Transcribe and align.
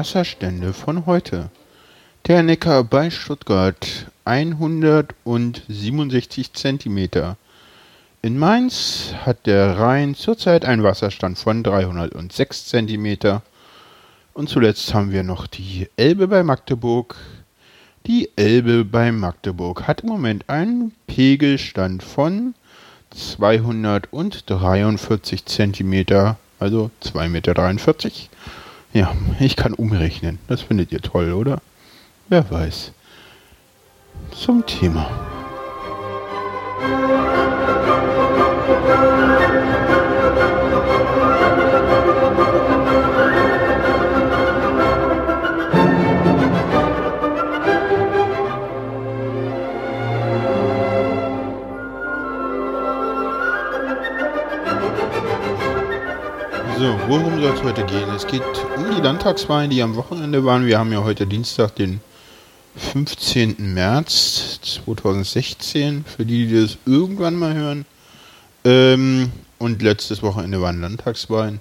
Wasserstände 0.00 0.72
von 0.72 1.04
heute. 1.04 1.50
Der 2.26 2.42
Neckar 2.42 2.84
bei 2.84 3.10
Stuttgart 3.10 4.06
167 4.24 6.54
Zentimeter. 6.54 7.36
In 8.22 8.38
Mainz 8.38 9.12
hat 9.26 9.44
der 9.44 9.78
Rhein 9.78 10.14
zurzeit 10.14 10.64
einen 10.64 10.82
Wasserstand 10.82 11.38
von 11.38 11.62
306 11.62 12.68
Zentimeter. 12.68 13.42
Und 14.32 14.48
zuletzt 14.48 14.94
haben 14.94 15.12
wir 15.12 15.22
noch 15.22 15.46
die 15.46 15.90
Elbe 15.98 16.28
bei 16.28 16.42
Magdeburg. 16.44 17.16
Die 18.06 18.30
Elbe 18.36 18.86
bei 18.86 19.12
Magdeburg 19.12 19.86
hat 19.86 20.00
im 20.00 20.08
Moment 20.08 20.48
einen 20.48 20.92
Pegelstand 21.08 22.02
von 22.02 22.54
243 23.10 25.44
Zentimeter, 25.44 26.38
also 26.58 26.90
2,43 27.02 27.28
Meter. 27.28 27.70
Ja, 28.92 29.14
ich 29.38 29.54
kann 29.56 29.72
umrechnen. 29.74 30.38
Das 30.48 30.62
findet 30.62 30.90
ihr 30.90 31.00
toll, 31.00 31.32
oder? 31.32 31.60
Wer 32.28 32.50
weiß. 32.50 32.92
Zum 34.32 34.66
Thema. 34.66 35.08
So, 56.80 56.98
worum 57.08 57.42
soll 57.42 57.52
es 57.54 57.62
heute 57.62 57.84
gehen? 57.84 58.08
Es 58.08 58.26
geht 58.26 58.40
um 58.74 58.90
die 58.90 59.02
Landtagswahlen, 59.02 59.68
die 59.68 59.82
am 59.82 59.96
Wochenende 59.96 60.46
waren. 60.46 60.64
Wir 60.64 60.78
haben 60.78 60.90
ja 60.90 61.04
heute 61.04 61.26
Dienstag, 61.26 61.74
den 61.74 62.00
15. 62.74 63.74
März 63.74 64.60
2016, 64.62 66.06
für 66.06 66.24
die, 66.24 66.46
die 66.46 66.62
das 66.62 66.78
irgendwann 66.86 67.36
mal 67.36 67.52
hören. 67.52 67.84
Ähm, 68.64 69.30
und 69.58 69.82
letztes 69.82 70.22
Wochenende 70.22 70.62
waren 70.62 70.80
Landtagswahlen. 70.80 71.60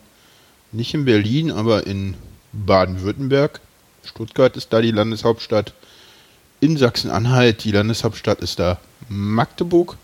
Nicht 0.71 0.93
in 0.93 1.03
Berlin, 1.03 1.51
aber 1.51 1.85
in 1.85 2.13
Baden-Württemberg. 2.53 3.59
Stuttgart 4.05 4.55
ist 4.55 4.71
da 4.71 4.79
die 4.79 4.91
Landeshauptstadt. 4.91 5.73
In 6.61 6.77
Sachsen-Anhalt, 6.77 7.65
die 7.65 7.73
Landeshauptstadt 7.73 8.39
ist 8.39 8.57
da 8.59 8.79
Magdeburg. 9.09 9.97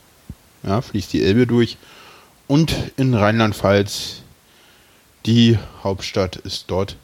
Ja, 0.63 0.81
fließt 0.81 1.13
die 1.13 1.23
Elbe 1.23 1.47
durch. 1.47 1.77
Und 2.47 2.75
in 2.97 3.13
Rheinland-Pfalz 3.13 4.24
die 5.25 5.57
Hauptstadt 5.83 6.35
ist 6.35 6.65
dort 6.67 6.97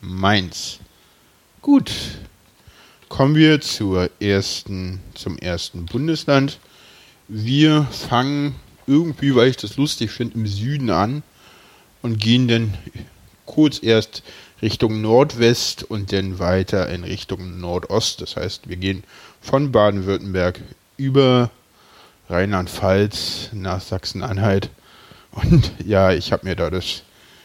Mainz. 0.00 0.78
Gut, 1.62 1.92
kommen 3.08 3.36
wir 3.36 3.60
zur 3.60 4.10
ersten, 4.20 5.00
zum 5.14 5.38
ersten 5.38 5.86
Bundesland. 5.86 6.58
Wir 7.28 7.84
fangen 7.84 8.56
irgendwie, 8.86 9.36
weil 9.36 9.48
ich 9.48 9.56
das 9.56 9.76
lustig 9.76 10.10
finde, 10.10 10.36
im 10.36 10.46
Süden 10.46 10.90
an 10.90 11.22
und 12.02 12.18
gehen 12.18 12.48
dann 12.48 12.74
kurz 13.46 13.82
erst 13.82 14.22
Richtung 14.62 15.00
Nordwest 15.00 15.84
und 15.84 16.12
dann 16.12 16.38
weiter 16.38 16.88
in 16.88 17.04
Richtung 17.04 17.60
Nordost. 17.60 18.20
Das 18.20 18.36
heißt, 18.36 18.68
wir 18.68 18.76
gehen 18.76 19.04
von 19.40 19.70
Baden-Württemberg 19.70 20.60
über 20.96 21.50
Rheinland-Pfalz 22.28 23.50
nach 23.52 23.80
Sachsen-Anhalt. 23.80 24.70
Und 25.30 25.72
ja, 25.84 26.12
ich 26.12 26.32
habe 26.32 26.46
mir 26.46 26.56
da 26.56 26.70
das 26.70 27.02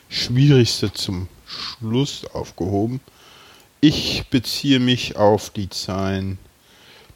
Schwierigste 0.09 0.93
zum 0.93 1.27
Schluss 1.45 2.25
aufgehoben. 2.33 2.99
Ich 3.81 4.25
beziehe 4.29 4.79
mich 4.79 5.15
auf 5.15 5.49
die 5.49 5.69
Zahlen 5.69 6.37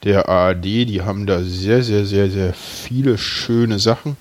der 0.04 0.28
ARD. 0.28 0.64
Die 0.64 1.02
haben 1.02 1.26
da 1.26 1.42
sehr, 1.42 1.82
sehr, 1.82 2.06
sehr, 2.06 2.30
sehr 2.30 2.54
viele 2.54 3.18
schöne 3.18 3.78
Sachen. 3.78 4.16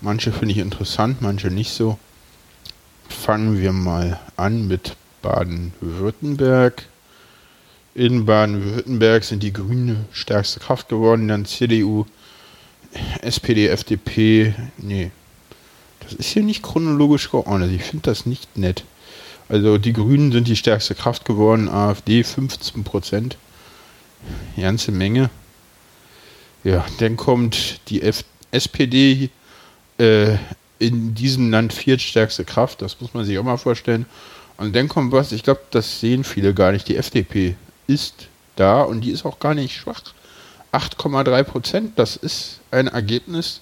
Manche 0.00 0.32
finde 0.32 0.52
ich 0.52 0.58
interessant, 0.58 1.22
manche 1.22 1.48
nicht 1.48 1.70
so. 1.70 1.98
Fangen 3.08 3.60
wir 3.60 3.72
mal 3.72 4.20
an 4.36 4.66
mit 4.66 4.96
Baden-Württemberg. 5.22 6.86
In 7.94 8.26
Baden-Württemberg 8.26 9.24
sind 9.24 9.42
die 9.42 9.52
Grüne 9.52 10.04
stärkste 10.12 10.60
Kraft 10.60 10.88
geworden, 10.88 11.28
dann 11.28 11.44
CDU, 11.44 12.06
SPD, 13.22 13.68
FDP, 13.68 14.54
nee, 14.78 15.10
das 16.04 16.14
ist 16.14 16.28
hier 16.28 16.42
nicht 16.42 16.62
chronologisch 16.62 17.30
geordnet. 17.30 17.72
Ich 17.72 17.82
finde 17.82 18.10
das 18.10 18.26
nicht 18.26 18.56
nett. 18.56 18.84
Also 19.48 19.78
die 19.78 19.92
Grünen 19.92 20.32
sind 20.32 20.48
die 20.48 20.56
stärkste 20.56 20.94
Kraft 20.94 21.24
geworden, 21.24 21.68
AfD 21.68 22.22
15 22.22 22.84
Prozent. 22.84 23.36
Ganze 24.56 24.92
Menge. 24.92 25.30
Ja, 26.62 26.84
dann 26.98 27.16
kommt 27.16 27.80
die 27.88 28.02
F 28.02 28.24
SPD 28.50 29.30
äh, 29.98 30.36
in 30.78 31.14
diesem 31.14 31.50
Land 31.50 31.72
viertstärkste 31.72 32.44
Kraft, 32.44 32.82
das 32.82 33.00
muss 33.00 33.14
man 33.14 33.24
sich 33.24 33.38
auch 33.38 33.42
mal 33.42 33.56
vorstellen. 33.56 34.06
Und 34.56 34.74
dann 34.76 34.88
kommt 34.88 35.12
was, 35.12 35.32
ich 35.32 35.42
glaube, 35.42 35.62
das 35.70 36.00
sehen 36.00 36.24
viele 36.24 36.54
gar 36.54 36.72
nicht. 36.72 36.88
Die 36.88 36.96
FDP 36.96 37.56
ist 37.86 38.28
da 38.56 38.82
und 38.82 39.00
die 39.00 39.10
ist 39.10 39.24
auch 39.24 39.40
gar 39.40 39.54
nicht 39.54 39.76
schwach. 39.76 40.02
8,3 40.72 41.42
Prozent, 41.42 41.98
das 41.98 42.16
ist 42.16 42.60
ein 42.70 42.88
Ergebnis, 42.88 43.60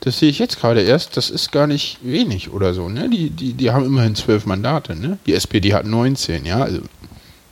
das 0.00 0.18
sehe 0.18 0.28
ich 0.28 0.38
jetzt 0.38 0.60
gerade 0.60 0.82
erst, 0.82 1.16
das 1.16 1.30
ist 1.30 1.52
gar 1.52 1.66
nicht 1.66 1.98
wenig 2.02 2.50
oder 2.50 2.74
so, 2.74 2.88
ne? 2.88 3.08
Die, 3.08 3.30
die, 3.30 3.54
die 3.54 3.70
haben 3.70 3.84
immerhin 3.84 4.14
zwölf 4.14 4.46
Mandate, 4.46 4.94
ne? 4.94 5.18
Die 5.26 5.34
SPD 5.34 5.74
hat 5.74 5.86
19, 5.86 6.44
ja, 6.44 6.62
also 6.62 6.80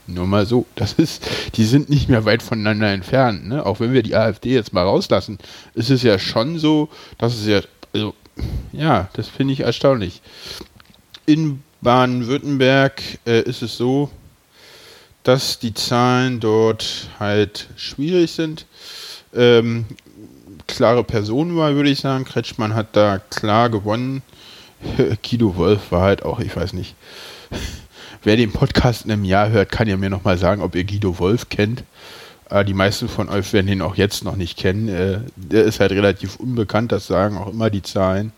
nur 0.07 0.27
mal 0.27 0.45
so. 0.45 0.65
Das 0.75 0.93
ist, 0.93 1.27
die 1.55 1.65
sind 1.65 1.89
nicht 1.89 2.09
mehr 2.09 2.25
weit 2.25 2.43
voneinander 2.43 2.91
entfernt, 2.91 3.47
ne? 3.47 3.65
Auch 3.65 3.79
wenn 3.79 3.93
wir 3.93 4.03
die 4.03 4.15
AfD 4.15 4.53
jetzt 4.53 4.73
mal 4.73 4.83
rauslassen, 4.83 5.39
ist 5.73 5.89
es 5.89 6.03
ja 6.03 6.19
schon 6.19 6.59
so, 6.59 6.89
dass 7.17 7.35
es 7.35 7.47
ja, 7.47 7.61
also, 7.93 8.13
ja, 8.71 9.09
das 9.13 9.27
finde 9.27 9.53
ich 9.53 9.61
erstaunlich. 9.61 10.21
In 11.25 11.63
Baden-Württemberg 11.81 13.01
äh, 13.25 13.41
ist 13.41 13.61
es 13.61 13.77
so, 13.77 14.11
dass 15.23 15.57
die 15.59 15.73
Zahlen 15.73 16.39
dort 16.39 17.09
halt 17.19 17.67
schwierig 17.75 18.31
sind. 18.31 18.65
Ähm, 19.33 19.85
klare 20.67 21.03
Personenwahl, 21.03 21.75
würde 21.75 21.89
ich 21.89 21.99
sagen. 21.99 22.25
Kretschmann 22.25 22.75
hat 22.75 22.87
da 22.93 23.19
klar 23.19 23.69
gewonnen. 23.69 24.21
Guido 25.27 25.55
Wolf 25.55 25.91
war 25.91 26.01
halt 26.01 26.23
auch, 26.23 26.39
ich 26.39 26.55
weiß 26.55 26.73
nicht. 26.73 26.95
Wer 28.23 28.37
den 28.37 28.51
Podcast 28.51 29.05
in 29.05 29.11
einem 29.11 29.25
Jahr 29.25 29.49
hört, 29.49 29.71
kann 29.71 29.87
ja 29.87 29.97
mir 29.97 30.09
nochmal 30.09 30.37
sagen, 30.37 30.61
ob 30.61 30.75
ihr 30.75 30.83
Guido 30.83 31.19
Wolf 31.19 31.49
kennt. 31.49 31.83
Äh, 32.49 32.65
die 32.65 32.73
meisten 32.73 33.07
von 33.07 33.29
euch 33.29 33.53
werden 33.53 33.67
ihn 33.67 33.81
auch 33.81 33.95
jetzt 33.95 34.23
noch 34.23 34.35
nicht 34.35 34.57
kennen. 34.57 34.87
Äh, 34.87 35.19
der 35.35 35.63
ist 35.63 35.79
halt 35.79 35.91
relativ 35.91 36.37
unbekannt, 36.37 36.91
das 36.91 37.07
sagen 37.07 37.37
auch 37.37 37.51
immer 37.51 37.69
die 37.69 37.83
Zahlen. 37.83 38.31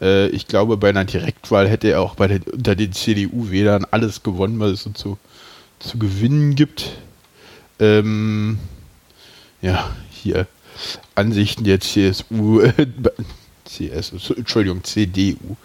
Äh, 0.00 0.28
ich 0.28 0.46
glaube, 0.46 0.76
bei 0.76 0.88
einer 0.88 1.04
Direktwahl 1.04 1.68
hätte 1.68 1.88
er 1.88 2.00
auch 2.00 2.14
bei 2.14 2.28
den, 2.28 2.42
unter 2.42 2.74
den 2.74 2.92
CDU-Wählern 2.92 3.86
alles 3.90 4.22
gewonnen, 4.22 4.60
was 4.60 4.72
es 4.72 4.82
so 4.82 4.90
zu, 4.90 5.18
zu 5.78 5.98
gewinnen 5.98 6.54
gibt. 6.54 6.92
Ähm, 7.80 8.58
ja, 9.60 9.90
hier 10.10 10.46
Ansichten 11.14 11.64
der 11.64 11.80
CSU, 11.80 12.60
äh, 12.60 12.72
CSU, 13.64 14.34
Entschuldigung, 14.34 14.84
CDU. 14.84 15.56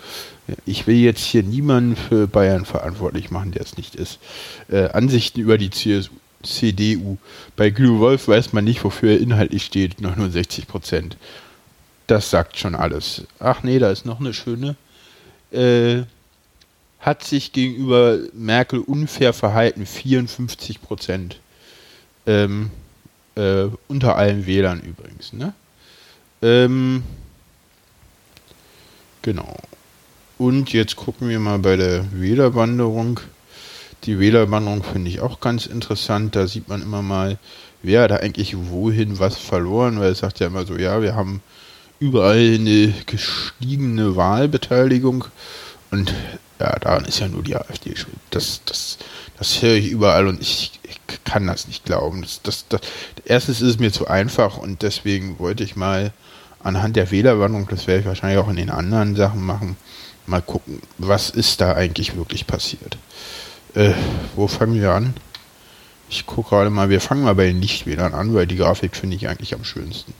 Ich 0.65 0.87
will 0.87 0.95
jetzt 0.95 1.23
hier 1.23 1.43
niemanden 1.43 1.95
für 1.95 2.27
Bayern 2.27 2.65
verantwortlich 2.65 3.29
machen, 3.29 3.51
der 3.51 3.61
es 3.61 3.77
nicht 3.77 3.95
ist. 3.95 4.19
Äh, 4.69 4.89
Ansichten 4.89 5.41
über 5.41 5.57
die 5.57 5.69
CSU, 5.69 6.11
CDU. 6.43 7.17
Bei 7.55 7.69
Glue 7.69 7.99
Wolf 7.99 8.27
weiß 8.27 8.53
man 8.53 8.63
nicht, 8.63 8.83
wofür 8.83 9.11
er 9.11 9.19
inhaltlich 9.19 9.65
steht, 9.65 10.01
69 10.01 10.67
Prozent. 10.67 11.17
Das 12.07 12.29
sagt 12.29 12.57
schon 12.57 12.75
alles. 12.75 13.23
Ach 13.39 13.61
nee, 13.63 13.77
da 13.77 13.91
ist 13.91 14.05
noch 14.05 14.19
eine 14.19 14.33
schöne. 14.33 14.75
Äh, 15.51 16.03
hat 16.99 17.23
sich 17.23 17.53
gegenüber 17.53 18.19
Merkel 18.33 18.79
unfair 18.79 19.33
verhalten, 19.33 19.85
54 19.85 20.81
Prozent. 20.81 21.39
Ähm, 22.25 22.71
äh, 23.39 23.69
unter 23.87 24.17
allen 24.17 24.45
Wählern 24.45 24.81
übrigens. 24.81 25.33
Ne? 25.33 25.53
Ähm, 26.41 27.03
genau. 29.21 29.55
Und 30.37 30.71
jetzt 30.73 30.95
gucken 30.95 31.29
wir 31.29 31.39
mal 31.39 31.59
bei 31.59 31.75
der 31.75 32.05
Wählerwanderung. 32.11 33.19
Die 34.03 34.19
Wählerwanderung 34.19 34.83
finde 34.83 35.09
ich 35.09 35.19
auch 35.21 35.39
ganz 35.39 35.65
interessant. 35.65 36.35
Da 36.35 36.47
sieht 36.47 36.67
man 36.67 36.81
immer 36.81 37.01
mal, 37.01 37.37
wer 37.81 38.07
da 38.07 38.17
eigentlich 38.17 38.55
wohin 38.57 39.19
was 39.19 39.37
verloren, 39.37 39.99
weil 39.99 40.11
es 40.11 40.19
sagt 40.19 40.39
ja 40.39 40.47
immer 40.47 40.65
so, 40.65 40.77
ja, 40.77 41.01
wir 41.01 41.15
haben 41.15 41.41
überall 41.99 42.55
eine 42.55 42.93
gestiegene 43.05 44.15
Wahlbeteiligung 44.15 45.25
und 45.91 46.13
ja, 46.59 46.77
daran 46.79 47.05
ist 47.05 47.19
ja 47.19 47.27
nur 47.27 47.43
die 47.43 47.55
AfD 47.55 47.95
schuld. 47.95 48.15
Das, 48.29 48.61
das, 48.65 48.97
das 49.39 49.61
höre 49.61 49.75
ich 49.75 49.89
überall 49.89 50.27
und 50.27 50.41
ich, 50.41 50.79
ich 50.83 50.99
kann 51.23 51.47
das 51.47 51.67
nicht 51.67 51.85
glauben. 51.85 52.21
Das, 52.21 52.41
das, 52.43 52.65
das, 52.67 52.81
erstens 53.23 53.61
ist 53.61 53.69
es 53.69 53.79
mir 53.79 53.91
zu 53.91 54.07
einfach 54.07 54.57
und 54.57 54.81
deswegen 54.81 55.39
wollte 55.39 55.63
ich 55.63 55.77
mal 55.77 56.11
anhand 56.61 56.97
der 56.97 57.09
Wählerwanderung, 57.09 57.67
das 57.69 57.87
werde 57.87 58.01
ich 58.01 58.05
wahrscheinlich 58.05 58.37
auch 58.37 58.49
in 58.49 58.57
den 58.57 58.69
anderen 58.69 59.15
Sachen 59.15 59.45
machen, 59.45 59.77
mal 60.25 60.41
gucken, 60.41 60.81
was 60.97 61.29
ist 61.29 61.61
da 61.61 61.73
eigentlich 61.73 62.17
wirklich 62.17 62.47
passiert. 62.47 62.97
Äh, 63.75 63.93
wo 64.35 64.47
fangen 64.47 64.79
wir 64.79 64.91
an? 64.91 65.13
Ich 66.09 66.25
gucke 66.25 66.49
gerade 66.49 66.69
mal, 66.69 66.89
wir 66.89 66.99
fangen 66.99 67.23
mal 67.23 67.35
bei 67.35 67.45
den 67.45 67.59
Nichtwählern 67.59 68.13
an, 68.13 68.33
weil 68.33 68.45
die 68.45 68.57
Grafik 68.57 68.95
finde 68.95 69.15
ich 69.15 69.29
eigentlich 69.29 69.53
am 69.53 69.63
schönsten. 69.63 70.13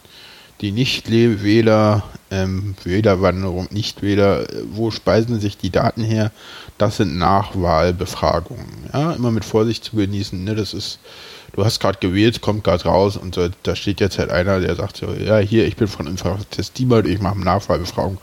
Die 0.61 0.71
Nichtwähler, 0.71 2.03
ähm, 2.31 2.75
Wählerwanderung, 2.83 3.67
Nichtwähler, 3.71 4.49
äh, 4.49 4.63
wo 4.71 4.91
speisen 4.91 5.39
sich 5.39 5.57
die 5.57 5.69
Daten 5.69 6.03
her? 6.03 6.31
Das 6.77 6.97
sind 6.97 7.17
Nachwahlbefragungen. 7.17 8.89
Ja, 8.93 9.13
immer 9.13 9.31
mit 9.31 9.45
Vorsicht 9.45 9.83
zu 9.85 9.95
genießen. 9.95 10.43
Ne? 10.43 10.55
Das 10.55 10.73
ist, 10.73 10.99
du 11.53 11.63
hast 11.63 11.79
gerade 11.79 11.99
gewählt, 11.99 12.41
kommt 12.41 12.65
gerade 12.65 12.83
raus 12.83 13.15
und 13.15 13.35
so, 13.35 13.47
da 13.63 13.75
steht 13.75 14.01
jetzt 14.01 14.19
halt 14.19 14.31
einer, 14.31 14.59
der 14.59 14.75
sagt 14.75 14.97
so, 14.97 15.07
ja, 15.13 15.37
hier, 15.37 15.65
ich 15.65 15.77
bin 15.77 15.87
von 15.87 16.07
Infratest 16.07 16.77
Diebert, 16.77 17.07
ich 17.07 17.21
mache 17.21 17.35
eine 17.35 17.45
Nachwahlbefragung 17.45 18.17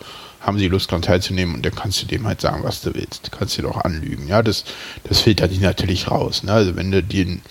haben 0.46 0.58
sie 0.58 0.68
Lust 0.68 0.92
daran 0.92 1.02
teilzunehmen 1.02 1.56
und 1.56 1.66
dann 1.66 1.74
kannst 1.74 2.00
du 2.02 2.06
dem 2.06 2.24
halt 2.24 2.40
sagen, 2.40 2.62
was 2.62 2.80
du 2.80 2.94
willst. 2.94 3.26
Du 3.26 3.36
kannst 3.36 3.58
dir 3.58 3.62
doch 3.62 3.78
anlügen. 3.78 4.28
Ja, 4.28 4.42
das, 4.42 4.64
das 5.02 5.20
filtert 5.20 5.50
die 5.50 5.58
natürlich 5.58 6.08
raus. 6.08 6.44
Ne? 6.44 6.52
Also 6.52 6.76
wenn 6.76 6.92
du 6.92 7.02
den 7.02 7.42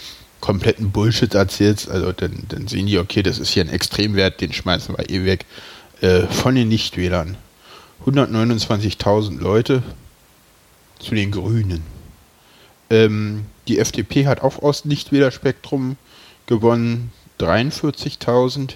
kompletten 0.45 0.91
Bullshit 0.91 1.33
erzählst, 1.33 1.89
also 1.89 2.11
dann, 2.11 2.43
dann 2.49 2.67
sehen 2.67 2.85
die, 2.85 2.99
okay, 2.99 3.23
das 3.23 3.39
ist 3.39 3.49
hier 3.49 3.63
ein 3.63 3.69
Extremwert, 3.69 4.41
den 4.41 4.53
schmeißen 4.53 4.95
wir 4.95 5.09
eh 5.09 5.25
weg. 5.25 5.47
Äh, 6.01 6.27
von 6.27 6.53
den 6.53 6.67
Nichtwählern. 6.67 7.35
129.000 8.05 9.39
Leute 9.39 9.81
zu 10.99 11.15
den 11.15 11.31
Grünen. 11.31 11.81
Ähm, 12.91 13.45
die 13.67 13.79
FDP 13.79 14.27
hat 14.27 14.41
auch 14.43 14.61
aus 14.61 14.85
Nichtwählerspektrum 14.85 15.97
gewonnen, 16.45 17.11
43.000. 17.39 18.75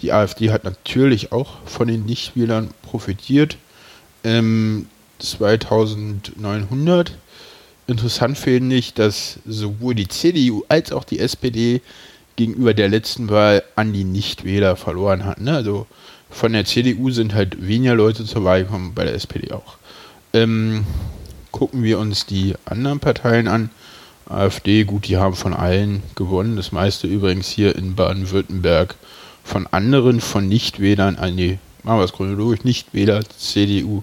Die 0.00 0.12
AfD 0.12 0.50
hat 0.50 0.64
natürlich 0.64 1.30
auch 1.30 1.58
von 1.64 1.86
den 1.86 2.06
Nichtwählern 2.06 2.70
profitiert. 2.82 3.56
Ähm, 4.24 4.88
2900. 5.20 7.12
Interessant 7.88 8.36
finde 8.36 8.76
ich, 8.76 8.92
dass 8.92 9.38
sowohl 9.46 9.94
die 9.94 10.08
CDU 10.08 10.62
als 10.68 10.92
auch 10.92 11.04
die 11.04 11.18
SPD 11.18 11.80
gegenüber 12.36 12.74
der 12.74 12.88
letzten 12.88 13.30
Wahl 13.30 13.64
an 13.76 13.94
die 13.94 14.04
Nichtwähler 14.04 14.76
verloren 14.76 15.24
hatten. 15.24 15.44
Ne? 15.44 15.54
Also 15.54 15.86
von 16.28 16.52
der 16.52 16.66
CDU 16.66 17.10
sind 17.10 17.32
halt 17.32 17.66
weniger 17.66 17.94
Leute 17.94 18.26
zur 18.26 18.44
Wahl 18.44 18.64
gekommen, 18.64 18.92
bei 18.94 19.04
der 19.04 19.14
SPD 19.14 19.52
auch. 19.52 19.78
Ähm, 20.34 20.84
gucken 21.50 21.82
wir 21.82 21.98
uns 21.98 22.26
die 22.26 22.54
anderen 22.66 23.00
Parteien 23.00 23.48
an. 23.48 23.70
AfD, 24.28 24.84
gut, 24.84 25.08
die 25.08 25.16
haben 25.16 25.34
von 25.34 25.54
allen 25.54 26.02
gewonnen. 26.14 26.56
Das 26.56 26.72
meiste 26.72 27.06
übrigens 27.06 27.48
hier 27.48 27.74
in 27.74 27.94
Baden-Württemberg 27.94 28.96
von 29.42 29.66
anderen, 29.66 30.20
von 30.20 30.46
Nichtwählern, 30.46 31.16
ah, 31.18 31.30
nee, 31.30 31.58
machen 31.84 32.00
wir 32.00 32.04
es 32.04 32.12
chronologisch, 32.12 32.64
Nichtwähler, 32.64 33.22
CDU, 33.38 34.02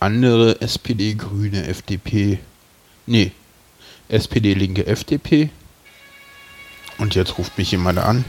andere, 0.00 0.60
SPD, 0.60 1.14
Grüne, 1.14 1.66
FDP, 1.66 2.40
nee, 3.06 3.32
SPD, 4.08 4.54
Linke, 4.54 4.86
FDP. 4.86 5.50
Und 6.98 7.14
jetzt 7.14 7.38
ruft 7.38 7.56
mich 7.56 7.70
jemand 7.70 7.98
an. 7.98 8.24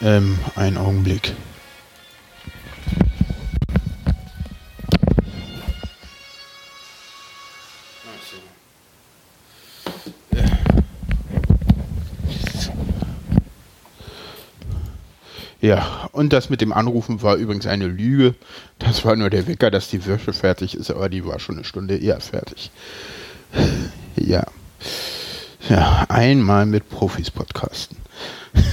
Ähm, 0.00 0.38
einen 0.56 0.78
Augenblick. 0.78 1.32
Ja, 15.62 16.08
und 16.10 16.32
das 16.32 16.50
mit 16.50 16.60
dem 16.60 16.72
Anrufen 16.72 17.22
war 17.22 17.36
übrigens 17.36 17.66
eine 17.66 17.86
Lüge. 17.86 18.34
Das 18.80 19.04
war 19.04 19.14
nur 19.14 19.30
der 19.30 19.46
Wecker, 19.46 19.70
dass 19.70 19.88
die 19.88 20.04
Wäsche 20.06 20.32
fertig 20.32 20.74
ist, 20.74 20.90
aber 20.90 21.08
die 21.08 21.24
war 21.24 21.38
schon 21.38 21.54
eine 21.54 21.64
Stunde 21.64 21.96
eher 21.96 22.20
fertig. 22.20 22.72
Ja. 24.16 24.44
Ja, 25.68 26.06
einmal 26.08 26.66
mit 26.66 26.88
Profis 26.88 27.30
podcasten. 27.30 27.96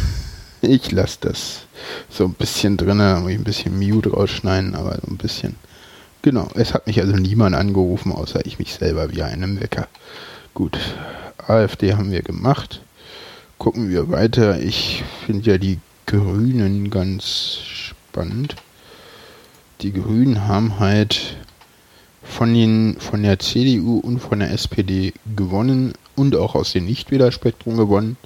Ich 0.61 0.91
lasse 0.91 1.19
das 1.21 1.61
so 2.09 2.25
ein 2.25 2.33
bisschen 2.33 2.75
drin, 2.75 2.97
muss 3.21 3.31
ich 3.31 3.37
ein 3.37 3.45
bisschen 3.45 3.79
Mute 3.79 4.11
rausschneiden, 4.11 4.75
aber 4.75 4.99
so 5.01 5.09
ein 5.09 5.15
bisschen. 5.15 5.55
Genau, 6.21 6.49
es 6.55 6.73
hat 6.73 6.85
mich 6.85 6.99
also 6.99 7.13
niemand 7.13 7.55
angerufen, 7.55 8.11
außer 8.11 8.45
ich 8.45 8.59
mich 8.59 8.73
selber 8.73 9.09
wie 9.13 9.23
einem 9.23 9.61
Wecker. 9.61 9.87
Gut, 10.53 10.77
AfD 11.37 11.93
haben 11.93 12.11
wir 12.11 12.23
gemacht. 12.23 12.81
Gucken 13.57 13.89
wir 13.89 14.09
weiter. 14.11 14.59
Ich 14.59 15.03
finde 15.25 15.49
ja 15.49 15.57
die 15.57 15.79
Grünen 16.05 16.89
ganz 16.89 17.59
spannend. 17.63 18.55
Die 19.79 19.93
Grünen 19.93 20.45
haben 20.47 20.79
halt 20.79 21.37
von, 22.29 22.53
den, 22.53 22.97
von 22.99 23.23
der 23.23 23.39
CDU 23.39 23.97
und 23.97 24.19
von 24.19 24.39
der 24.39 24.51
SPD 24.51 25.13
gewonnen 25.35 25.93
und 26.15 26.35
auch 26.35 26.55
aus 26.55 26.71
dem 26.71 26.85
Nichtwählerspektrum 26.85 27.75
gewonnen. 27.75 28.17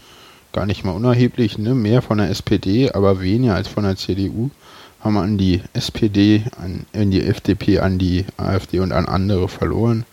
Gar 0.51 0.65
nicht 0.65 0.83
mal 0.83 0.91
unerheblich, 0.91 1.57
ne? 1.57 1.73
mehr 1.73 2.01
von 2.01 2.17
der 2.17 2.29
SPD, 2.29 2.91
aber 2.91 3.21
weniger 3.21 3.55
als 3.55 3.67
von 3.67 3.83
der 3.83 3.95
CDU. 3.95 4.51
Haben 4.99 5.17
an 5.17 5.37
die 5.37 5.61
SPD, 5.73 6.43
an, 6.57 6.85
an 6.93 7.11
die 7.11 7.23
FDP, 7.23 7.79
an 7.79 7.97
die 7.97 8.25
AfD 8.37 8.79
und 8.79 8.91
an 8.91 9.05
andere 9.05 9.47
verloren. 9.47 10.05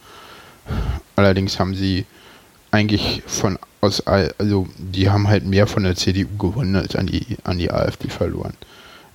Allerdings 1.16 1.58
haben 1.58 1.74
sie 1.74 2.06
eigentlich 2.70 3.22
von 3.26 3.58
aus, 3.80 4.06
also 4.06 4.68
die 4.78 5.10
haben 5.10 5.28
halt 5.28 5.44
mehr 5.44 5.66
von 5.66 5.82
der 5.82 5.96
CDU 5.96 6.28
gewonnen 6.38 6.76
als 6.76 6.96
an 6.96 7.06
die, 7.06 7.36
an 7.44 7.58
die 7.58 7.70
AfD 7.70 8.08
verloren. 8.08 8.54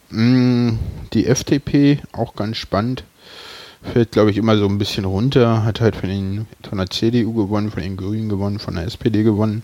Mm, 0.09 0.77
die 1.13 1.27
FDP, 1.27 1.99
auch 2.11 2.35
ganz 2.35 2.57
spannend, 2.57 3.03
fällt 3.91 4.11
glaube 4.11 4.31
ich 4.31 4.37
immer 4.37 4.57
so 4.57 4.67
ein 4.67 4.77
bisschen 4.77 5.05
runter, 5.05 5.63
hat 5.63 5.81
halt 5.81 5.95
von, 5.95 6.09
den, 6.09 6.47
von 6.67 6.77
der 6.77 6.89
CDU 6.89 7.33
gewonnen, 7.33 7.71
von 7.71 7.81
den 7.81 7.97
Grünen 7.97 8.29
gewonnen, 8.29 8.59
von 8.59 8.75
der 8.75 8.85
SPD 8.85 9.23
gewonnen, 9.23 9.63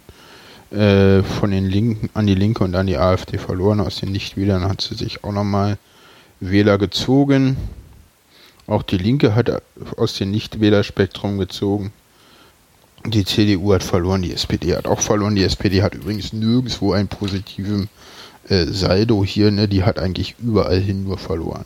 äh, 0.71 1.23
von 1.23 1.51
den 1.51 1.65
Linken 1.65 2.09
an 2.13 2.27
die 2.27 2.35
Linke 2.35 2.63
und 2.63 2.75
an 2.75 2.87
die 2.87 2.97
AfD 2.97 3.37
verloren. 3.37 3.79
Aus 3.79 3.97
den 3.97 4.11
Nichtwählern 4.11 4.63
hat 4.67 4.81
sie 4.81 4.95
sich 4.95 5.23
auch 5.23 5.33
nochmal 5.33 5.77
Wähler 6.39 6.77
gezogen. 6.77 7.57
Auch 8.67 8.83
die 8.83 8.97
Linke 8.97 9.35
hat 9.35 9.61
aus 9.97 10.13
dem 10.15 10.31
Nichtwählerspektrum 10.31 11.37
gezogen. 11.37 11.91
Die 13.05 13.25
CDU 13.25 13.73
hat 13.73 13.83
verloren, 13.83 14.21
die 14.21 14.31
SPD 14.31 14.75
hat 14.75 14.85
auch 14.85 15.01
verloren. 15.01 15.35
Die 15.35 15.43
SPD 15.43 15.81
hat 15.81 15.95
übrigens 15.95 16.33
nirgendwo 16.33 16.93
einen 16.93 17.07
positiven 17.07 17.89
äh, 18.47 18.65
Saldo 18.65 19.25
hier. 19.25 19.49
Ne? 19.51 19.67
Die 19.67 19.83
hat 19.83 19.97
eigentlich 19.97 20.35
überall 20.39 20.79
hin 20.79 21.03
nur 21.03 21.17
verloren. 21.17 21.65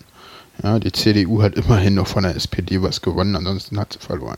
Ja, 0.63 0.79
die 0.79 0.91
CDU 0.91 1.41
hat 1.41 1.55
immerhin 1.55 1.95
noch 1.95 2.07
von 2.07 2.24
der 2.24 2.35
SPD 2.35 2.81
was 2.81 3.01
gewonnen, 3.01 3.35
ansonsten 3.35 3.79
hat 3.79 3.93
sie 3.93 4.00
verloren. 4.00 4.38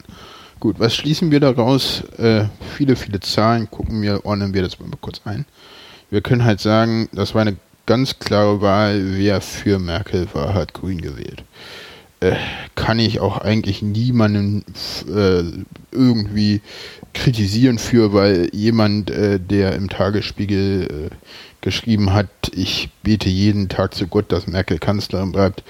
Gut, 0.59 0.79
was 0.79 0.95
schließen 0.95 1.29
wir 1.29 1.39
daraus? 1.39 2.01
Äh, 2.17 2.45
viele, 2.75 2.95
viele 2.95 3.19
Zahlen. 3.19 3.69
Gucken 3.69 4.01
wir, 4.01 4.25
ordnen 4.25 4.53
wir 4.53 4.63
das 4.63 4.79
mal 4.79 4.89
kurz 5.00 5.21
ein. 5.25 5.45
Wir 6.09 6.21
können 6.21 6.45
halt 6.45 6.59
sagen, 6.59 7.09
das 7.12 7.36
war 7.36 7.41
eine 7.41 7.57
ganz 7.86 8.17
klare 8.17 8.59
Wahl. 8.62 9.17
Wer 9.17 9.41
für 9.41 9.77
Merkel 9.77 10.27
war, 10.33 10.55
hat 10.55 10.74
Grün 10.74 11.00
gewählt. 11.00 11.43
Äh, 12.19 12.36
kann 12.74 12.97
ich 12.97 13.19
auch 13.19 13.38
eigentlich 13.38 13.83
niemanden 13.83 14.63
äh, 15.07 15.43
irgendwie 15.91 16.62
kritisieren 17.13 17.77
für, 17.77 18.13
weil 18.13 18.50
jemand, 18.53 19.12
äh, 19.12 19.39
der 19.39 19.75
im 19.75 19.89
Tagesspiegel 19.89 21.09
äh, 21.12 21.15
geschrieben 21.62 22.13
hat, 22.13 22.29
ich 22.53 22.89
bete 23.03 23.29
jeden 23.29 23.69
Tag 23.69 23.93
zu 23.93 24.07
Gott, 24.07 24.31
dass 24.31 24.47
Merkel 24.47 24.79
Kanzlerin 24.79 25.31
bleibt. 25.31 25.63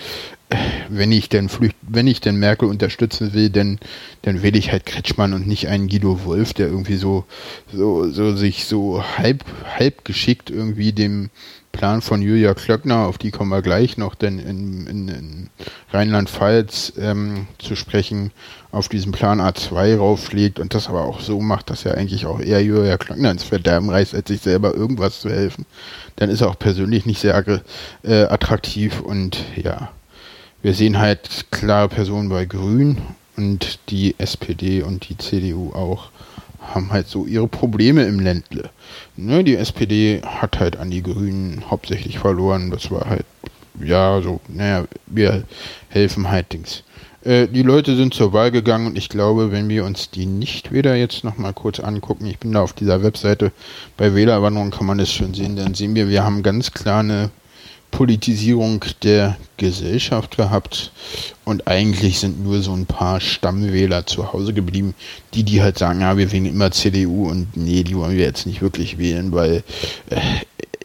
Wenn 0.90 1.12
ich 1.12 1.28
denn 1.28 1.50
flücht, 1.50 1.76
wenn 1.82 2.08
ich 2.08 2.22
denn 2.22 2.38
Merkel 2.38 2.70
unterstützen 2.70 3.34
will, 3.34 3.50
dann, 3.50 3.80
dann 4.22 4.42
wähle 4.42 4.58
ich 4.58 4.72
halt 4.72 4.86
Kretschmann 4.86 5.34
und 5.34 5.46
nicht 5.46 5.68
einen 5.68 5.90
Guido 5.90 6.24
Wolf, 6.24 6.54
der 6.54 6.68
irgendwie 6.68 6.96
so, 6.96 7.26
so, 7.74 8.10
so 8.10 8.36
sich 8.36 8.66
so 8.66 9.04
halb, 9.18 9.44
halb 9.78 10.06
geschickt 10.06 10.50
irgendwie 10.50 10.94
dem, 10.94 11.30
Plan 11.78 12.02
von 12.02 12.24
Julia 12.24 12.56
Klöckner, 12.56 13.06
auf 13.06 13.20
die 13.20 13.30
kommen 13.30 13.52
wir 13.52 13.62
gleich 13.62 13.98
noch, 13.98 14.16
denn 14.16 14.40
in, 14.40 14.88
in, 14.88 15.08
in 15.08 15.50
Rheinland-Pfalz 15.92 16.94
ähm, 16.98 17.46
zu 17.60 17.76
sprechen, 17.76 18.32
auf 18.72 18.90
diesen 18.90 19.12
Plan 19.12 19.40
A2 19.40 19.96
rauflegt 19.96 20.60
und 20.60 20.74
das 20.74 20.90
aber 20.90 21.06
auch 21.06 21.20
so 21.20 21.40
macht, 21.40 21.70
dass 21.70 21.86
er 21.86 21.96
eigentlich 21.96 22.26
auch 22.26 22.40
eher 22.40 22.64
Julia 22.64 22.98
Klöckner 22.98 23.30
ins 23.30 23.44
Verderben 23.44 23.92
reißt, 23.92 24.16
als 24.16 24.28
sich 24.28 24.42
selber 24.42 24.74
irgendwas 24.74 25.22
zu 25.22 25.30
helfen, 25.30 25.68
dann 26.16 26.32
ist 26.32 26.42
er 26.42 26.50
auch 26.50 26.58
persönlich 26.58 27.06
nicht 27.06 27.22
sehr 27.22 27.62
äh, 28.04 28.24
attraktiv 28.24 29.00
und 29.00 29.38
ja, 29.56 29.92
wir 30.62 30.74
sehen 30.74 30.98
halt 30.98 31.46
klare 31.52 31.90
Personen 31.90 32.30
bei 32.30 32.46
Grün 32.46 32.98
und 33.36 33.80
die 33.90 34.16
SPD 34.18 34.82
und 34.82 35.08
die 35.10 35.18
CDU 35.18 35.72
auch 35.74 36.10
haben 36.60 36.92
halt 36.92 37.08
so 37.08 37.26
ihre 37.26 37.48
Probleme 37.48 38.04
im 38.04 38.20
Ländle. 38.20 38.70
Ne, 39.16 39.44
die 39.44 39.56
SPD 39.56 40.22
hat 40.26 40.60
halt 40.60 40.78
an 40.78 40.92
die 40.92 41.04
Grünen 41.04 41.64
hauptsächlich 41.70 42.20
verloren. 42.20 42.72
Das 42.72 42.92
war 42.92 43.08
halt, 43.10 43.26
ja, 43.82 44.22
so, 44.22 44.42
naja, 44.48 44.86
wir 45.06 45.44
helfen 45.90 46.30
halt 46.30 46.52
Dings. 46.52 46.84
Äh, 47.24 47.48
die 47.48 47.64
Leute 47.64 47.96
sind 47.96 48.14
zur 48.14 48.34
Wahl 48.34 48.52
gegangen 48.52 48.88
und 48.88 48.98
ich 48.98 49.10
glaube, 49.10 49.52
wenn 49.52 49.70
wir 49.70 49.86
uns 49.86 50.10
die 50.10 50.26
Nichtwähler 50.26 50.96
jetzt 50.96 51.24
nochmal 51.24 51.54
kurz 51.54 51.80
angucken, 51.80 52.26
ich 52.26 52.40
bin 52.40 52.52
da 52.52 52.62
auf 52.62 52.74
dieser 52.74 53.04
Webseite, 53.04 53.52
bei 53.96 54.14
Wählerwanderung 54.14 54.72
kann 54.72 54.88
man 54.88 54.98
das 54.98 55.12
schon 55.12 55.34
sehen, 55.34 55.56
dann 55.56 55.74
sehen 55.74 55.96
wir, 55.96 56.10
wir 56.10 56.24
haben 56.24 56.44
ganz 56.44 56.72
klar 56.72 57.00
eine 57.00 57.30
Politisierung 57.92 58.84
der 59.04 59.38
Gesellschaft 59.58 60.38
gehabt. 60.38 60.92
Und 61.46 61.68
eigentlich 61.68 62.20
sind 62.20 62.44
nur 62.44 62.62
so 62.62 62.74
ein 62.74 62.86
paar 62.86 63.20
Stammwähler 63.20 64.06
zu 64.06 64.34
Hause 64.34 64.54
geblieben, 64.54 64.94
die 65.34 65.44
die 65.44 65.62
halt 65.62 65.78
sagen, 65.78 66.02
ja, 66.02 66.18
wir 66.18 66.32
wählen 66.32 66.46
immer 66.46 66.72
CDU 66.72 67.30
und 67.30 67.56
nee, 67.56 67.84
die 67.84 67.96
wollen 67.96 68.18
wir 68.18 68.26
jetzt 68.26 68.46
nicht 68.46 68.62
wirklich 68.62 68.98
wählen, 68.98 69.32
weil 69.32 69.64
äh, 70.10 70.20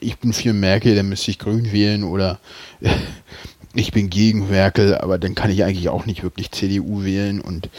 ich 0.00 0.18
bin 0.18 0.32
für 0.32 0.52
Merkel, 0.52 0.94
dann 0.96 1.08
müsste 1.08 1.30
ich 1.30 1.38
Grün 1.38 1.72
wählen 1.72 2.04
oder 2.04 2.38
äh, 2.80 2.90
ich 3.74 3.92
bin 3.92 4.10
gegen 4.10 4.50
Merkel, 4.50 4.96
aber 4.96 5.18
dann 5.18 5.34
kann 5.34 5.50
ich 5.50 5.64
eigentlich 5.64 5.88
auch 5.88 6.04
nicht 6.04 6.22
wirklich 6.22 6.50
CDU 6.50 7.04
wählen 7.04 7.40
und 7.40 7.70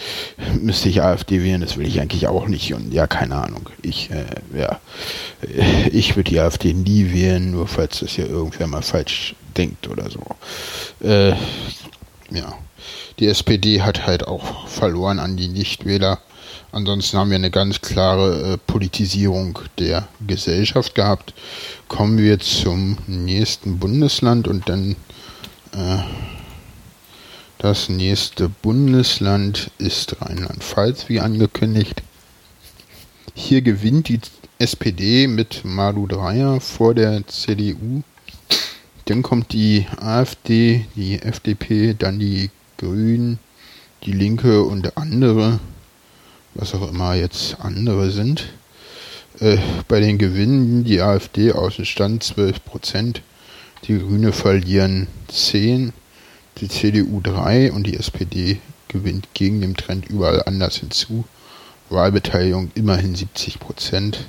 müsste 0.59 0.89
ich 0.89 1.01
AfD 1.01 1.43
wählen, 1.43 1.61
das 1.61 1.77
will 1.77 1.87
ich 1.87 2.01
eigentlich 2.01 2.27
auch 2.27 2.47
nicht 2.47 2.73
und 2.73 2.93
ja, 2.93 3.05
keine 3.05 3.35
Ahnung. 3.35 3.69
Ich, 3.81 4.09
äh, 4.09 4.25
ja, 4.57 4.79
äh, 5.41 5.89
ich 5.89 6.15
würde 6.15 6.31
die 6.31 6.39
AfD 6.39 6.73
nie 6.73 7.11
wählen, 7.13 7.51
nur 7.51 7.67
falls 7.67 7.99
das 7.99 8.17
ja 8.17 8.25
irgendwer 8.25 8.67
mal 8.67 8.81
falsch 8.81 9.35
denkt 9.55 9.87
oder 9.87 10.09
so. 10.09 10.23
Äh, 11.07 11.31
ja, 12.31 12.53
die 13.19 13.27
SPD 13.27 13.81
hat 13.81 14.07
halt 14.07 14.27
auch 14.27 14.67
verloren 14.67 15.19
an 15.19 15.37
die 15.37 15.47
Nichtwähler. 15.47 16.19
Ansonsten 16.71 17.19
haben 17.19 17.29
wir 17.29 17.35
eine 17.35 17.51
ganz 17.51 17.81
klare 17.81 18.53
äh, 18.53 18.57
Politisierung 18.57 19.59
der 19.77 20.07
Gesellschaft 20.25 20.95
gehabt. 20.95 21.35
Kommen 21.87 22.17
wir 22.17 22.39
zum 22.39 22.97
nächsten 23.05 23.77
Bundesland 23.77 24.47
und 24.47 24.67
dann 24.69 24.95
das 27.57 27.89
nächste 27.89 28.49
Bundesland 28.49 29.71
ist 29.77 30.21
Rheinland-Pfalz, 30.21 31.09
wie 31.09 31.19
angekündigt. 31.19 32.03
Hier 33.33 33.61
gewinnt 33.61 34.09
die 34.09 34.19
SPD 34.59 35.27
mit 35.27 35.65
Malu 35.65 36.05
Dreyer 36.07 36.61
vor 36.61 36.93
der 36.93 37.25
CDU. 37.27 38.03
Dann 39.05 39.23
kommt 39.23 39.51
die 39.53 39.87
AfD, 39.99 40.85
die 40.95 41.21
FDP, 41.21 41.95
dann 41.97 42.19
die 42.19 42.51
Grünen, 42.77 43.39
die 44.03 44.11
Linke 44.11 44.63
und 44.63 44.97
andere, 44.97 45.59
was 46.53 46.75
auch 46.75 46.89
immer 46.89 47.15
jetzt 47.15 47.59
andere 47.59 48.11
sind. 48.11 48.53
Äh, 49.39 49.57
bei 49.87 49.99
den 49.99 50.17
Gewinnen 50.17 50.83
die 50.83 51.01
AfD 51.01 51.51
Außenstand 51.51 52.23
12 52.23 52.63
Prozent. 52.63 53.21
Die 53.85 53.99
Grüne 53.99 54.31
verlieren 54.31 55.07
10, 55.27 55.91
die 56.59 56.69
CDU 56.69 57.19
3 57.21 57.73
und 57.73 57.85
die 57.85 57.97
SPD 57.97 58.61
gewinnt 58.87 59.27
gegen 59.33 59.59
den 59.59 59.75
Trend 59.75 60.07
überall 60.07 60.41
anders 60.43 60.77
hinzu. 60.77 61.25
Wahlbeteiligung 61.89 62.71
immerhin 62.75 63.13
70 63.13 63.59
Prozent. 63.59 64.25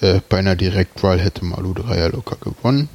Äh, 0.00 0.20
bei 0.28 0.38
einer 0.38 0.54
Direktwahl 0.54 1.18
hätte 1.20 1.44
Malu 1.44 1.74
Dreyer 1.74 2.10
locker 2.10 2.36
gewonnen. 2.36 2.88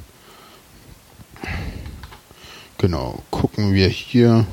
Genau, 2.78 3.22
gucken 3.30 3.74
wir 3.74 3.88
hier 3.88 4.46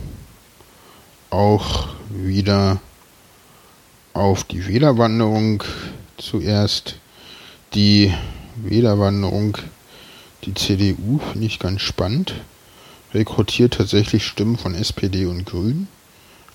auch 1.30 1.88
wieder 2.10 2.82
auf 4.14 4.44
die 4.44 4.68
Wählerwanderung 4.68 5.64
zuerst. 6.18 6.98
Die 7.74 8.14
Wählerwanderung 8.58 9.58
die 10.46 10.54
CDU 10.54 11.20
finde 11.20 11.46
ich 11.46 11.60
ganz 11.60 11.82
spannend. 11.82 12.34
Rekrutiert 13.14 13.76
tatsächlich 13.76 14.26
Stimmen 14.26 14.58
von 14.58 14.76
SPD 14.76 15.26
und 15.26 15.46
Grünen. 15.46 15.88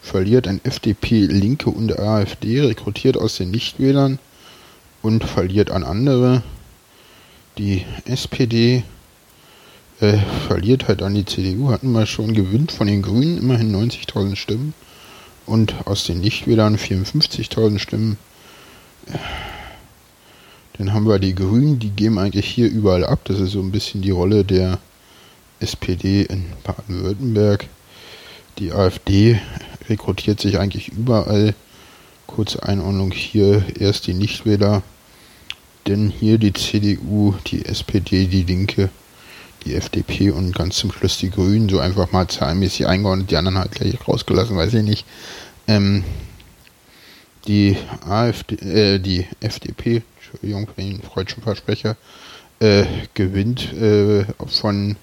Verliert 0.00 0.47
an 0.47 0.61
FDP, 0.64 1.26
Linke 1.26 1.71
und 1.71 1.99
AfD. 1.99 2.61
Rekrutiert 2.61 3.16
aus 3.16 3.37
den 3.37 3.50
Nichtwählern 3.50 4.18
und 5.02 5.25
verliert 5.25 5.71
an 5.71 5.85
andere. 5.85 6.42
Die 7.57 7.85
SPD 8.04 8.85
äh, 10.00 10.18
verliert 10.47 10.88
halt 10.88 11.02
an 11.02 11.14
die 11.14 11.25
CDU, 11.25 11.71
hatten 11.71 11.90
wir 11.92 12.07
schon, 12.07 12.35
gewinnt 12.35 12.73
von 12.73 12.87
den 12.87 13.02
Grünen 13.02 13.38
immerhin 13.38 13.75
90.000 13.75 14.37
Stimmen 14.37 14.75
und 15.47 15.75
aus 15.87 16.04
den 16.04 16.21
Nichtwählern 16.21 16.76
54.000 16.76 17.78
Stimmen. 17.78 18.18
Dann 20.78 20.94
haben 20.94 21.08
wir 21.08 21.18
die 21.18 21.35
Grünen, 21.35 21.80
die 21.80 21.90
geben 21.90 22.18
eigentlich 22.18 22.47
hier 22.47 22.70
überall 22.70 23.04
ab. 23.04 23.20
Das 23.25 23.40
ist 23.40 23.52
so 23.52 23.61
ein 23.61 23.73
bisschen 23.73 24.00
die 24.00 24.12
Rolle 24.12 24.44
der 24.44 24.78
SPD 25.58 26.23
in 26.23 26.47
Baden-Württemberg. 26.62 27.66
Die 28.58 28.73
AfD 28.73 29.40
rekrutiert 29.88 30.40
sich 30.40 30.58
eigentlich 30.58 30.88
überall. 30.88 31.54
Kurze 32.28 32.62
Einordnung 32.62 33.11
hier, 33.11 33.64
erst 33.78 34.06
die 34.06 34.14
Nichtwähler, 34.14 34.82
dann 35.85 36.11
hier 36.11 36.38
die 36.38 36.52
CDU, 36.52 37.35
die 37.47 37.64
SPD, 37.64 38.26
die 38.26 38.42
Linke, 38.42 38.90
die 39.64 39.75
FDP 39.75 40.30
und 40.30 40.54
ganz 40.54 40.76
zum 40.76 40.92
Schluss 40.92 41.18
die 41.18 41.30
Grünen, 41.30 41.68
so 41.68 41.80
einfach 41.80 42.12
mal 42.12 42.28
zahlenmäßig 42.28 42.87
eingeordnet, 42.87 43.30
die 43.30 43.37
anderen 43.37 43.58
halt 43.58 43.73
gleich 43.73 43.97
rausgelassen, 44.06 44.56
weiß 44.56 44.75
ich 44.75 44.85
nicht. 44.85 45.06
Ähm, 45.66 46.04
die 47.47 47.76
AfD, 48.06 48.56
äh, 48.56 48.99
die 48.99 49.26
FDP, 49.40 50.02
Entschuldigung 50.28 50.66
für 50.66 50.82
den 50.82 51.00
freudschen 51.00 51.42
Versprecher, 51.42 51.97
äh, 52.61 52.85
gewinnt 53.14 53.73
äh, 53.73 54.26
von 54.47 54.97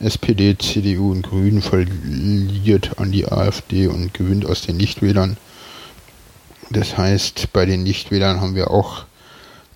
SPD, 0.00 0.56
CDU 0.58 1.12
und 1.12 1.22
Grünen, 1.22 1.62
verliert 1.62 2.98
an 2.98 3.12
die 3.12 3.26
AfD 3.26 3.86
und 3.86 4.12
gewinnt 4.12 4.44
aus 4.44 4.62
den 4.62 4.76
Nichtwählern. 4.76 5.36
Das 6.70 6.98
heißt, 6.98 7.52
bei 7.52 7.64
den 7.64 7.84
Nichtwählern 7.84 8.40
haben 8.40 8.56
wir 8.56 8.70
auch 8.72 9.04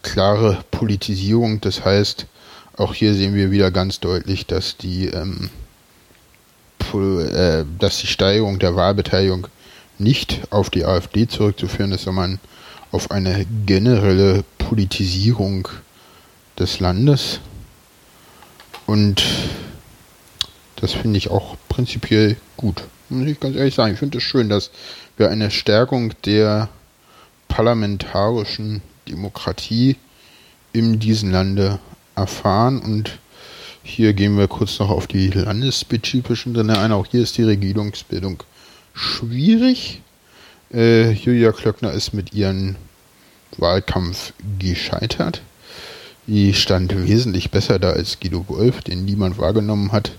klare 0.02 0.58
Politisierung. 0.72 1.60
Das 1.60 1.84
heißt, 1.84 2.26
auch 2.76 2.92
hier 2.92 3.14
sehen 3.14 3.34
wir 3.34 3.52
wieder 3.52 3.70
ganz 3.70 4.00
deutlich, 4.00 4.46
dass 4.46 4.76
die, 4.76 5.06
ähm, 5.06 5.50
äh, 6.92 7.64
dass 7.78 7.98
die 8.00 8.08
Steigerung 8.08 8.58
der 8.58 8.74
Wahlbeteiligung 8.74 9.46
nicht 9.98 10.40
auf 10.50 10.68
die 10.68 10.84
AfD 10.84 11.28
zurückzuführen 11.28 11.92
ist, 11.92 12.02
sondern 12.02 12.40
auf 12.92 13.10
eine 13.10 13.46
generelle 13.66 14.44
Politisierung 14.58 15.68
des 16.58 16.80
Landes. 16.80 17.40
Und 18.86 19.24
das 20.76 20.92
finde 20.92 21.18
ich 21.18 21.30
auch 21.30 21.56
prinzipiell 21.68 22.36
gut. 22.56 22.82
Muss 23.08 23.28
ich 23.28 23.40
ganz 23.40 23.56
ehrlich 23.56 23.74
sagen. 23.74 23.92
Ich 23.92 23.98
finde 23.98 24.18
es 24.18 24.24
schön, 24.24 24.48
dass 24.48 24.70
wir 25.16 25.30
eine 25.30 25.50
Stärkung 25.50 26.14
der 26.24 26.68
parlamentarischen 27.48 28.82
Demokratie 29.08 29.96
in 30.72 30.98
diesem 30.98 31.30
Lande 31.30 31.78
erfahren. 32.14 32.80
Und 32.80 33.18
hier 33.82 34.12
gehen 34.12 34.38
wir 34.38 34.48
kurz 34.48 34.78
noch 34.78 34.90
auf 34.90 35.06
die 35.06 35.28
landesspezifischen 35.28 36.54
Dinge 36.54 36.78
ein. 36.78 36.92
Auch 36.92 37.06
hier 37.06 37.22
ist 37.22 37.36
die 37.38 37.44
Regierungsbildung 37.44 38.42
schwierig. 38.94 40.02
Äh, 40.72 41.12
Julia 41.12 41.52
Klöckner 41.52 41.92
ist 41.92 42.14
mit 42.14 42.32
ihrem 42.32 42.76
Wahlkampf 43.56 44.32
gescheitert. 44.58 45.42
Die 46.26 46.54
stand 46.54 46.94
wesentlich 47.08 47.50
besser 47.50 47.80
da 47.80 47.90
als 47.90 48.20
Guido 48.20 48.44
Wolf, 48.46 48.82
den 48.82 49.04
niemand 49.04 49.38
wahrgenommen 49.38 49.90
hat. 49.90 50.12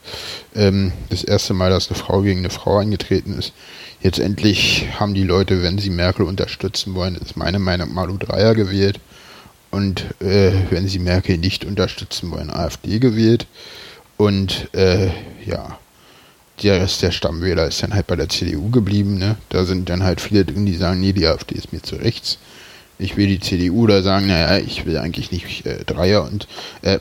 Ähm, 0.53 0.91
das 1.09 1.23
erste 1.23 1.53
Mal, 1.53 1.69
dass 1.69 1.89
eine 1.89 1.97
Frau 1.97 2.21
gegen 2.21 2.39
eine 2.39 2.49
Frau 2.49 2.79
eingetreten 2.79 3.37
ist. 3.39 3.53
Jetzt 4.01 4.19
endlich 4.19 4.87
haben 4.99 5.13
die 5.13 5.23
Leute, 5.23 5.63
wenn 5.63 5.77
sie 5.77 5.89
Merkel 5.89 6.25
unterstützen 6.25 6.95
wollen, 6.95 7.15
ist 7.15 7.37
meine 7.37 7.59
Meinung 7.59 7.93
Malu 7.93 8.17
Dreier 8.17 8.55
gewählt. 8.55 8.99
Und 9.69 10.03
äh, 10.19 10.51
wenn 10.69 10.87
sie 10.89 10.99
Merkel 10.99 11.37
nicht 11.37 11.63
unterstützen 11.63 12.29
wollen, 12.31 12.49
AfD 12.49 12.99
gewählt. 12.99 13.47
Und 14.17 14.67
äh, 14.73 15.11
ja, 15.45 15.79
der 16.63 16.81
Rest 16.81 17.01
der 17.01 17.11
Stammwähler 17.11 17.67
ist 17.67 17.81
dann 17.83 17.93
halt 17.93 18.07
bei 18.07 18.15
der 18.15 18.29
CDU 18.29 18.69
geblieben. 18.69 19.17
Ne? 19.17 19.37
Da 19.49 19.65
sind 19.65 19.89
dann 19.89 20.03
halt 20.03 20.21
viele 20.21 20.45
drin, 20.45 20.65
die 20.65 20.75
sagen, 20.75 20.99
nee, 20.99 21.13
die 21.13 21.27
AfD 21.27 21.55
ist 21.55 21.73
mir 21.73 21.81
zu 21.81 21.95
rechts. 21.95 22.37
Ich 22.99 23.17
will 23.17 23.27
die 23.27 23.39
CDU 23.39 23.87
da 23.87 24.03
sagen, 24.03 24.27
naja, 24.27 24.57
ich 24.57 24.85
will 24.85 24.97
eigentlich 24.97 25.31
nicht 25.31 25.65
äh, 25.65 25.83
Dreier 25.85 26.23
und 26.23 26.47
äh, 26.83 26.99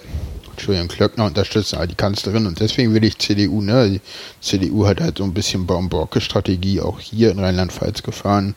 Entschuldigung, 0.52 0.88
Klöckner 0.88 1.25
unterstützen, 1.26 1.76
aber 1.76 1.87
die 1.87 1.95
Kanzlerin 1.95 2.47
und 2.47 2.61
deswegen 2.61 2.93
will 2.95 3.05
ich 3.05 3.19
CDU, 3.19 3.62
ne? 3.62 3.88
Die 3.90 4.00
CDU 4.40 4.87
hat 4.87 5.00
halt 5.00 5.19
so 5.19 5.25
ein 5.25 5.33
bisschen 5.33 5.67
Baumborke-Strategie 5.67 6.81
auch 6.81 7.00
hier 7.00 7.31
in 7.31 7.38
Rheinland-Pfalz 7.38 8.02
gefahren. 8.02 8.55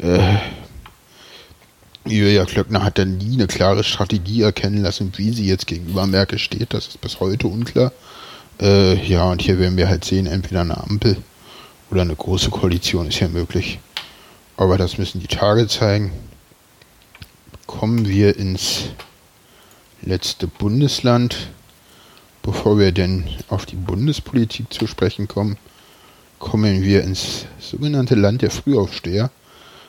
Äh, 0.00 0.36
Julia 2.06 2.44
Klöckner 2.44 2.82
hat 2.82 2.98
dann 2.98 3.18
nie 3.18 3.34
eine 3.34 3.46
klare 3.46 3.84
Strategie 3.84 4.42
erkennen 4.42 4.82
lassen, 4.82 5.12
wie 5.16 5.32
sie 5.32 5.46
jetzt 5.46 5.66
gegenüber 5.66 6.06
Merkel 6.06 6.38
steht. 6.38 6.72
Das 6.72 6.88
ist 6.88 7.00
bis 7.00 7.20
heute 7.20 7.46
unklar. 7.46 7.92
Äh, 8.60 8.94
ja, 9.06 9.24
und 9.24 9.40
hier 9.40 9.58
werden 9.58 9.78
wir 9.78 9.88
halt 9.88 10.04
sehen, 10.04 10.26
entweder 10.26 10.60
eine 10.60 10.76
Ampel 10.76 11.16
oder 11.90 12.02
eine 12.02 12.14
große 12.14 12.50
Koalition 12.50 13.08
ist 13.08 13.20
ja 13.20 13.28
möglich. 13.28 13.78
Aber 14.56 14.76
das 14.76 14.98
müssen 14.98 15.20
die 15.20 15.26
Tage 15.26 15.66
zeigen. 15.66 16.12
Kommen 17.66 18.06
wir 18.06 18.36
ins 18.36 18.90
letzte 20.02 20.46
Bundesland. 20.46 21.48
Bevor 22.42 22.78
wir 22.78 22.92
denn 22.92 23.24
auf 23.48 23.64
die 23.64 23.76
Bundespolitik 23.76 24.72
zu 24.72 24.86
sprechen 24.86 25.28
kommen, 25.28 25.56
kommen 26.38 26.82
wir 26.82 27.02
ins 27.02 27.46
sogenannte 27.58 28.14
Land 28.14 28.42
der 28.42 28.50
Frühaufsteher. 28.50 29.30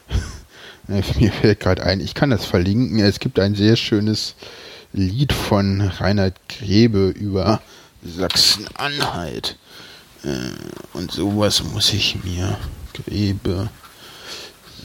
Mir 0.87 1.31
fällt 1.31 1.61
gerade 1.61 1.83
ein, 1.83 2.01
ich 2.01 2.13
kann 2.13 2.29
das 2.29 2.45
verlinken. 2.45 2.99
Es 2.99 3.19
gibt 3.19 3.39
ein 3.39 3.55
sehr 3.55 3.77
schönes 3.77 4.35
Lied 4.91 5.31
von 5.31 5.79
Reinhard 5.81 6.35
Grebe 6.49 7.07
über 7.09 7.61
Sachsen-Anhalt. 8.03 9.57
Äh, 10.23 10.51
und 10.93 11.11
sowas 11.11 11.63
muss 11.63 11.93
ich 11.93 12.23
mir. 12.23 12.57
Grebe 12.93 13.69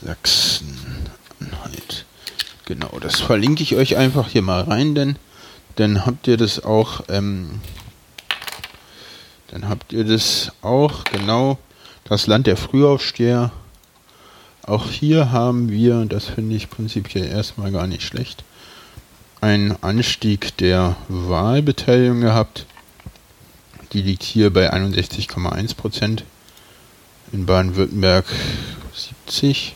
Sachsen-Anhalt. 0.04 2.04
Genau, 2.64 2.99
das 3.00 3.20
verlinke 3.20 3.62
ich 3.62 3.76
euch 3.76 3.96
einfach 3.96 4.28
hier 4.28 4.42
mal 4.42 4.62
rein, 4.62 4.94
denn 4.94 5.16
dann 5.76 6.04
habt 6.04 6.26
ihr 6.26 6.37
das 6.37 6.64
auch, 6.64 7.02
ähm, 7.08 7.61
dann 9.49 9.68
habt 9.68 9.92
ihr 9.92 10.04
das 10.04 10.52
auch, 10.62 11.04
genau, 11.04 11.58
das 12.04 12.26
Land 12.26 12.46
der 12.46 12.56
Frühaufsteher. 12.56 13.52
Auch 14.62 14.90
hier 14.90 15.30
haben 15.30 15.70
wir, 15.70 16.06
das 16.06 16.25
finde 16.25 16.56
ich 16.56 16.70
prinzipiell 16.70 17.26
erstmal 17.26 17.70
gar 17.70 17.87
nicht 17.87 18.02
schlecht, 18.02 18.42
einen 19.40 19.80
Anstieg 19.82 20.56
der 20.56 20.96
Wahlbeteiligung 21.08 22.20
gehabt. 22.20 22.66
Die 23.93 24.02
liegt 24.02 24.23
hier 24.23 24.52
bei 24.52 24.73
61,1 24.73 25.76
Prozent. 25.76 26.25
In 27.33 27.47
Baden-Württemberg 27.47 28.25
70 29.26 29.75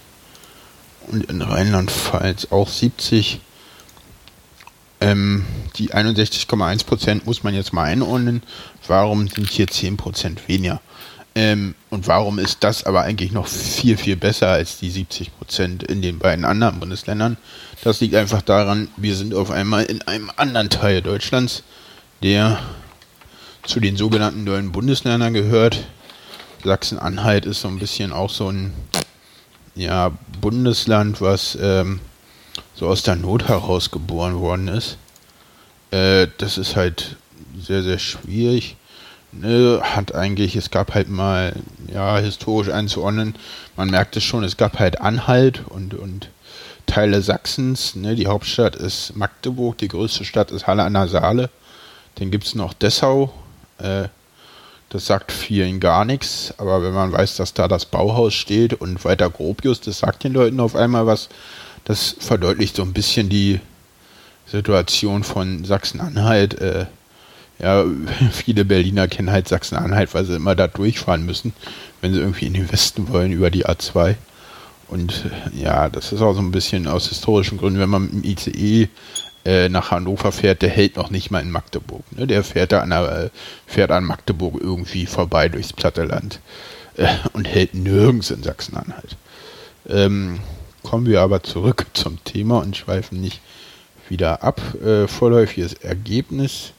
und 1.08 1.24
in 1.30 1.42
Rheinland-Pfalz 1.42 2.48
auch 2.50 2.68
70. 2.68 3.40
Ähm, 5.00 5.44
die 5.76 5.92
61,1 5.92 6.84
Prozent 6.84 7.26
muss 7.26 7.42
man 7.42 7.54
jetzt 7.54 7.72
mal 7.72 7.84
einordnen. 7.84 8.42
Warum 8.86 9.28
sind 9.28 9.48
hier 9.48 9.66
10 9.66 9.96
Prozent 9.96 10.46
weniger? 10.48 10.80
Ähm, 11.34 11.74
und 11.90 12.08
warum 12.08 12.38
ist 12.38 12.64
das 12.64 12.84
aber 12.84 13.02
eigentlich 13.02 13.32
noch 13.32 13.46
viel, 13.46 13.96
viel 13.96 14.16
besser 14.16 14.48
als 14.48 14.78
die 14.78 14.90
70 14.90 15.36
Prozent 15.36 15.82
in 15.84 16.02
den 16.02 16.18
beiden 16.18 16.44
anderen 16.44 16.80
Bundesländern? 16.80 17.36
Das 17.82 18.00
liegt 18.00 18.14
einfach 18.14 18.42
daran, 18.42 18.88
wir 18.96 19.14
sind 19.14 19.34
auf 19.34 19.50
einmal 19.50 19.84
in 19.84 20.02
einem 20.02 20.30
anderen 20.36 20.70
Teil 20.70 21.02
Deutschlands, 21.02 21.62
der 22.22 22.58
zu 23.64 23.80
den 23.80 23.96
sogenannten 23.96 24.44
neuen 24.44 24.72
Bundesländern 24.72 25.34
gehört. 25.34 25.84
Sachsen-Anhalt 26.64 27.46
ist 27.46 27.60
so 27.60 27.68
ein 27.68 27.78
bisschen 27.78 28.12
auch 28.12 28.30
so 28.30 28.50
ein 28.50 28.72
ja, 29.74 30.12
Bundesland, 30.40 31.20
was 31.20 31.56
ähm, 31.60 32.00
so 32.74 32.88
aus 32.88 33.02
der 33.02 33.16
Not 33.16 33.48
heraus 33.48 33.90
geboren 33.90 34.40
worden 34.40 34.68
ist. 34.68 34.98
Äh, 35.90 36.28
das 36.38 36.58
ist 36.58 36.76
halt 36.76 37.16
sehr, 37.58 37.82
sehr 37.82 37.98
schwierig 37.98 38.76
ne, 39.32 39.80
hat 39.82 40.14
eigentlich, 40.14 40.56
es 40.56 40.70
gab 40.70 40.94
halt 40.94 41.08
mal, 41.08 41.54
ja, 41.92 42.18
historisch 42.18 42.72
einzuordnen, 42.72 43.34
man 43.76 43.90
merkt 43.90 44.16
es 44.16 44.24
schon, 44.24 44.44
es 44.44 44.56
gab 44.56 44.78
halt 44.78 45.00
Anhalt 45.00 45.62
und, 45.68 45.94
und 45.94 46.28
Teile 46.86 47.22
Sachsens, 47.22 47.94
ne, 47.94 48.14
die 48.14 48.26
Hauptstadt 48.26 48.76
ist 48.76 49.16
Magdeburg, 49.16 49.78
die 49.78 49.88
größte 49.88 50.24
Stadt 50.24 50.50
ist 50.50 50.66
Halle 50.66 50.82
an 50.82 50.94
der 50.94 51.08
Saale, 51.08 51.50
dann 52.16 52.30
gibt 52.30 52.44
es 52.44 52.54
noch 52.54 52.72
Dessau, 52.72 53.32
äh, 53.80 54.08
das 54.90 55.06
sagt 55.06 55.30
vielen 55.30 55.78
gar 55.78 56.04
nichts, 56.04 56.52
aber 56.58 56.82
wenn 56.82 56.92
man 56.92 57.12
weiß, 57.12 57.36
dass 57.36 57.54
da 57.54 57.68
das 57.68 57.86
Bauhaus 57.86 58.34
steht 58.34 58.74
und 58.74 59.04
weiter 59.04 59.30
Gropius, 59.30 59.80
das 59.80 60.00
sagt 60.00 60.24
den 60.24 60.32
Leuten 60.32 60.58
auf 60.58 60.74
einmal 60.74 61.06
was, 61.06 61.28
das 61.84 62.16
verdeutlicht 62.18 62.74
so 62.76 62.82
ein 62.82 62.92
bisschen 62.92 63.28
die 63.28 63.60
Situation 64.46 65.22
von 65.22 65.64
Sachsen-Anhalt, 65.64 66.60
äh, 66.60 66.86
ja, 67.60 67.84
viele 68.32 68.64
Berliner 68.64 69.06
kennen 69.06 69.30
halt 69.30 69.46
Sachsen-Anhalt, 69.46 70.12
weil 70.12 70.24
sie 70.24 70.34
immer 70.34 70.56
da 70.56 70.66
durchfahren 70.66 71.24
müssen, 71.24 71.52
wenn 72.00 72.12
sie 72.12 72.18
irgendwie 72.18 72.46
in 72.46 72.54
den 72.54 72.72
Westen 72.72 73.08
wollen 73.08 73.32
über 73.32 73.50
die 73.50 73.66
A2. 73.66 74.16
Und 74.88 75.24
äh, 75.54 75.62
ja, 75.62 75.88
das 75.88 76.10
ist 76.10 76.20
auch 76.20 76.34
so 76.34 76.40
ein 76.40 76.50
bisschen 76.50 76.88
aus 76.88 77.08
historischen 77.08 77.58
Gründen, 77.58 77.78
wenn 77.78 77.90
man 77.90 78.10
dem 78.10 78.24
ICE 78.24 78.88
äh, 79.44 79.68
nach 79.68 79.90
Hannover 79.90 80.32
fährt, 80.32 80.62
der 80.62 80.68
hält 80.68 80.96
noch 80.96 81.10
nicht 81.10 81.30
mal 81.30 81.40
in 81.40 81.50
Magdeburg. 81.50 82.02
Ne? 82.12 82.26
Der 82.26 82.44
fährt 82.44 82.72
da 82.72 82.80
an, 82.80 82.90
der, 82.90 83.24
äh, 83.24 83.30
fährt 83.66 83.90
an 83.90 84.04
Magdeburg 84.04 84.60
irgendwie 84.60 85.06
vorbei 85.06 85.48
durchs 85.48 85.72
platte 85.72 86.04
Land 86.04 86.40
äh, 86.96 87.08
und 87.32 87.46
hält 87.46 87.74
nirgends 87.74 88.30
in 88.30 88.42
Sachsen-Anhalt. 88.42 89.16
Ähm, 89.88 90.40
kommen 90.82 91.06
wir 91.06 91.20
aber 91.20 91.42
zurück 91.42 91.86
zum 91.94 92.22
Thema 92.24 92.58
und 92.58 92.76
schweifen 92.76 93.20
nicht 93.20 93.40
wieder 94.08 94.42
ab. 94.42 94.60
Äh, 94.84 95.06
vorläufiges 95.06 95.74
Ergebnis 95.74 96.72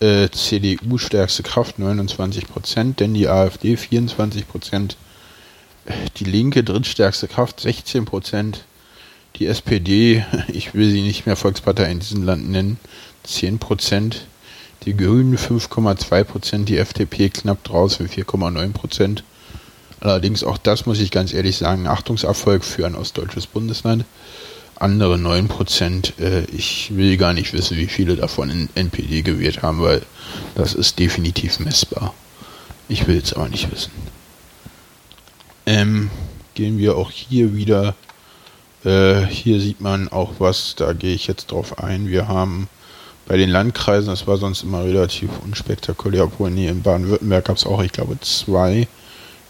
äh, 0.00 0.28
CDU 0.28 0.98
stärkste 0.98 1.42
Kraft 1.42 1.78
29 1.78 2.48
Prozent, 2.48 3.00
denn 3.00 3.14
die 3.14 3.28
AfD 3.28 3.76
24 3.76 4.46
Prozent, 4.46 4.96
die 6.16 6.24
Linke 6.24 6.64
drittstärkste 6.64 7.28
Kraft 7.28 7.60
16 7.60 8.04
Prozent, 8.04 8.64
die 9.38 9.46
SPD, 9.46 10.24
ich 10.48 10.74
will 10.74 10.90
sie 10.90 11.02
nicht 11.02 11.26
mehr 11.26 11.36
Volkspartei 11.36 11.90
in 11.90 12.00
diesem 12.00 12.22
Land 12.22 12.48
nennen, 12.48 12.78
10 13.24 13.58
Prozent, 13.58 14.26
die 14.84 14.96
Grünen 14.96 15.36
5,2 15.36 16.24
Prozent, 16.24 16.68
die 16.68 16.78
FDP 16.78 17.28
knapp 17.30 17.64
draußen 17.64 18.08
4,9 18.08 18.72
Prozent. 18.72 19.24
Allerdings 20.00 20.44
auch 20.44 20.58
das 20.58 20.86
muss 20.86 21.00
ich 21.00 21.10
ganz 21.10 21.32
ehrlich 21.32 21.56
sagen, 21.56 21.82
ein 21.82 21.92
Achtungserfolg 21.92 22.64
für 22.64 22.86
ein 22.86 22.94
ostdeutsches 22.94 23.46
Bundesland 23.46 24.04
andere 24.78 25.16
9%, 25.16 26.20
äh, 26.20 26.44
ich 26.52 26.94
will 26.94 27.16
gar 27.16 27.32
nicht 27.32 27.52
wissen, 27.52 27.76
wie 27.76 27.86
viele 27.86 28.16
davon 28.16 28.50
in 28.50 28.68
NPD 28.74 29.22
gewählt 29.22 29.62
haben, 29.62 29.80
weil 29.80 30.02
das 30.54 30.74
ist 30.74 30.98
definitiv 30.98 31.60
messbar. 31.60 32.14
Ich 32.88 33.06
will 33.06 33.18
es 33.18 33.32
aber 33.32 33.48
nicht 33.48 33.70
wissen. 33.72 33.90
Ähm, 35.64 36.10
gehen 36.54 36.78
wir 36.78 36.96
auch 36.96 37.10
hier 37.10 37.54
wieder. 37.54 37.94
Äh, 38.86 39.26
hier 39.26 39.60
sieht 39.60 39.80
man 39.80 40.08
auch 40.08 40.34
was, 40.38 40.76
da 40.76 40.92
gehe 40.92 41.14
ich 41.14 41.26
jetzt 41.26 41.50
drauf 41.50 41.80
ein. 41.80 42.08
Wir 42.08 42.28
haben 42.28 42.68
bei 43.26 43.36
den 43.36 43.50
Landkreisen, 43.50 44.08
das 44.08 44.28
war 44.28 44.36
sonst 44.36 44.62
immer 44.62 44.84
relativ 44.84 45.30
unspektakulär, 45.42 46.24
obwohl 46.24 46.52
nee, 46.52 46.68
in 46.68 46.82
Baden-Württemberg 46.82 47.46
gab 47.46 47.56
es 47.56 47.66
auch, 47.66 47.82
ich 47.82 47.90
glaube, 47.90 48.18
zwei. 48.20 48.86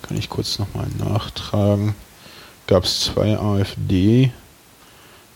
Kann 0.01 0.17
ich 0.17 0.31
kurz 0.31 0.59
nochmal 0.59 0.87
nachtragen. 0.99 1.95
Gab 2.67 2.85
es 2.85 3.01
zwei 3.01 3.39
AfD 3.39 4.33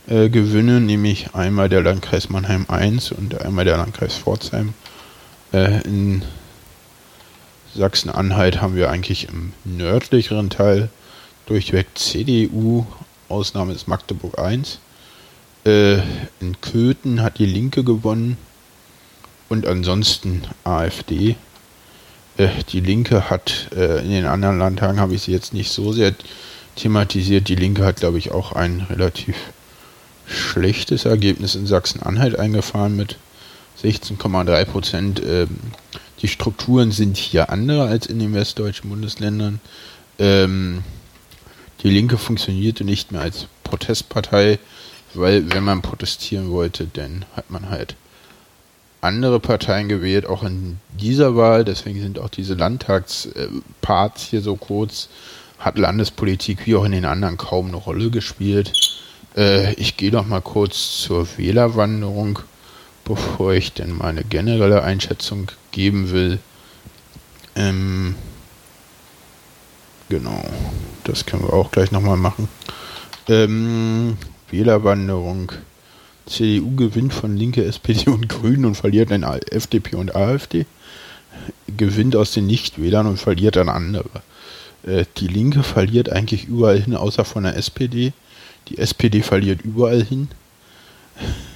äh, 0.06 0.28
nämlich 0.28 1.34
einmal 1.34 1.68
der 1.68 1.82
Landkreis 1.82 2.30
Mannheim 2.30 2.64
1 2.68 3.12
und 3.12 3.42
einmal 3.42 3.66
der 3.66 3.76
Landkreis 3.76 4.16
Pforzheim. 4.16 4.72
Äh, 5.52 5.82
in 5.82 6.22
Sachsen-Anhalt 7.74 8.62
haben 8.62 8.74
wir 8.76 8.90
eigentlich 8.90 9.28
im 9.28 9.52
nördlicheren 9.64 10.48
Teil 10.48 10.88
durchweg 11.46 11.86
CDU, 11.94 12.86
Ausnahme 13.30 13.72
ist 13.72 13.88
Magdeburg 13.88 14.38
1. 14.38 14.78
Äh, 15.64 15.98
in 16.40 16.60
Köthen 16.60 17.22
hat 17.22 17.38
die 17.38 17.46
Linke 17.46 17.84
gewonnen 17.84 18.36
und 19.48 19.66
ansonsten 19.66 20.42
AfD. 20.64 21.36
Äh, 22.36 22.48
die 22.70 22.80
Linke 22.80 23.30
hat 23.30 23.68
äh, 23.76 24.02
in 24.04 24.10
den 24.10 24.26
anderen 24.26 24.58
Landtagen 24.58 25.00
habe 25.00 25.14
ich 25.14 25.22
sie 25.22 25.32
jetzt 25.32 25.52
nicht 25.52 25.70
so 25.70 25.92
sehr 25.92 26.14
thematisiert. 26.76 27.48
Die 27.48 27.56
Linke 27.56 27.84
hat, 27.84 27.96
glaube 27.96 28.18
ich, 28.18 28.32
auch 28.32 28.52
einen 28.52 28.80
relativ 28.82 29.36
schlechtes 30.26 31.04
Ergebnis 31.04 31.54
in 31.54 31.66
Sachsen-Anhalt 31.66 32.38
eingefahren 32.38 32.96
mit 32.96 33.16
16,3 33.82 34.64
Prozent. 34.64 35.22
Ähm, 35.24 35.58
die 36.22 36.28
Strukturen 36.28 36.92
sind 36.92 37.16
hier 37.16 37.50
andere 37.50 37.86
als 37.86 38.06
in 38.06 38.18
den 38.18 38.34
westdeutschen 38.34 38.90
Bundesländern. 38.90 39.60
Ähm, 40.18 40.82
die 41.82 41.90
Linke 41.90 42.18
funktionierte 42.18 42.84
nicht 42.84 43.12
mehr 43.12 43.22
als 43.22 43.46
Protestpartei, 43.64 44.58
weil 45.14 45.52
wenn 45.52 45.64
man 45.64 45.82
protestieren 45.82 46.50
wollte, 46.50 46.86
dann 46.92 47.24
hat 47.34 47.50
man 47.50 47.70
halt 47.70 47.96
andere 49.00 49.40
Parteien 49.40 49.88
gewählt, 49.88 50.26
auch 50.26 50.42
in 50.42 50.78
dieser 50.98 51.36
Wahl. 51.36 51.64
Deswegen 51.64 52.00
sind 52.00 52.18
auch 52.18 52.28
diese 52.28 52.54
Landtagsparts 52.54 54.24
hier 54.24 54.42
so 54.42 54.56
kurz. 54.56 55.08
Hat 55.58 55.78
Landespolitik 55.78 56.66
wie 56.66 56.76
auch 56.76 56.84
in 56.84 56.92
den 56.92 57.04
anderen 57.04 57.36
kaum 57.36 57.68
eine 57.68 57.76
Rolle 57.76 58.10
gespielt. 58.10 58.72
Äh, 59.36 59.74
ich 59.74 59.96
gehe 59.96 60.10
noch 60.10 60.26
mal 60.26 60.40
kurz 60.40 61.00
zur 61.00 61.26
Wählerwanderung, 61.36 62.40
bevor 63.04 63.52
ich 63.52 63.72
denn 63.72 63.96
meine 63.96 64.24
generelle 64.24 64.82
Einschätzung 64.82 65.50
geben 65.70 66.10
will. 66.10 66.38
Ähm, 67.56 68.14
genau, 70.08 70.44
das 71.10 71.26
können 71.26 71.42
wir 71.42 71.52
auch 71.52 71.70
gleich 71.70 71.90
nochmal 71.90 72.16
machen. 72.16 72.48
Ähm, 73.28 74.16
Wählerwanderung. 74.50 75.52
CDU 76.26 76.76
gewinnt 76.76 77.12
von 77.12 77.36
Linke, 77.36 77.64
SPD 77.64 78.08
und 78.10 78.28
Grünen 78.28 78.64
und 78.64 78.76
verliert 78.76 79.10
an 79.10 79.24
FDP 79.24 79.96
und 79.96 80.14
AfD. 80.14 80.66
Gewinnt 81.76 82.14
aus 82.14 82.32
den 82.32 82.46
Nichtwählern 82.46 83.06
und 83.06 83.18
verliert 83.18 83.56
an 83.56 83.68
andere. 83.68 84.22
Äh, 84.84 85.04
die 85.16 85.26
Linke 85.26 85.62
verliert 85.62 86.10
eigentlich 86.10 86.44
überall 86.44 86.80
hin, 86.80 86.94
außer 86.94 87.24
von 87.24 87.42
der 87.42 87.56
SPD. 87.56 88.12
Die 88.68 88.78
SPD 88.78 89.22
verliert 89.22 89.62
überall 89.62 90.02
hin. 90.02 90.28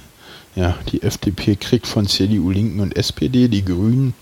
Ja, 0.57 0.77
die 0.89 1.01
FDP 1.01 1.57
kriegt 1.57 1.85
von 1.85 2.07
CDU, 2.07 2.49
Linken 2.49 2.79
und 2.79 2.95
SPD 2.95 3.49
die 3.49 3.65
Grünen. 3.65 4.13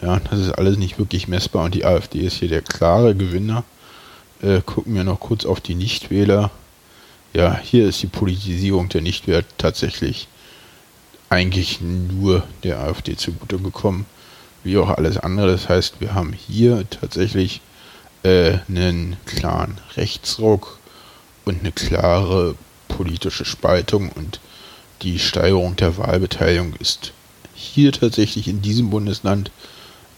Ja, 0.00 0.18
das 0.18 0.38
ist 0.38 0.52
alles 0.52 0.78
nicht 0.78 0.98
wirklich 0.98 1.28
messbar 1.28 1.66
und 1.66 1.74
die 1.74 1.84
AfD 1.84 2.20
ist 2.20 2.36
hier 2.36 2.48
der 2.48 2.62
klare 2.62 3.14
Gewinner. 3.14 3.62
Äh, 4.42 4.62
gucken 4.64 4.94
wir 4.94 5.04
noch 5.04 5.20
kurz 5.20 5.44
auf 5.44 5.60
die 5.60 5.74
Nichtwähler. 5.74 6.50
Ja, 7.34 7.58
hier 7.58 7.86
ist 7.86 8.02
die 8.02 8.06
Politisierung 8.06 8.88
der 8.88 9.02
Nichtwähler 9.02 9.44
tatsächlich 9.58 10.28
eigentlich 11.28 11.80
nur 11.80 12.42
der 12.64 12.80
AfD 12.80 13.16
zugute 13.16 13.58
gekommen. 13.58 14.06
wie 14.62 14.76
auch 14.76 14.90
alles 14.90 15.16
andere. 15.16 15.52
Das 15.52 15.68
heißt, 15.68 16.00
wir 16.00 16.14
haben 16.14 16.32
hier 16.34 16.84
tatsächlich 16.90 17.62
äh, 18.22 18.58
einen 18.68 19.16
klaren 19.24 19.78
Rechtsruck 19.96 20.78
und 21.44 21.60
eine 21.60 21.72
klare 21.72 22.56
politische 22.88 23.46
Spaltung 23.46 24.10
und 24.10 24.40
die 25.02 25.18
Steigerung 25.18 25.76
der 25.76 25.96
Wahlbeteiligung 25.96 26.74
ist 26.78 27.12
hier 27.54 27.92
tatsächlich 27.92 28.48
in 28.48 28.60
diesem 28.60 28.90
Bundesland 28.90 29.50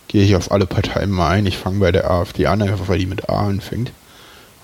gehe 0.09 0.25
ich 0.25 0.37
auf 0.37 0.51
alle 0.53 0.67
Parteien 0.67 1.11
mal 1.11 1.31
ein. 1.31 1.47
Ich 1.47 1.59
fange 1.59 1.81
bei 1.81 1.93
der 1.93 2.11
AfD 2.11 2.47
an, 2.47 2.63
einfach 2.63 2.89
weil 2.89 2.99
die 2.99 3.07
mit 3.07 3.29
A 3.29 3.47
anfängt. 3.47 3.93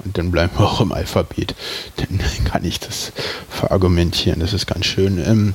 Und 0.05 0.19
dann 0.19 0.31
bleiben 0.31 0.59
wir 0.59 0.67
auch 0.67 0.81
im 0.81 0.93
Alphabet. 0.93 1.55
Dann 1.97 2.19
kann 2.45 2.65
ich 2.65 2.81
das 2.81 3.13
verargumentieren. 3.49 4.41
Das 4.41 4.53
ist 4.53 4.67
ganz 4.67 4.87
schön. 4.87 5.19
Ähm, 5.25 5.55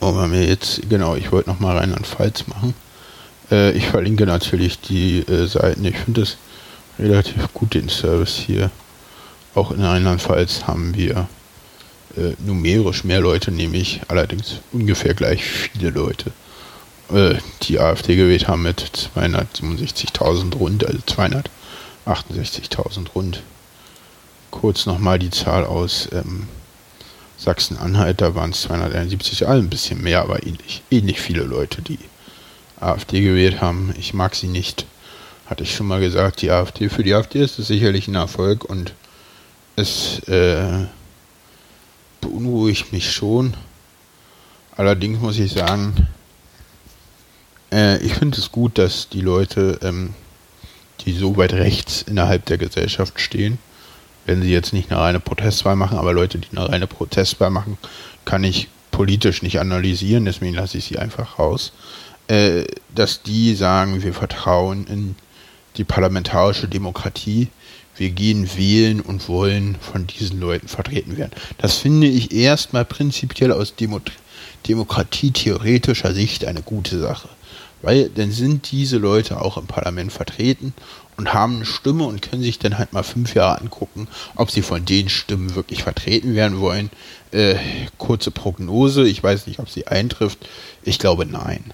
wollen 0.00 0.32
wir 0.32 0.44
jetzt, 0.44 0.88
genau, 0.88 1.16
ich 1.16 1.32
wollte 1.32 1.50
nochmal 1.50 1.78
Rheinland-Pfalz 1.78 2.46
machen. 2.48 2.74
Äh, 3.50 3.72
ich 3.72 3.86
verlinke 3.86 4.26
natürlich 4.26 4.80
die 4.80 5.20
äh, 5.20 5.46
Seiten. 5.46 5.84
Ich 5.84 5.96
finde 5.96 6.22
es 6.22 6.36
relativ 6.98 7.52
gut, 7.54 7.74
den 7.74 7.88
Service 7.88 8.34
hier. 8.34 8.70
Auch 9.54 9.70
in 9.70 9.82
Rheinland-Pfalz 9.82 10.66
haben 10.66 10.94
wir 10.94 11.28
äh, 12.16 12.34
numerisch 12.44 13.04
mehr 13.04 13.20
Leute, 13.20 13.50
nämlich 13.50 14.00
allerdings 14.08 14.56
ungefähr 14.72 15.14
gleich 15.14 15.44
viele 15.44 15.90
Leute, 15.90 16.32
äh, 17.12 17.34
die 17.62 17.80
AfD 17.80 18.16
gewählt 18.16 18.48
haben 18.48 18.62
mit 18.62 19.10
267.000 19.16 20.54
rund, 20.56 20.86
also 20.86 20.98
268.000 22.06 23.08
rund. 23.14 23.42
Kurz 24.50 24.86
nochmal 24.86 25.18
die 25.18 25.30
Zahl 25.30 25.64
aus 25.64 26.08
ähm, 26.12 26.48
Sachsen-Anhalt, 27.38 28.20
da 28.20 28.34
waren 28.34 28.50
es 28.50 28.62
271, 28.62 29.48
also 29.48 29.62
ein 29.62 29.70
bisschen 29.70 30.02
mehr, 30.02 30.22
aber 30.22 30.46
ähnlich, 30.46 30.82
ähnlich 30.90 31.20
viele 31.20 31.42
Leute, 31.42 31.82
die 31.82 31.98
AfD 32.78 33.20
gewählt 33.20 33.60
haben. 33.60 33.94
Ich 33.98 34.14
mag 34.14 34.34
sie 34.34 34.46
nicht. 34.46 34.86
Hatte 35.46 35.64
ich 35.64 35.74
schon 35.74 35.86
mal 35.86 36.00
gesagt, 36.00 36.40
die 36.42 36.50
AfD, 36.50 36.88
für 36.88 37.02
die 37.02 37.14
AfD 37.14 37.42
ist 37.42 37.58
es 37.58 37.66
sicherlich 37.66 38.08
ein 38.08 38.14
Erfolg 38.14 38.64
und 38.64 38.94
es 39.76 40.20
äh, 40.20 40.86
beunruhigt 42.20 42.92
mich 42.92 43.12
schon. 43.12 43.54
Allerdings 44.76 45.20
muss 45.20 45.38
ich 45.38 45.52
sagen, 45.52 46.08
äh, 47.70 47.98
ich 47.98 48.14
finde 48.14 48.38
es 48.38 48.50
gut, 48.50 48.78
dass 48.78 49.08
die 49.08 49.20
Leute, 49.20 49.78
ähm, 49.82 50.14
die 51.00 51.12
so 51.12 51.36
weit 51.36 51.52
rechts 51.52 52.02
innerhalb 52.02 52.46
der 52.46 52.58
Gesellschaft 52.58 53.20
stehen, 53.20 53.58
wenn 54.26 54.42
sie 54.42 54.50
jetzt 54.50 54.72
nicht 54.72 54.90
eine 54.90 55.00
reine 55.00 55.20
Protestwahl 55.20 55.76
machen, 55.76 55.98
aber 55.98 56.12
Leute, 56.12 56.38
die 56.38 56.56
eine 56.56 56.68
reine 56.68 56.86
Protestwahl 56.86 57.50
machen, 57.50 57.78
kann 58.24 58.44
ich 58.44 58.68
politisch 58.90 59.42
nicht 59.42 59.58
analysieren, 59.60 60.24
deswegen 60.24 60.54
lasse 60.54 60.78
ich 60.78 60.84
sie 60.84 60.98
einfach 60.98 61.38
raus, 61.38 61.72
äh, 62.28 62.64
dass 62.94 63.22
die 63.22 63.54
sagen, 63.54 64.02
wir 64.02 64.14
vertrauen 64.14 64.86
in 64.86 65.14
die 65.76 65.84
parlamentarische 65.84 66.68
Demokratie, 66.68 67.48
wir 67.96 68.10
gehen 68.10 68.48
wählen 68.56 69.00
und 69.00 69.28
wollen 69.28 69.76
von 69.80 70.06
diesen 70.06 70.40
Leuten 70.40 70.68
vertreten 70.68 71.16
werden. 71.16 71.32
Das 71.58 71.76
finde 71.76 72.06
ich 72.06 72.32
erstmal 72.32 72.84
prinzipiell 72.84 73.52
aus 73.52 73.74
Demo 73.76 74.00
demokratietheoretischer 74.66 76.14
Sicht 76.14 76.44
eine 76.44 76.62
gute 76.62 76.98
Sache. 76.98 77.28
Weil 77.84 78.08
dann 78.08 78.32
sind 78.32 78.70
diese 78.72 78.96
Leute 78.96 79.40
auch 79.40 79.58
im 79.58 79.66
Parlament 79.66 80.10
vertreten 80.10 80.72
und 81.16 81.34
haben 81.34 81.56
eine 81.56 81.66
Stimme 81.66 82.04
und 82.04 82.22
können 82.22 82.42
sich 82.42 82.58
dann 82.58 82.78
halt 82.78 82.92
mal 82.92 83.02
fünf 83.02 83.34
Jahre 83.34 83.60
angucken, 83.60 84.08
ob 84.36 84.50
sie 84.50 84.62
von 84.62 84.84
den 84.84 85.08
Stimmen 85.08 85.54
wirklich 85.54 85.82
vertreten 85.82 86.34
werden 86.34 86.60
wollen. 86.60 86.90
Äh, 87.30 87.56
kurze 87.98 88.30
Prognose, 88.30 89.06
ich 89.06 89.22
weiß 89.22 89.46
nicht, 89.46 89.58
ob 89.58 89.68
sie 89.68 89.86
eintrifft. 89.86 90.38
Ich 90.82 90.98
glaube 90.98 91.26
nein. 91.26 91.72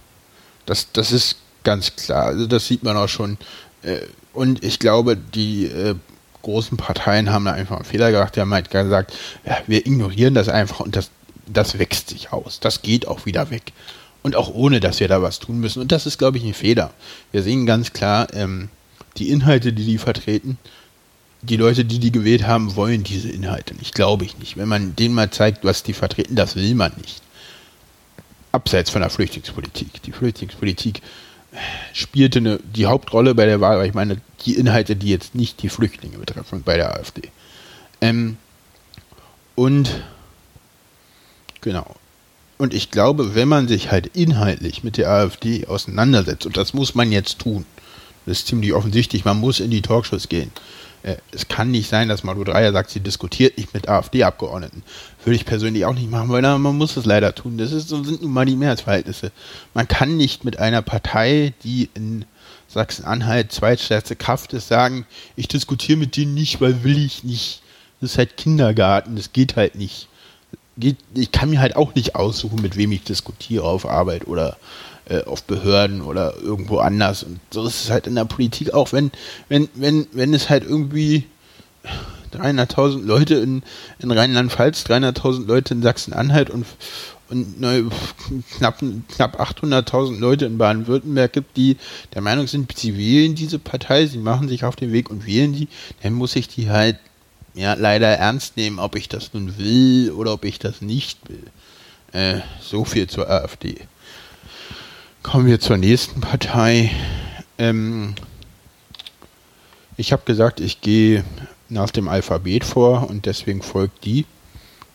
Das, 0.67 0.89
das 0.93 1.13
ist 1.13 1.37
ganz 1.63 1.95
klar. 1.95 2.25
Also 2.25 2.47
das 2.47 2.67
sieht 2.67 2.83
man 2.83 2.97
auch 2.97 3.09
schon. 3.09 3.39
Äh, 3.83 4.01
und 4.33 4.65
ich 4.65 4.81
glaube, 4.81 5.17
die 5.17 5.67
äh, 5.67 5.95
großen 6.43 6.77
Parteien 6.77 7.31
haben 7.31 7.45
da 7.45 7.53
einfach 7.53 7.77
einen 7.77 7.85
Fehler 7.85 8.11
gemacht. 8.11 8.35
Die 8.35 8.41
haben 8.41 8.53
halt 8.53 8.71
gesagt, 8.71 9.13
ja, 9.45 9.59
wir 9.69 9.87
ignorieren 9.87 10.35
das 10.35 10.49
einfach 10.49 10.81
und 10.81 10.97
das, 10.97 11.11
das 11.47 11.79
wächst 11.79 12.11
sich 12.11 12.33
aus. 12.33 12.59
Das 12.59 12.83
geht 12.83 13.07
auch 13.07 13.27
wieder 13.27 13.51
weg. 13.51 13.73
Und 14.23 14.37
auch 14.37 14.53
ohne, 14.53 14.81
dass 14.81 15.01
wir 15.01 15.09
da 15.09 15.23
was 15.23 15.39
tun 15.39 15.61
müssen. 15.61 15.81
Und 15.81 15.93
das 15.93 16.07
ist, 16.07 16.19
glaube 16.19 16.39
ich, 16.39 16.45
ein 16.45 16.55
Fehler. 16.55 16.93
Wir 17.33 17.43
sehen 17.43 17.65
ganz 17.65 17.93
klar, 17.93 18.29
ähm, 18.35 18.69
die 19.17 19.31
Inhalte, 19.31 19.73
die 19.73 19.85
die 19.85 19.99
vertreten, 19.99 20.59
die 21.43 21.57
Leute, 21.57 21.85
die 21.85 21.99
die 21.99 22.13
gewählt 22.13 22.47
haben, 22.47 22.77
wollen 22.77 23.03
diese 23.03 23.31
Inhalte 23.31 23.75
nicht. 23.75 23.95
Glaube 23.95 24.25
ich 24.25 24.39
nicht. 24.39 24.57
Wenn 24.57 24.69
man 24.69 24.95
denen 24.95 25.15
mal 25.15 25.31
zeigt, 25.31 25.65
was 25.65 25.83
die 25.83 25.95
vertreten, 25.95 26.37
das 26.37 26.55
will 26.55 26.75
man 26.75 26.93
nicht. 26.99 27.23
Abseits 28.53 28.91
von 28.91 29.01
der 29.01 29.11
Flüchtlingspolitik. 29.11 30.03
Die 30.03 30.13
Flüchtlingspolitik 30.13 31.01
spielte 31.93 32.39
eine, 32.41 32.61
die 32.75 32.87
Hauptrolle 32.87 33.35
bei 33.35 33.47
der 33.47 33.61
Wahl, 33.61 33.79
weil 33.79 33.89
ich 33.89 33.95
meine, 33.95 34.21
die 34.45 34.55
Inhalte, 34.55 34.97
die 34.97 35.09
jetzt 35.09 35.35
nicht 35.35 35.63
die 35.63 35.69
Flüchtlinge 35.69 36.19
betreffen, 36.19 36.63
bei 36.63 36.77
der 36.77 36.95
AfD. 36.95 37.23
Ähm, 38.01 38.37
und 39.55 40.03
genau. 41.61 41.97
Und 42.61 42.75
ich 42.75 42.91
glaube, 42.91 43.35
wenn 43.35 43.49
man 43.49 43.69
sich 43.69 43.91
halt 43.91 44.09
inhaltlich 44.09 44.85
mit 44.85 44.99
der 44.99 45.09
AfD 45.09 45.67
auseinandersetzt, 45.67 46.45
und 46.45 46.59
das 46.59 46.75
muss 46.75 46.95
man 46.95 47.11
jetzt 47.11 47.39
tun, 47.39 47.65
das 48.27 48.41
ist 48.41 48.49
ziemlich 48.49 48.75
offensichtlich, 48.75 49.25
man 49.25 49.41
muss 49.41 49.61
in 49.61 49.71
die 49.71 49.81
Talkshows 49.81 50.29
gehen. 50.29 50.53
Äh, 51.03 51.17
es 51.33 51.49
kann 51.49 51.71
nicht 51.71 51.89
sein, 51.89 52.11
dass 52.11 52.23
Malu 52.23 52.45
Dreyer 52.45 52.71
sagt, 52.73 52.91
sie 52.91 53.01
diskutiert 53.01 53.57
nicht 53.57 53.73
mit 53.73 53.89
AfD-Abgeordneten. 53.89 54.83
Würde 55.25 55.37
ich 55.37 55.47
persönlich 55.47 55.87
auch 55.87 55.95
nicht 55.95 56.11
machen, 56.11 56.29
weil 56.29 56.43
man 56.43 56.77
muss 56.77 56.99
es 56.99 57.07
leider 57.07 57.35
tun. 57.35 57.57
Das 57.57 57.73
ist, 57.73 57.89
sind 57.89 58.21
nun 58.21 58.31
mal 58.31 58.45
die 58.45 58.57
Mehrheitsverhältnisse. 58.57 59.33
Man 59.73 59.89
kann 59.89 60.19
nicht 60.19 60.45
mit 60.45 60.59
einer 60.59 60.83
Partei, 60.83 61.55
die 61.65 61.89
in 61.95 62.27
Sachsen-Anhalt 62.69 63.53
zweitstärkste 63.53 64.17
Kraft 64.17 64.53
ist, 64.53 64.69
sagen, 64.69 65.07
ich 65.35 65.49
diskutiere 65.49 65.97
mit 65.99 66.15
denen 66.15 66.35
nicht, 66.35 66.61
weil 66.61 66.85
will 66.85 67.03
ich 67.03 67.25
nicht. 67.25 67.63
Das 68.03 68.11
ist 68.11 68.19
halt 68.19 68.37
Kindergarten, 68.37 69.17
das 69.17 69.33
geht 69.33 69.57
halt 69.57 69.77
nicht. 69.77 70.10
Geht, 70.81 70.97
ich 71.15 71.31
kann 71.31 71.51
mir 71.51 71.61
halt 71.61 71.77
auch 71.77 71.95
nicht 71.95 72.15
aussuchen, 72.17 72.61
mit 72.63 72.77
wem 72.77 72.93
ich 72.93 73.05
diskutiere 73.05 73.65
auf 73.65 73.87
Arbeit 73.87 74.27
oder 74.27 74.57
äh, 75.11 75.25
auf 75.25 75.43
Behörden 75.43 76.03
oder 76.03 76.35
irgendwo 76.41 76.79
anders. 76.79 77.23
Und 77.23 77.41
so 77.51 77.67
ist 77.67 77.85
es 77.85 77.91
halt 77.91 78.07
in 78.07 78.15
der 78.15 78.25
Politik 78.25 78.73
auch, 78.73 78.93
wenn, 78.93 79.11
wenn, 79.49 79.69
wenn, 79.75 80.07
wenn 80.13 80.35
es 80.35 80.49
halt 80.49 80.65
irgendwie 80.65 81.27
300.000 82.33 83.05
Leute 83.05 83.35
in, 83.37 83.63
in 83.99 84.11
Rheinland-Pfalz, 84.11 84.85
300.000 84.87 85.47
Leute 85.47 85.75
in 85.75 85.83
Sachsen-Anhalt 85.83 86.51
und, 86.51 86.67
und 87.29 87.61
ne, 87.61 87.87
knapp, 88.57 88.79
knapp 89.09 89.41
800.000 89.41 90.19
Leute 90.19 90.47
in 90.47 90.59
Baden-Württemberg 90.59 91.33
gibt, 91.33 91.57
die 91.57 91.77
der 92.15 92.23
Meinung 92.23 92.47
sind, 92.47 92.77
sie 92.77 92.97
wählen 92.97 93.35
diese 93.35 93.59
Partei, 93.59 94.07
sie 94.07 94.19
machen 94.19 94.49
sich 94.49 94.65
auf 94.65 94.77
den 94.77 94.93
Weg 94.93 95.11
und 95.11 95.27
wählen 95.27 95.53
die, 95.53 95.69
dann 96.03 96.13
muss 96.13 96.37
ich 96.37 96.49
die 96.49 96.71
halt 96.71 96.99
ja 97.55 97.75
leider 97.75 98.09
ernst 98.09 98.57
nehmen, 98.57 98.79
ob 98.79 98.97
ich 98.97 99.09
das 99.09 99.33
nun 99.33 99.59
will 99.59 100.13
oder 100.13 100.33
ob 100.33 100.45
ich 100.45 100.59
das 100.59 100.81
nicht 100.81 101.19
will. 101.29 101.47
Äh, 102.13 102.41
so 102.61 102.85
viel 102.85 103.09
zur 103.09 103.31
AfD. 103.31 103.77
Kommen 105.23 105.47
wir 105.47 105.61
zur 105.61 105.77
nächsten 105.77 106.21
Partei. 106.21 106.91
Ähm, 107.59 108.15
ich 109.97 110.13
habe 110.13 110.23
gesagt, 110.25 110.61
ich 110.61 110.81
gehe 110.81 111.25
nach 111.69 111.91
dem 111.91 112.09
Alphabet 112.09 112.65
vor 112.65 113.09
und 113.09 113.27
deswegen 113.27 113.63
folgt 113.63 114.05
die 114.05 114.25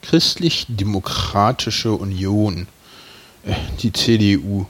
Christlich-Demokratische 0.02 1.94
Union, 1.94 2.68
äh, 3.46 3.54
die 3.82 3.94
CDU. 3.94 4.66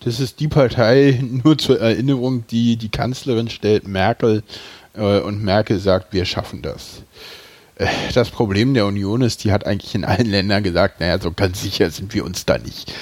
Das 0.00 0.20
ist 0.20 0.40
die 0.40 0.48
Partei, 0.48 1.20
nur 1.44 1.58
zur 1.58 1.80
Erinnerung, 1.80 2.46
die 2.48 2.76
die 2.76 2.90
Kanzlerin 2.90 3.50
stellt, 3.50 3.88
Merkel, 3.88 4.42
und 4.96 5.42
Merkel 5.42 5.78
sagt, 5.78 6.12
wir 6.12 6.24
schaffen 6.24 6.62
das. 6.62 7.02
Äh, 7.76 7.86
das 8.14 8.30
Problem 8.30 8.74
der 8.74 8.86
Union 8.86 9.22
ist, 9.22 9.44
die 9.44 9.52
hat 9.52 9.66
eigentlich 9.66 9.94
in 9.94 10.04
allen 10.04 10.26
Ländern 10.26 10.62
gesagt, 10.62 11.00
naja, 11.00 11.18
so 11.18 11.32
ganz 11.32 11.62
sicher 11.62 11.90
sind 11.90 12.14
wir 12.14 12.24
uns 12.24 12.44
da 12.46 12.58
nicht. 12.58 12.92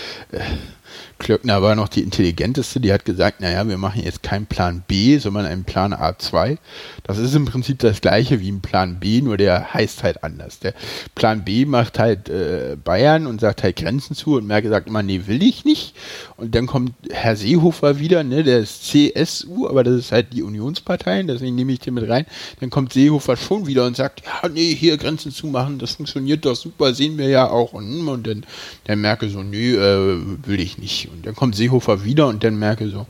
Klöckner 1.19 1.63
war 1.63 1.75
noch 1.75 1.89
die 1.89 2.03
intelligenteste, 2.03 2.81
die 2.81 2.93
hat 2.93 3.05
gesagt, 3.05 3.41
naja, 3.41 3.67
wir 3.69 3.79
machen 3.79 4.03
jetzt 4.03 4.23
keinen 4.23 4.47
Plan 4.47 4.83
B, 4.87 5.19
sondern 5.19 5.47
einen 5.47 5.65
Plan 5.65 5.95
A2. 5.95 6.59
Das 7.05 7.19
ist 7.19 7.35
im 7.35 7.45
Prinzip 7.45 7.79
das 7.79 8.01
gleiche 8.01 8.41
wie 8.41 8.51
ein 8.51 8.61
Plan 8.61 8.99
B, 8.99 9.21
nur 9.21 9.37
der 9.37 9.73
heißt 9.73 10.03
halt 10.03 10.25
anders. 10.25 10.59
Der 10.59 10.75
Plan 11.15 11.45
B 11.45 11.67
macht 11.67 11.99
halt 11.99 12.29
äh, 12.29 12.77
Bayern 12.83 13.27
und 13.27 13.41
sagt 13.41 13.63
halt 13.63 13.77
Grenzen 13.77 14.17
zu 14.17 14.37
und 14.37 14.47
Merkel 14.47 14.71
sagt 14.71 14.89
immer, 14.89 15.03
nee, 15.03 15.23
will 15.27 15.43
ich 15.43 15.65
nicht. 15.65 15.95
Und 16.37 16.55
dann 16.55 16.67
kommt 16.67 16.93
Herr 17.11 17.37
Seehofer 17.37 18.01
wieder, 18.01 18.25
ne, 18.25 18.43
der 18.43 18.59
ist 18.59 18.85
CSU, 18.87 19.69
aber 19.69 19.85
das 19.85 19.95
ist 19.95 20.13
halt 20.13 20.33
die 20.33 20.43
Unionspartei, 20.43 21.23
deswegen 21.23 21.55
nehme 21.55 21.73
ich 21.73 21.79
den 21.79 21.95
mit 21.95 22.09
rein. 22.09 22.27
Dann 22.61 22.71
kommt 22.71 22.93
Seehofer 22.93 23.37
schon 23.37 23.67
wieder 23.67 23.87
und 23.87 23.97
sagt, 23.97 24.23
ja, 24.25 24.49
nee, 24.49 24.75
hier 24.75 24.97
Grenzen 24.97 25.33
zu 25.33 25.47
machen, 25.47 25.79
das 25.79 25.93
funktioniert 25.93 26.45
doch 26.45 26.57
super, 26.57 26.93
sehen 26.93 27.19
wir 27.19 27.29
ja 27.29 27.49
auch. 27.49 27.73
Und, 27.73 28.07
und 28.09 28.27
dann 28.27 28.45
der 28.87 28.97
Merkel 28.97 29.31
so, 29.31 29.43
nee, 29.43 29.73
äh, 29.73 30.21
will 30.47 30.61
ich 30.61 30.79
nicht. 30.79 31.04
Und 31.09 31.27
dann 31.27 31.35
kommt 31.35 31.57
Seehofer 31.57 32.05
wieder 32.05 32.29
und 32.29 32.45
dann 32.45 32.59
merke 32.59 32.89
so, 32.89 33.07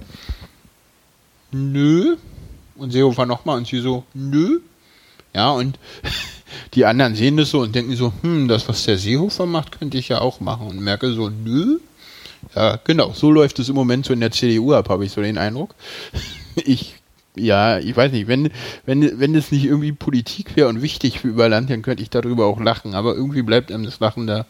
nö. 1.53 2.17
Und 2.77 2.91
Seehofer 2.91 3.27
nochmal 3.27 3.59
und 3.59 3.67
sie 3.67 3.81
so, 3.81 4.05
nö. 4.15 4.61
Ja, 5.35 5.51
und 5.51 5.79
die 6.75 6.85
anderen 6.85 7.15
sehen 7.15 7.37
das 7.37 7.51
so 7.51 7.61
und 7.61 7.75
denken 7.75 7.97
so, 7.97 8.13
hm, 8.23 8.49
das, 8.49 8.69
was 8.69 8.85
der 8.85 8.99
Seehofer 8.99 9.47
macht, 9.47 9.79
könnte 9.79 9.99
ich 9.99 10.09
ja 10.09 10.21
auch 10.21 10.41
machen. 10.41 10.69
Und 10.69 10.81
merke 10.81 11.13
so, 11.13 11.29
nö. 11.29 11.79
Ja, 12.55 12.79
genau, 12.85 13.13
so 13.13 13.31
läuft 13.31 13.59
es 13.59 13.69
im 13.69 13.75
Moment 13.75 14.07
so 14.07 14.13
in 14.13 14.21
der 14.21 14.31
CDU 14.31 14.75
ab, 14.75 14.89
habe 14.89 15.05
ich 15.05 15.13
so 15.13 15.23
den 15.23 15.39
Eindruck. 15.39 15.75
Ich, 16.57 16.95
ja, 17.35 17.81
ich 17.81 17.97
weiß 17.97 18.13
nicht, 18.13 18.29
wenn, 18.29 18.49
wenn, 18.87 19.19
wenn 19.19 19.35
das 19.35 19.51
nicht 19.51 19.65
irgendwie 19.65 19.91
Politik 19.91 20.55
wäre 20.55 20.69
und 20.69 20.83
wichtig 20.83 21.19
für 21.19 21.27
Überland, 21.27 21.69
dann 21.69 21.83
könnte 21.83 22.01
ich 22.01 22.11
darüber 22.11 22.47
auch 22.47 22.61
lachen, 22.61 22.95
aber 22.95 23.17
irgendwie 23.17 23.43
bleibt 23.43 23.73
einem 23.73 23.85
das 23.85 23.99
Lachen 23.99 24.29
da 24.29 24.47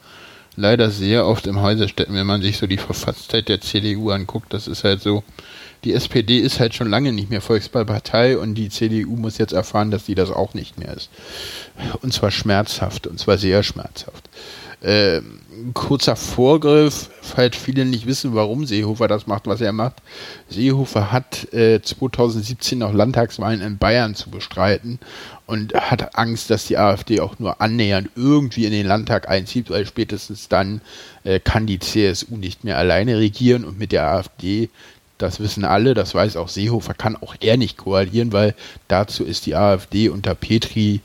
leider 0.56 0.90
sehr 0.90 1.26
oft 1.26 1.46
im 1.46 1.60
Häuserstädten, 1.60 2.14
wenn 2.14 2.26
man 2.26 2.42
sich 2.42 2.58
so 2.58 2.66
die 2.66 2.78
Verfasstheit 2.78 3.48
der 3.48 3.60
CDU 3.60 4.10
anguckt. 4.10 4.52
Das 4.52 4.66
ist 4.66 4.84
halt 4.84 5.02
so, 5.02 5.24
die 5.84 5.92
SPD 5.92 6.38
ist 6.38 6.60
halt 6.60 6.74
schon 6.74 6.88
lange 6.88 7.12
nicht 7.12 7.30
mehr 7.30 7.40
Volkspartei 7.40 8.38
und 8.38 8.54
die 8.54 8.70
CDU 8.70 9.16
muss 9.16 9.38
jetzt 9.38 9.52
erfahren, 9.52 9.90
dass 9.90 10.06
sie 10.06 10.14
das 10.14 10.30
auch 10.30 10.54
nicht 10.54 10.78
mehr 10.78 10.94
ist. 10.94 11.10
Und 12.00 12.12
zwar 12.12 12.30
schmerzhaft, 12.30 13.06
und 13.06 13.18
zwar 13.18 13.38
sehr 13.38 13.62
schmerzhaft. 13.62 14.28
Äh, 15.64 15.72
kurzer 15.72 16.16
Vorgriff, 16.16 17.10
falls 17.22 17.56
viele 17.56 17.84
nicht 17.84 18.06
wissen, 18.06 18.34
warum 18.34 18.66
Seehofer 18.66 19.08
das 19.08 19.26
macht, 19.26 19.46
was 19.46 19.60
er 19.60 19.72
macht. 19.72 20.02
Seehofer 20.48 21.12
hat 21.12 21.52
äh, 21.52 21.80
2017 21.80 22.78
noch 22.78 22.92
Landtagswahlen 22.92 23.60
in 23.60 23.78
Bayern 23.78 24.14
zu 24.14 24.30
bestreiten 24.30 24.98
und 25.46 25.74
hat 25.74 26.16
Angst, 26.16 26.50
dass 26.50 26.66
die 26.66 26.78
AfD 26.78 27.20
auch 27.20 27.38
nur 27.38 27.60
annähernd 27.60 28.10
irgendwie 28.16 28.66
in 28.66 28.72
den 28.72 28.86
Landtag 28.86 29.28
einzieht, 29.28 29.70
weil 29.70 29.86
spätestens 29.86 30.48
dann 30.48 30.80
äh, 31.24 31.40
kann 31.40 31.66
die 31.66 31.78
CSU 31.78 32.36
nicht 32.36 32.64
mehr 32.64 32.78
alleine 32.78 33.18
regieren 33.18 33.64
und 33.64 33.78
mit 33.78 33.92
der 33.92 34.08
AfD 34.08 34.70
das 35.16 35.38
wissen 35.38 35.64
alle, 35.64 35.94
das 35.94 36.12
weiß 36.12 36.36
auch 36.36 36.48
Seehofer, 36.48 36.92
kann 36.92 37.14
auch 37.14 37.36
er 37.40 37.56
nicht 37.56 37.76
koalieren, 37.76 38.32
weil 38.32 38.54
dazu 38.88 39.24
ist 39.24 39.46
die 39.46 39.54
AfD 39.54 40.08
unter 40.08 40.34
Petri 40.34 41.00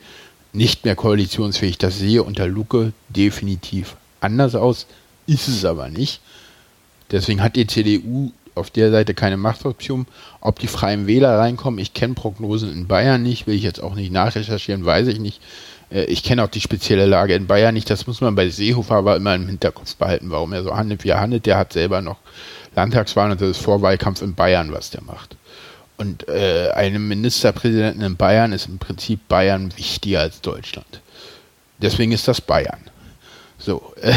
nicht 0.52 0.84
mehr 0.84 0.96
koalitionsfähig. 0.96 1.78
Das 1.78 2.00
sehe 2.00 2.24
unter 2.24 2.48
Luke 2.48 2.92
definitiv 3.10 3.96
anders 4.22 4.56
aus, 4.56 4.88
ist 5.28 5.48
es 5.48 5.66
aber 5.66 5.90
nicht. 5.90 6.22
Deswegen 7.12 7.42
hat 7.42 7.56
die 7.56 7.68
CDU 7.68 8.32
auf 8.56 8.70
der 8.70 8.92
Seite 8.92 9.14
keine 9.14 9.38
Machtoption. 9.38 10.06
Ob 10.42 10.60
die 10.60 10.68
Freien 10.68 11.08
Wähler 11.08 11.38
reinkommen, 11.40 11.80
ich 11.80 11.94
kenne 11.94 12.14
Prognosen 12.14 12.72
in 12.72 12.88
Bayern 12.88 13.24
nicht, 13.24 13.48
will 13.48 13.56
ich 13.56 13.64
jetzt 13.64 13.82
auch 13.82 13.96
nicht 13.96 14.12
nachrecherchieren, 14.12 14.86
weiß 14.86 15.08
ich 15.08 15.20
nicht. 15.20 15.42
Äh, 15.92 16.06
ich 16.06 16.24
kenne 16.24 16.44
auch 16.44 16.50
die 16.50 16.62
spezielle 16.62 17.06
Lage 17.06 17.34
in 17.34 17.48
Bayern 17.48 17.74
nicht. 17.74 17.90
Das 17.90 18.08
muss 18.08 18.22
man 18.22 18.36
bei 18.36 18.50
Seehofer 18.50 18.96
aber 18.96 19.16
immer 19.16 19.36
im 19.36 19.48
Hinterkopf 19.48 19.96
behalten, 19.96 20.30
warum 20.30 20.54
er 20.54 20.64
so 20.64 20.76
handelt, 20.76 21.04
wie 21.04 21.10
er 21.10 21.20
handelt. 21.20 21.46
Der 21.46 21.58
hat 21.58 21.74
selber 21.74 22.02
noch 22.02 22.18
Landtagswahlen 22.76 23.32
und 23.32 23.42
das 23.42 23.52
ist 23.52 23.64
Vorwahlkampf 23.64 24.22
in 24.22 24.36
Bayern, 24.36 24.72
was 24.72 24.92
der 24.92 25.04
macht. 25.04 25.36
Und 25.98 26.30
äh, 26.30 26.72
einem 26.76 27.08
Ministerpräsidenten 27.08 28.02
in 28.02 28.16
Bayern 28.16 28.54
ist 28.54 28.68
im 28.68 28.78
Prinzip 28.78 29.28
Bayern 29.28 29.74
wichtiger 29.76 30.22
als 30.22 30.40
Deutschland. 30.40 31.02
Deswegen 31.82 32.12
ist 32.12 32.28
das 32.28 32.40
Bayern. 32.40 32.80
So, 33.62 33.94
äh, 34.02 34.14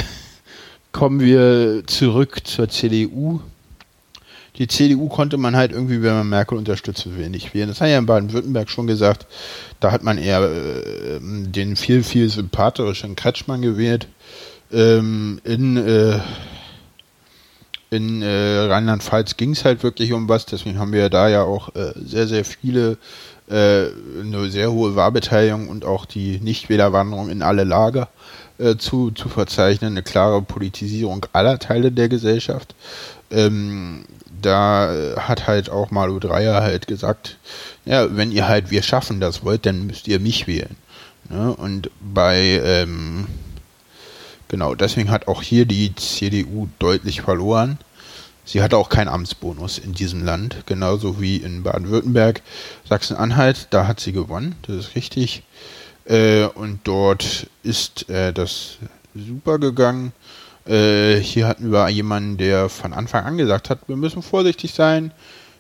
kommen 0.92 1.18
wir 1.18 1.83
zurück 1.88 2.46
zur 2.46 2.68
CDU. 2.68 3.40
Die 4.57 4.68
CDU 4.68 5.09
konnte 5.09 5.37
man 5.37 5.57
halt 5.57 5.72
irgendwie, 5.72 6.00
wenn 6.02 6.14
man 6.14 6.28
Merkel 6.28 6.57
unterstützen 6.57 7.18
will, 7.18 7.28
nicht 7.28 7.52
wählen. 7.52 7.68
Das 7.68 7.81
hat 7.81 7.88
ja 7.88 7.98
in 7.98 8.07
Baden-Württemberg 8.07 8.70
schon 8.70 8.87
gesagt. 8.87 9.26
Da 9.81 9.90
hat 9.90 10.05
man 10.05 10.16
eher 10.16 10.42
äh, 10.42 11.18
den 11.20 11.74
viel, 11.74 12.05
viel 12.05 12.31
sympathischen 12.31 13.16
Kretschmann 13.16 13.62
gewählt. 13.62 14.07
Ähm, 14.70 15.40
in 15.42 15.76
äh, 15.76 16.20
in 17.90 18.22
äh, 18.22 18.61
Rheinland-Pfalz 18.61 19.37
ging 19.37 19.50
es 19.50 19.66
halt 19.66 19.83
wirklich 19.83 20.14
um 20.14 20.26
was, 20.26 20.46
deswegen 20.46 20.78
haben 20.78 20.92
wir 20.92 21.11
da 21.11 21.28
ja 21.28 21.42
auch 21.42 21.74
äh, 21.74 21.92
sehr, 22.02 22.26
sehr 22.26 22.46
viele, 22.46 22.96
äh, 23.50 23.88
eine 24.20 24.50
sehr 24.50 24.72
hohe 24.72 24.96
Wahlbeteiligung 24.96 25.68
und 25.68 25.85
auch 25.85 26.07
die 26.07 26.40
Nichtwählerwanderung 26.40 27.28
in 27.28 27.42
alle 27.42 27.64
Lager 27.64 28.09
äh, 28.62 28.77
zu, 28.77 29.11
zu 29.11 29.29
verzeichnen, 29.29 29.92
eine 29.92 30.03
klare 30.03 30.42
Politisierung 30.42 31.27
aller 31.33 31.59
Teile 31.59 31.92
der 31.92 32.09
Gesellschaft. 32.09 32.75
Ähm, 33.31 34.05
da 34.40 35.14
hat 35.18 35.46
halt 35.46 35.70
auch 35.70 35.90
Malu 35.90 36.18
Dreyer 36.18 36.62
halt 36.62 36.87
gesagt, 36.87 37.38
ja, 37.85 38.16
wenn 38.16 38.33
ihr 38.33 38.48
halt 38.48 38.70
wir 38.70 38.83
schaffen 38.83 39.20
das 39.20 39.44
wollt, 39.44 39.66
dann 39.66 39.87
müsst 39.87 40.09
ihr 40.09 40.18
mich 40.20 40.46
wählen. 40.46 40.77
Ne? 41.31 41.55
Und 41.55 41.90
bei 42.01 42.61
ähm, 42.64 43.27
Genau, 44.53 44.75
deswegen 44.75 45.11
hat 45.11 45.29
auch 45.29 45.40
hier 45.40 45.64
die 45.64 45.94
CDU 45.94 46.68
deutlich 46.79 47.22
verloren. 47.22 47.79
Sie 48.44 48.61
hat 48.61 48.75
auch 48.75 48.90
keinen 48.90 49.09
Amtsbonus 49.09 49.79
in 49.79 49.94
diesem 49.94 50.27
Land, 50.27 50.64
genauso 50.66 51.22
wie 51.22 51.38
in 51.38 51.62
Baden-Württemberg, 51.62 52.42
Sachsen-Anhalt, 52.87 53.68
da 53.70 53.87
hat 53.87 53.98
sie 53.98 54.12
gewonnen, 54.12 54.57
das 54.66 54.77
ist 54.77 54.94
richtig. 54.94 55.42
Äh, 56.04 56.44
und 56.46 56.80
dort 56.84 57.46
ist 57.62 58.08
äh, 58.08 58.32
das 58.32 58.78
super 59.14 59.58
gegangen. 59.58 60.12
Äh, 60.66 61.16
hier 61.16 61.46
hatten 61.48 61.72
wir 61.72 61.88
jemanden, 61.88 62.36
der 62.36 62.68
von 62.68 62.92
Anfang 62.92 63.24
an 63.24 63.36
gesagt 63.36 63.70
hat, 63.70 63.80
wir 63.88 63.96
müssen 63.96 64.22
vorsichtig 64.22 64.72
sein, 64.72 65.12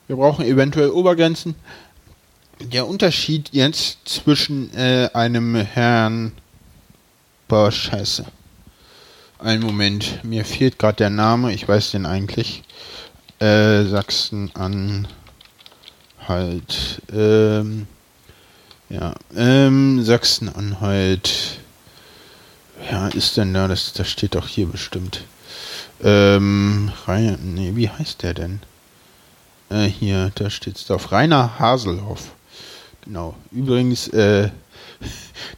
wir 0.06 0.16
brauchen 0.16 0.44
eventuell 0.44 0.90
Obergrenzen. 0.90 1.54
Der 2.60 2.86
Unterschied 2.86 3.48
jetzt 3.52 3.98
zwischen 4.04 4.72
äh, 4.74 5.10
einem 5.12 5.56
Herrn, 5.56 6.32
boah, 7.48 7.72
scheiße, 7.72 8.24
einen 9.40 9.64
Moment, 9.64 10.22
mir 10.22 10.44
fehlt 10.44 10.78
gerade 10.78 10.96
der 10.98 11.10
Name, 11.10 11.52
ich 11.52 11.66
weiß 11.66 11.90
den 11.90 12.06
eigentlich. 12.06 12.62
Äh, 13.40 13.84
Sachsen-Anhalt. 13.86 15.08
Ähm, 17.12 17.88
ja, 18.92 19.14
ähm, 19.34 20.02
Sachsen-Anhalt. 20.04 21.58
Ja, 22.90 23.08
ist 23.08 23.36
denn 23.36 23.54
da? 23.54 23.66
Das, 23.66 23.92
das 23.94 24.08
steht 24.08 24.34
doch 24.34 24.46
hier 24.46 24.66
bestimmt. 24.66 25.24
Ähm, 26.02 26.92
Rainer, 27.06 27.38
nee, 27.38 27.72
wie 27.74 27.88
heißt 27.88 28.22
der 28.22 28.34
denn? 28.34 28.60
Äh, 29.70 29.86
hier, 29.86 30.30
da 30.34 30.50
steht's 30.50 30.86
drauf. 30.86 31.10
Rainer 31.10 31.58
Haselhoff. 31.58 32.32
Genau. 33.04 33.34
Übrigens, 33.50 34.08
äh, 34.08 34.50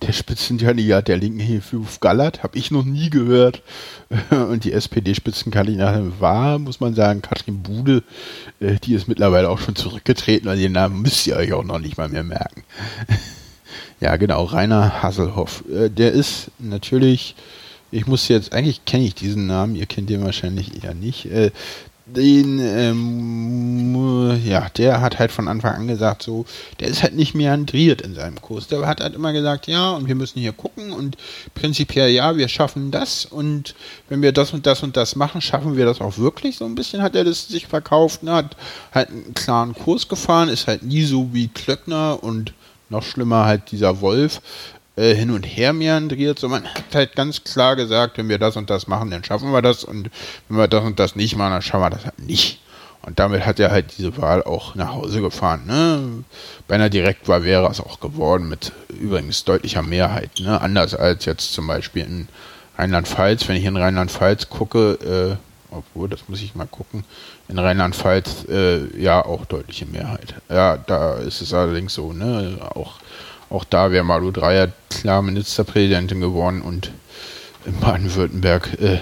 der 0.02 0.12
Spitzenkandidat 0.12 1.08
der 1.08 1.16
Linken 1.16 1.40
Hilfe 1.40 1.80
Gallert, 2.00 2.42
habe 2.42 2.58
ich 2.58 2.70
noch 2.70 2.84
nie 2.84 3.10
gehört. 3.10 3.62
Und 4.30 4.64
die 4.64 4.72
SPD-Spitzenkandidatin 4.72 6.12
war, 6.20 6.58
muss 6.58 6.80
man 6.80 6.94
sagen, 6.94 7.22
Katrin 7.22 7.62
Bude, 7.62 8.02
äh, 8.60 8.76
die 8.82 8.94
ist 8.94 9.08
mittlerweile 9.08 9.50
auch 9.50 9.58
schon 9.58 9.76
zurückgetreten, 9.76 10.48
weil 10.48 10.58
den 10.58 10.72
Namen 10.72 11.02
müsst 11.02 11.26
ihr 11.26 11.36
euch 11.36 11.52
auch 11.52 11.64
noch 11.64 11.78
nicht 11.78 11.96
mal 11.96 12.08
mehr 12.08 12.24
merken. 12.24 12.64
Ja, 14.00 14.16
genau, 14.16 14.44
Rainer 14.44 15.02
Hasselhoff. 15.02 15.64
Äh, 15.72 15.88
der 15.88 16.12
ist 16.12 16.50
natürlich 16.58 17.36
ich 17.94 18.08
muss 18.08 18.26
jetzt, 18.26 18.52
eigentlich 18.52 18.84
kenne 18.84 19.04
ich 19.04 19.14
diesen 19.14 19.46
Namen, 19.46 19.76
ihr 19.76 19.86
kennt 19.86 20.10
den 20.10 20.24
wahrscheinlich 20.24 20.82
eher 20.82 20.94
nicht. 20.94 21.26
Den, 22.06 22.58
ähm, 22.58 24.38
ja, 24.44 24.68
der 24.76 25.00
hat 25.00 25.18
halt 25.18 25.32
von 25.32 25.48
Anfang 25.48 25.74
an 25.74 25.88
gesagt, 25.88 26.22
so, 26.22 26.44
der 26.78 26.88
ist 26.88 27.02
halt 27.02 27.14
nicht 27.14 27.34
meandriert 27.34 28.02
in 28.02 28.14
seinem 28.14 28.40
Kurs. 28.42 28.66
Der 28.66 28.86
hat 28.86 29.00
halt 29.00 29.14
immer 29.14 29.32
gesagt, 29.32 29.66
ja, 29.68 29.92
und 29.92 30.06
wir 30.06 30.14
müssen 30.14 30.38
hier 30.38 30.52
gucken 30.52 30.92
und 30.92 31.16
prinzipiell, 31.54 32.10
ja, 32.10 32.36
wir 32.36 32.48
schaffen 32.48 32.90
das 32.90 33.24
und 33.24 33.74
wenn 34.10 34.20
wir 34.20 34.32
das 34.32 34.52
und 34.52 34.66
das 34.66 34.82
und 34.82 34.98
das 34.98 35.16
machen, 35.16 35.40
schaffen 35.40 35.78
wir 35.78 35.86
das 35.86 36.02
auch 36.02 36.18
wirklich. 36.18 36.56
So 36.58 36.66
ein 36.66 36.74
bisschen 36.74 37.00
hat 37.00 37.16
er 37.16 37.24
das 37.24 37.48
sich 37.48 37.66
verkauft, 37.66 38.22
ne, 38.22 38.32
hat 38.32 38.56
halt 38.92 39.08
einen 39.08 39.32
klaren 39.32 39.74
Kurs 39.74 40.06
gefahren, 40.06 40.50
ist 40.50 40.66
halt 40.66 40.82
nie 40.82 41.04
so 41.04 41.30
wie 41.32 41.48
Klöckner 41.48 42.22
und 42.22 42.52
noch 42.90 43.02
schlimmer 43.02 43.46
halt 43.46 43.70
dieser 43.70 44.02
Wolf, 44.02 44.42
äh, 44.96 45.14
hin 45.14 45.30
und 45.30 45.42
her 45.44 45.72
meandriert, 45.72 46.38
sondern 46.38 46.62
man 46.62 46.74
hat 46.74 46.94
halt 46.94 47.16
ganz 47.16 47.44
klar 47.44 47.76
gesagt, 47.76 48.18
wenn 48.18 48.28
wir 48.28 48.38
das 48.38 48.56
und 48.56 48.70
das 48.70 48.86
machen, 48.86 49.10
dann 49.10 49.24
schaffen 49.24 49.52
wir 49.52 49.62
das 49.62 49.84
und 49.84 50.10
wenn 50.48 50.56
wir 50.56 50.68
das 50.68 50.84
und 50.84 50.98
das 50.98 51.16
nicht 51.16 51.36
machen, 51.36 51.52
dann 51.52 51.62
schaffen 51.62 51.82
wir 51.82 51.90
das 51.90 52.04
halt 52.04 52.18
nicht. 52.20 52.60
Und 53.02 53.18
damit 53.18 53.44
hat 53.44 53.60
er 53.60 53.70
halt 53.70 53.98
diese 53.98 54.16
Wahl 54.16 54.42
auch 54.42 54.74
nach 54.76 54.94
Hause 54.94 55.20
gefahren. 55.20 55.66
Ne? 55.66 56.24
Bei 56.66 56.76
einer 56.76 56.88
Direktwahl 56.88 57.44
wäre 57.44 57.68
es 57.70 57.80
auch 57.80 58.00
geworden 58.00 58.48
mit 58.48 58.72
übrigens 58.88 59.44
deutlicher 59.44 59.82
Mehrheit. 59.82 60.30
Ne? 60.40 60.58
Anders 60.58 60.94
als 60.94 61.26
jetzt 61.26 61.52
zum 61.52 61.66
Beispiel 61.66 62.04
in 62.04 62.28
Rheinland-Pfalz. 62.78 63.46
Wenn 63.46 63.56
ich 63.56 63.64
in 63.64 63.76
Rheinland-Pfalz 63.76 64.48
gucke, 64.48 65.38
äh, 65.72 65.74
obwohl, 65.74 66.08
das 66.08 66.28
muss 66.28 66.40
ich 66.40 66.54
mal 66.54 66.66
gucken, 66.66 67.04
in 67.48 67.58
Rheinland-Pfalz 67.58 68.46
äh, 68.48 68.98
ja 68.98 69.22
auch 69.22 69.44
deutliche 69.44 69.84
Mehrheit. 69.84 70.34
Ja, 70.48 70.78
da 70.78 71.16
ist 71.16 71.42
es 71.42 71.52
allerdings 71.52 71.94
so, 71.94 72.12
ne? 72.12 72.58
Auch 72.74 72.94
auch 73.54 73.64
da 73.64 73.90
wäre 73.90 74.04
Malu 74.04 74.30
Dreyer 74.30 74.72
klar 74.90 75.22
Ministerpräsidentin 75.22 76.20
geworden 76.20 76.60
und 76.60 76.90
in 77.64 77.78
Baden-Württemberg 77.78 78.80
äh, 78.80 78.98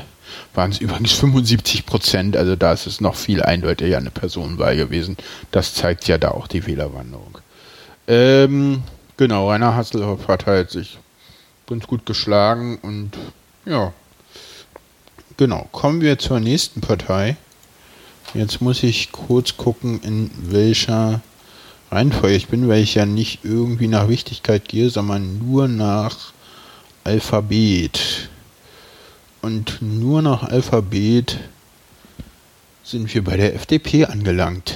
waren 0.55 0.71
es 0.71 0.79
übrigens 0.79 1.13
75 1.13 1.87
Prozent. 1.87 2.37
Also 2.37 2.55
da 2.55 2.73
ist 2.73 2.87
es 2.87 3.01
noch 3.01 3.15
viel 3.17 3.43
eindeutiger 3.43 3.97
eine 3.97 4.11
Personenwahl 4.11 4.77
gewesen. 4.77 5.17
Das 5.51 5.75
zeigt 5.75 6.07
ja 6.07 6.19
da 6.19 6.31
auch 6.31 6.47
die 6.47 6.67
Wählerwanderung. 6.67 7.39
Ähm, 8.07 8.83
genau, 9.17 9.51
Rainer 9.51 9.75
Hasselhoff 9.75 10.29
hat 10.29 10.47
halt 10.47 10.71
sich 10.71 10.99
ganz 11.67 11.87
gut 11.87 12.07
geschlagen 12.07 12.79
und 12.83 13.13
ja. 13.65 13.93
Genau, 15.39 15.67
kommen 15.73 16.03
wir 16.03 16.19
zur 16.19 16.41
nächsten 16.41 16.83
Partei. 16.83 17.37
Jetzt 18.35 18.61
muss 18.61 18.83
ich 18.83 19.13
kurz 19.13 19.57
gucken, 19.57 20.01
in 20.03 20.31
welcher 20.37 21.21
Reihenfolge 21.93 22.37
ich 22.37 22.49
bin, 22.49 22.69
weil 22.69 22.83
ich 22.83 22.95
ja 22.95 23.05
nicht 23.05 23.41
irgendwie 23.45 23.87
nach 23.87 24.09
Wichtigkeit 24.09 24.67
gehe, 24.67 24.89
sondern 24.89 25.39
nur 25.39 25.69
nach 25.69 26.33
Alphabet. 27.05 28.31
Und 29.43 29.83
nur 29.83 30.23
nach 30.23 30.43
Alphabet 30.43 31.39
sind 32.83 33.13
wir 33.13 33.23
bei 33.23 33.37
der 33.37 33.55
FDP 33.55 34.07
angelangt. 34.07 34.75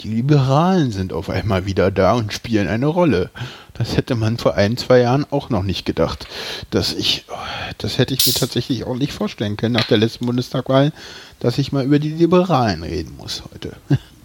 Die 0.00 0.08
Liberalen 0.08 0.92
sind 0.92 1.12
auf 1.12 1.28
einmal 1.28 1.66
wieder 1.66 1.90
da 1.90 2.14
und 2.14 2.32
spielen 2.32 2.68
eine 2.68 2.86
Rolle. 2.86 3.28
Das 3.74 3.98
hätte 3.98 4.14
man 4.14 4.38
vor 4.38 4.54
ein, 4.54 4.78
zwei 4.78 5.00
Jahren 5.00 5.26
auch 5.30 5.50
noch 5.50 5.62
nicht 5.62 5.84
gedacht. 5.84 6.26
Dass 6.70 6.94
ich, 6.94 7.26
das 7.76 7.98
hätte 7.98 8.14
ich 8.14 8.26
mir 8.26 8.32
tatsächlich 8.32 8.84
auch 8.84 8.96
nicht 8.96 9.12
vorstellen 9.12 9.58
können 9.58 9.74
nach 9.74 9.84
der 9.84 9.98
letzten 9.98 10.24
Bundestagwahl, 10.24 10.92
dass 11.38 11.58
ich 11.58 11.72
mal 11.72 11.84
über 11.84 11.98
die 11.98 12.12
Liberalen 12.12 12.82
reden 12.82 13.14
muss 13.18 13.42
heute. 13.52 13.72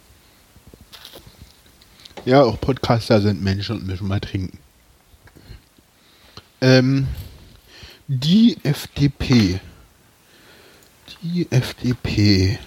Ja, 2.26 2.42
auch 2.42 2.60
Podcaster 2.60 3.22
sind 3.22 3.44
Menschen 3.44 3.78
und 3.78 3.86
müssen 3.86 4.08
mal 4.08 4.20
trinken. 4.20 4.58
Ähm, 6.60 7.06
die 8.08 8.58
FDP. 8.64 9.60
Die 11.22 11.52
FDP. 11.52 12.58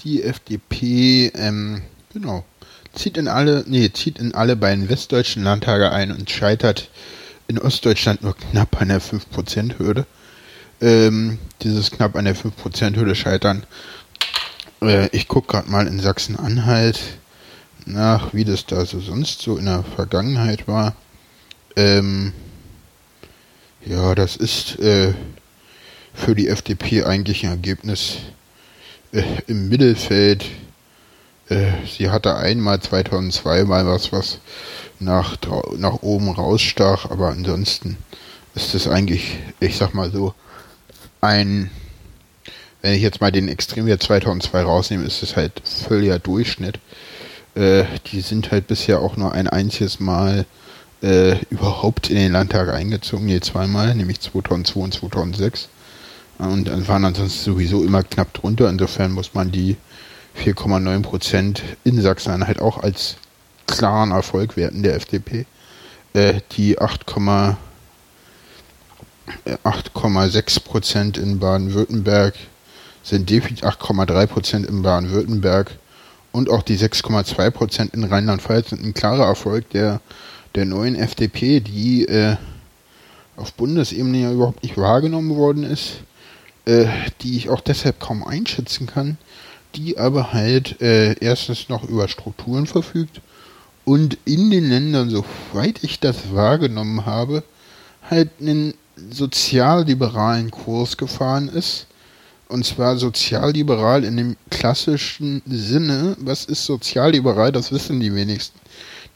Die 0.00 0.22
FDP, 0.22 1.30
ähm, 1.34 1.82
genau. 2.14 2.46
Zieht 2.94 3.18
in 3.18 3.28
alle, 3.28 3.64
nee, 3.66 3.90
zieht 3.92 4.18
in 4.18 4.34
alle 4.34 4.56
beiden 4.56 4.88
westdeutschen 4.88 5.42
Landtage 5.42 5.92
ein 5.92 6.10
und 6.10 6.30
scheitert 6.30 6.88
in 7.48 7.58
Ostdeutschland 7.58 8.22
nur 8.22 8.34
knapp 8.34 8.80
an 8.80 8.88
der 8.88 9.02
5%-Hürde. 9.02 10.06
Ähm, 10.80 11.38
dieses 11.60 11.90
knapp 11.90 12.16
an 12.16 12.24
der 12.24 12.34
5%-Hürde 12.36 13.14
scheitern. 13.14 13.66
Äh, 14.80 15.08
ich 15.08 15.28
gucke 15.28 15.52
gerade 15.52 15.70
mal 15.70 15.86
in 15.86 16.00
Sachsen-Anhalt 16.00 17.18
nach, 17.92 18.34
wie 18.34 18.44
das 18.44 18.66
da 18.66 18.84
so 18.84 19.00
sonst 19.00 19.42
so 19.42 19.56
in 19.56 19.66
der 19.66 19.82
Vergangenheit 19.82 20.68
war. 20.68 20.94
Ähm, 21.76 22.32
ja, 23.84 24.14
das 24.14 24.36
ist 24.36 24.78
äh, 24.80 25.14
für 26.12 26.34
die 26.34 26.48
FDP 26.48 27.04
eigentlich 27.04 27.44
ein 27.44 27.50
Ergebnis 27.50 28.18
äh, 29.12 29.22
im 29.46 29.68
Mittelfeld. 29.68 30.44
Äh, 31.48 31.72
sie 31.86 32.10
hatte 32.10 32.36
einmal 32.36 32.80
2002 32.80 33.64
mal 33.64 33.86
was, 33.86 34.12
was 34.12 34.38
nach, 35.00 35.36
nach 35.76 36.02
oben 36.02 36.30
rausstach, 36.30 37.10
aber 37.10 37.28
ansonsten 37.28 37.96
ist 38.54 38.74
es 38.74 38.88
eigentlich, 38.88 39.38
ich 39.60 39.76
sag 39.76 39.94
mal 39.94 40.10
so, 40.10 40.34
ein, 41.20 41.70
wenn 42.82 42.94
ich 42.94 43.02
jetzt 43.02 43.20
mal 43.20 43.32
den 43.32 43.48
Extremwert 43.48 44.02
2002 44.02 44.62
rausnehme, 44.62 45.04
ist 45.04 45.22
es 45.22 45.36
halt 45.36 45.62
völliger 45.64 46.18
Durchschnitt. 46.18 46.78
Äh, 47.58 47.84
die 48.06 48.20
sind 48.20 48.52
halt 48.52 48.68
bisher 48.68 49.00
auch 49.00 49.16
nur 49.16 49.32
ein 49.32 49.48
einziges 49.48 49.98
Mal 49.98 50.46
äh, 51.02 51.44
überhaupt 51.46 52.08
in 52.08 52.16
den 52.16 52.32
Landtag 52.32 52.68
eingezogen, 52.68 53.26
nee, 53.26 53.40
zweimal, 53.40 53.96
nämlich 53.96 54.20
2002 54.20 54.80
und 54.80 54.94
2006. 54.94 55.68
Und 56.38 56.68
dann 56.68 56.86
waren 56.86 57.04
ansonsten 57.04 57.44
sowieso 57.44 57.82
immer 57.82 58.04
knapp 58.04 58.32
drunter. 58.32 58.68
Insofern 58.68 59.10
muss 59.10 59.34
man 59.34 59.50
die 59.50 59.76
4,9 60.40 61.02
Prozent 61.02 61.64
in 61.82 62.00
Sachsen-Anhalt 62.00 62.60
auch 62.60 62.78
als 62.78 63.16
klaren 63.66 64.12
Erfolg 64.12 64.56
werten 64.56 64.84
der 64.84 64.94
FDP. 64.94 65.46
Äh, 66.12 66.42
die 66.52 66.78
8,6 66.78 67.56
äh, 69.46 70.60
Prozent 70.60 71.18
in 71.18 71.40
Baden-Württemberg 71.40 72.34
sind 73.02 73.28
definitiv 73.28 73.64
8,3 73.64 74.26
Prozent 74.26 74.66
in 74.66 74.82
Baden-Württemberg 74.82 75.76
und 76.32 76.50
auch 76.50 76.62
die 76.62 76.78
6,2 76.78 77.50
Prozent 77.50 77.94
in 77.94 78.04
Rheinland-Pfalz 78.04 78.70
sind 78.70 78.84
ein 78.84 78.94
klarer 78.94 79.24
Erfolg 79.24 79.70
der, 79.70 80.00
der 80.54 80.64
neuen 80.64 80.94
FDP, 80.94 81.60
die 81.60 82.06
äh, 82.06 82.36
auf 83.36 83.52
Bundesebene 83.54 84.18
ja 84.18 84.32
überhaupt 84.32 84.62
nicht 84.62 84.76
wahrgenommen 84.76 85.36
worden 85.36 85.64
ist, 85.64 86.00
äh, 86.66 86.86
die 87.22 87.36
ich 87.36 87.48
auch 87.48 87.60
deshalb 87.60 88.00
kaum 88.00 88.24
einschätzen 88.24 88.86
kann, 88.86 89.16
die 89.74 89.98
aber 89.98 90.32
halt 90.32 90.80
äh, 90.80 91.14
erstens 91.20 91.68
noch 91.68 91.84
über 91.84 92.08
Strukturen 92.08 92.66
verfügt 92.66 93.20
und 93.84 94.18
in 94.24 94.50
den 94.50 94.68
Ländern, 94.68 95.08
soweit 95.08 95.82
ich 95.82 96.00
das 96.00 96.34
wahrgenommen 96.34 97.06
habe, 97.06 97.42
halt 98.10 98.30
einen 98.40 98.74
sozialliberalen 99.10 100.50
Kurs 100.50 100.96
gefahren 100.96 101.48
ist 101.48 101.86
und 102.48 102.64
zwar 102.64 102.96
sozialliberal 102.96 104.04
in 104.04 104.16
dem 104.16 104.36
klassischen 104.50 105.42
Sinne. 105.46 106.16
Was 106.18 106.44
ist 106.44 106.64
sozialliberal? 106.64 107.52
Das 107.52 107.72
wissen 107.72 108.00
die 108.00 108.14
wenigsten. 108.14 108.58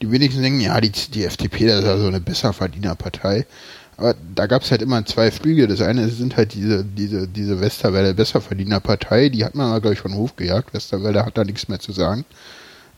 Die 0.01 0.11
wenigsten 0.11 0.43
denken, 0.43 0.61
ja, 0.61 0.81
die, 0.81 0.91
die 0.91 1.25
FDP, 1.25 1.67
das 1.67 1.81
ist 1.81 1.87
ja 1.87 1.99
so 1.99 2.07
eine 2.07 2.21
Besserverdienerpartei. 2.21 3.47
Aber 3.97 4.15
da 4.35 4.47
gab 4.47 4.63
es 4.63 4.71
halt 4.71 4.83
immer 4.83 5.05
zwei 5.07 5.31
Flüge. 5.31 5.69
Das 5.69 5.81
eine 5.81 6.09
sind 6.09 6.37
halt 6.37 6.55
diese, 6.55 6.85
diese, 6.85 7.29
diese 7.29 7.61
Westerwelle 7.61 8.15
Besserverdienerpartei, 8.15 9.29
die 9.29 9.45
hat 9.45 9.55
man 9.55 9.69
aber, 9.69 9.81
glaube 9.81 9.95
ich, 9.95 10.01
von 10.01 10.15
Hof 10.15 10.37
gejagt. 10.37 10.75
Westerwelle 10.75 11.25
hat 11.25 11.39
da 11.39 11.45
nichts 11.45 11.69
mehr 11.69 11.79
zu 11.79 11.93
sagen. 11.93 12.25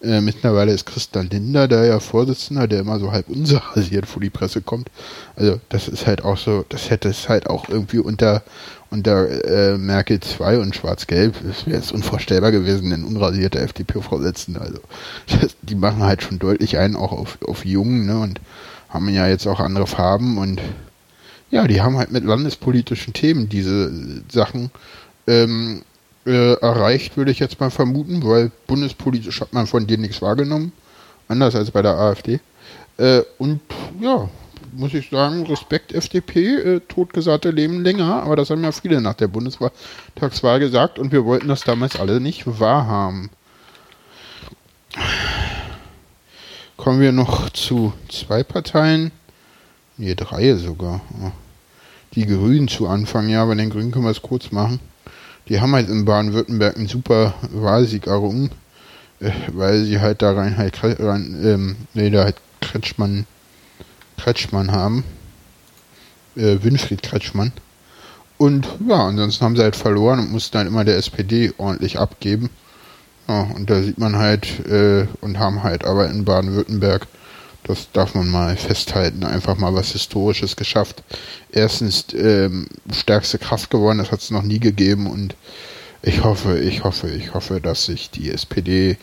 Äh, 0.05 0.21
mittlerweile 0.21 0.73
ist 0.73 0.87
Christa 0.87 1.21
Linder 1.21 1.67
da 1.67 1.85
ja 1.85 1.99
Vorsitzender, 1.99 2.69
der 2.69 2.81
immer 2.81 2.99
so 2.99 3.11
halb 3.11 3.29
unrasiert 3.29 4.07
vor 4.07 4.21
die 4.21 4.31
Presse 4.31 4.61
kommt. 4.61 4.91
Also 5.37 5.61
das 5.71 5.89
ist 5.89 6.07
halt 6.07 6.25
auch 6.25 6.37
so, 6.37 6.65
das 6.69 6.91
hätte 6.91 7.09
es 7.09 7.29
halt 7.29 7.49
auch 7.49 7.69
irgendwie 7.69 7.99
unter, 7.99 8.43
unter 8.91 9.45
äh, 9.45 9.79
Merkel 9.79 10.21
2 10.21 10.59
und 10.59 10.77
Schwarz-Gelb, 10.77 11.37
das 11.47 11.67
wäre 11.67 11.79
jetzt 11.79 11.93
unvorstellbar 11.93 12.53
gewesen, 12.53 12.93
ein 12.93 13.05
unrasierter 13.05 13.61
FDP-Vorsitzender. 13.61 14.61
Also 14.61 14.81
das, 15.41 15.57
die 15.63 15.75
machen 15.75 16.03
halt 16.03 16.23
schon 16.23 16.39
deutlich 16.39 16.77
einen 16.77 16.97
auch 16.97 17.13
auf, 17.13 17.39
auf 17.47 17.65
Jungen 17.65 18.07
ne, 18.07 18.19
und 18.19 18.41
haben 18.91 19.09
ja 19.09 19.27
jetzt 19.27 19.47
auch 19.47 19.61
andere 19.61 19.87
Farben 19.87 20.39
und 20.39 20.61
ja, 21.51 21.67
die 21.67 21.81
haben 21.81 21.97
halt 21.97 22.11
mit 22.11 22.25
landespolitischen 22.25 23.15
Themen 23.15 23.49
diese 23.49 23.91
Sachen 24.31 24.71
ähm, 25.27 25.83
äh, 26.27 26.55
erreicht, 26.55 27.17
würde 27.17 27.31
ich 27.31 27.39
jetzt 27.39 27.61
mal 27.61 27.71
vermuten, 27.71 28.25
weil 28.25 28.51
bundespolitisch 28.67 29.41
hat 29.41 29.53
man 29.53 29.67
von 29.67 29.87
denen 29.87 30.03
nichts 30.03 30.23
wahrgenommen. 30.23 30.73
Anders 31.29 31.55
als 31.55 31.71
bei 31.71 31.83
der 31.83 31.97
AfD. 31.97 32.41
Äh, 32.97 33.23
und 33.39 33.61
ja, 34.01 34.29
muss 34.73 34.95
ich 34.95 35.11
sagen, 35.11 35.47
Respekt 35.47 35.93
FDP, 35.93 36.57
äh, 36.57 36.81
totgesagte 36.81 37.51
leben 37.51 37.83
länger, 37.83 38.23
aber 38.23 38.37
das 38.37 38.51
haben 38.51 38.65
ja 38.65 38.73
viele 38.73 39.01
nach 39.01 39.15
der 39.15 39.29
Bundestagswahl 39.29 40.61
gesagt 40.61 40.99
und 40.99 41.13
wir 41.13 41.25
wollten 41.25 41.49
das 41.49 41.63
damals 41.63 41.99
alle 41.99 42.21
nicht 42.21 42.45
wahrhaben. 42.61 43.31
Kommen 46.77 47.01
wir 47.01 47.13
noch 47.13 47.51
zu 47.51 47.93
zwei 48.09 48.43
Parteien, 48.43 49.13
nee, 49.97 50.15
drei 50.15 50.55
sogar. 50.57 51.01
die 52.15 52.27
Grünen 52.27 52.69
zu 52.69 52.87
anfangen. 52.87 53.29
Ja, 53.29 53.45
bei 53.45 53.55
den 53.55 53.71
Grünen 53.71 53.91
können 53.91 54.05
wir 54.05 54.11
es 54.11 54.23
kurz 54.23 54.53
machen. 54.53 54.79
Die 55.49 55.61
haben 55.61 55.75
halt 55.75 55.89
in 55.89 56.05
Baden-Württemberg 56.05 56.77
einen 56.77 56.89
super 56.89 57.35
Wahlsieg 57.51 58.07
errungen, 58.07 58.51
äh, 59.21 59.31
weil 59.53 59.85
sie 59.85 60.01
halt 60.01 60.23
da 60.23 60.33
rein 60.33 60.57
halt 60.57 60.83
rein, 60.83 61.41
ähm, 61.45 61.77
nee, 61.93 62.11
da 62.11 62.25
halt 62.25 62.37
Kretschmann, 62.61 63.27
Kretschmann 64.19 64.73
haben. 64.73 65.05
Äh, 66.37 66.59
Winfried 66.63 67.03
Kretschmann. 67.03 67.53
Und 68.39 68.67
ja, 68.89 69.07
ansonsten 69.07 69.45
haben 69.45 69.57
sie 69.57 69.63
halt 69.63 69.77
verloren 69.77 70.19
und 70.19 70.33
mussten 70.33 70.57
dann 70.59 70.67
immer 70.67 70.85
der 70.85 70.97
SPD 70.97 71.53
ordentlich 71.59 71.99
abgeben. 71.99 72.51
Ja, 73.29 73.43
und 73.55 73.71
da 73.71 73.83
sieht 73.83 73.99
man 73.99 74.17
halt, 74.17 74.67
äh, 74.67 75.07
und 75.21 75.39
haben 75.39 75.63
halt 75.63 75.85
aber 75.85 76.11
in 76.11 76.25
Baden-Württemberg 76.25 77.07
das 77.65 77.91
darf 77.93 78.15
man 78.15 78.29
mal 78.29 78.57
festhalten, 78.57 79.25
einfach 79.25 79.57
mal 79.57 79.75
was 79.75 79.93
Historisches 79.93 80.57
geschafft. 80.57 81.03
Erstens 81.51 82.07
ähm, 82.15 82.69
stärkste 82.93 83.39
Kraft 83.39 83.71
geworden, 83.71 83.99
das 83.99 84.13
hat 84.13 84.21
es 84.21 84.31
noch 84.31 84.43
nie 84.43 84.61
gegeben 84.61 85.07
und 85.07 85.35
ich 86.03 86.23
hoffe, 86.23 86.59
ich 86.59 86.85
hoffe, 86.85 87.09
ich 87.09 87.33
hoffe, 87.33 87.61
dass 87.61 87.87
sich 87.87 88.11
die 88.11 88.31
SPD 88.31 88.99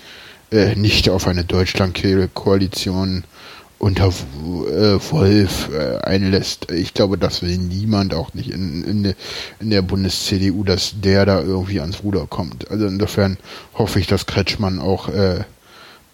äh, 0.51 0.75
nicht 0.75 1.09
auf 1.09 1.27
eine 1.27 1.43
Deutschland-Koalition 1.43 3.23
unter 3.79 4.09
äh, 4.09 4.99
Wolf 5.09 5.69
äh, 5.73 5.97
einlässt. 6.03 6.71
Ich 6.71 6.93
glaube, 6.93 7.17
das 7.17 7.41
will 7.41 7.57
niemand, 7.57 8.13
auch 8.13 8.35
nicht 8.35 8.51
in, 8.51 8.83
in, 8.83 9.15
in 9.59 9.69
der 9.71 9.81
Bundes-CDU, 9.81 10.63
dass 10.63 11.01
der 11.01 11.25
da 11.25 11.41
irgendwie 11.41 11.79
ans 11.79 12.03
Ruder 12.03 12.27
kommt. 12.27 12.69
Also 12.69 12.85
insofern 12.85 13.37
hoffe 13.73 13.99
ich, 13.99 14.05
dass 14.05 14.27
Kretschmann 14.27 14.77
auch 14.77 15.09
äh, 15.09 15.45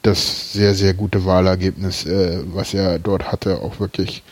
das 0.02 0.54
sehr, 0.54 0.74
sehr 0.74 0.94
gute 0.94 1.26
Wahlergebnis, 1.26 2.06
äh, 2.06 2.40
was 2.54 2.74
er 2.74 3.00
dort 3.00 3.32
hatte, 3.32 3.62
auch 3.62 3.80
wirklich 3.80 4.24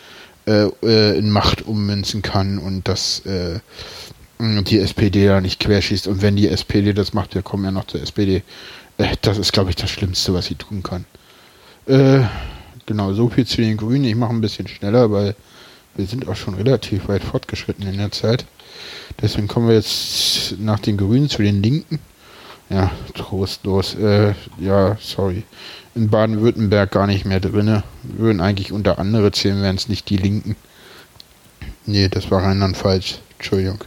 äh, 0.47 0.68
äh, 0.84 1.18
in 1.18 1.30
Macht 1.32 1.63
ummünzen 1.63 2.22
kann 2.22 2.59
und 2.59 2.88
dass 2.88 3.26
äh, 3.26 3.59
die 4.39 4.80
SPD 4.80 5.28
da 5.28 5.41
nicht 5.41 5.59
querschießt. 5.59 6.07
Und 6.07 6.22
wenn 6.22 6.36
die 6.36 6.47
SPD 6.47 6.93
das 6.93 7.13
macht, 7.13 7.36
wir 7.36 7.41
kommen 7.41 7.66
ja 7.66 7.72
noch 7.72 7.88
zur 7.88 8.01
SPD, 8.01 8.43
äh, 8.97 9.16
das 9.22 9.38
ist, 9.38 9.53
glaube 9.53 9.72
ich, 9.72 9.76
das 9.76 9.89
Schlimmste, 9.89 10.34
was 10.34 10.45
sie 10.45 10.55
tun 10.55 10.84
kann. 10.84 11.05
Äh, 11.88 12.22
genau, 12.86 13.13
so 13.13 13.30
viel 13.30 13.45
zu 13.45 13.57
den 13.57 13.78
Grünen. 13.78 14.05
Ich 14.05 14.16
mache 14.16 14.34
ein 14.34 14.41
bisschen 14.41 14.68
schneller, 14.68 15.11
weil 15.11 15.36
wir 15.95 16.05
sind 16.05 16.28
auch 16.28 16.36
schon 16.36 16.55
relativ 16.55 17.07
weit 17.07 17.24
fortgeschritten 17.24 17.88
in 17.88 17.97
der 17.97 18.11
Zeit. 18.11 18.45
Deswegen 19.22 19.47
kommen 19.47 19.68
wir 19.68 19.76
jetzt 19.76 20.55
nach 20.59 20.80
den 20.80 20.97
Grünen 20.97 21.30
zu 21.30 21.41
den 21.41 21.63
Linken. 21.63 21.99
Ja, 22.70 22.91
trostlos. 23.13 23.95
Äh, 23.95 24.34
ja, 24.59 24.97
sorry. 24.99 25.43
In 25.93 26.09
Baden-Württemberg 26.09 26.91
gar 26.91 27.07
nicht 27.07 27.26
mehr 27.26 27.39
drinne. 27.39 27.84
Würden 28.03 28.41
eigentlich 28.41 28.72
unter 28.72 28.99
andere 28.99 29.32
zählen, 29.32 29.61
wären 29.61 29.76
es 29.76 29.88
nicht 29.88 30.09
die 30.09 30.18
Linken. 30.18 30.55
Nee, 31.86 32.09
das 32.09 32.32
war 32.32 32.43
Rheinland-Pfalz. 32.43 33.20
Entschuldigung. 33.38 33.84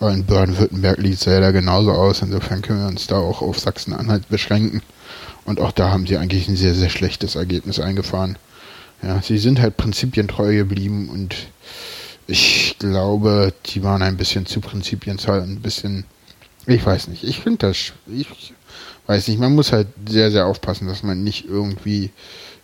Aber 0.00 0.12
in 0.12 0.26
Baden-Württemberg 0.26 0.98
sieht 1.00 1.14
es 1.14 1.26
leider 1.26 1.52
genauso 1.52 1.92
aus. 1.92 2.20
Insofern 2.22 2.62
können 2.62 2.80
wir 2.80 2.88
uns 2.88 3.06
da 3.06 3.16
auch 3.16 3.40
auf 3.40 3.58
Sachsen-Anhalt 3.58 4.28
beschränken. 4.28 4.82
Und 5.44 5.60
auch 5.60 5.72
da 5.72 5.90
haben 5.90 6.06
sie 6.06 6.16
eigentlich 6.16 6.48
ein 6.48 6.56
sehr, 6.56 6.74
sehr 6.74 6.90
schlechtes 6.90 7.36
Ergebnis 7.36 7.80
eingefahren. 7.80 8.36
Ja, 9.02 9.20
sie 9.20 9.38
sind 9.38 9.60
halt 9.60 9.76
prinzipientreu 9.76 10.56
geblieben 10.56 11.08
und 11.10 11.36
ich 12.26 12.76
glaube, 12.78 13.52
die 13.66 13.82
waren 13.82 14.02
ein 14.02 14.16
bisschen 14.16 14.46
zu 14.46 14.60
prinzipienzahl, 14.60 15.42
ein 15.42 15.60
bisschen 15.60 16.04
ich 16.66 16.84
weiß 16.84 17.08
nicht. 17.08 17.24
Ich 17.24 17.40
finde 17.40 17.68
das. 17.68 17.92
Ich 18.06 18.54
weiß 19.06 19.28
nicht. 19.28 19.38
Man 19.38 19.54
muss 19.54 19.72
halt 19.72 19.88
sehr, 20.08 20.30
sehr 20.30 20.46
aufpassen, 20.46 20.88
dass 20.88 21.02
man 21.02 21.22
nicht 21.22 21.46
irgendwie. 21.48 22.10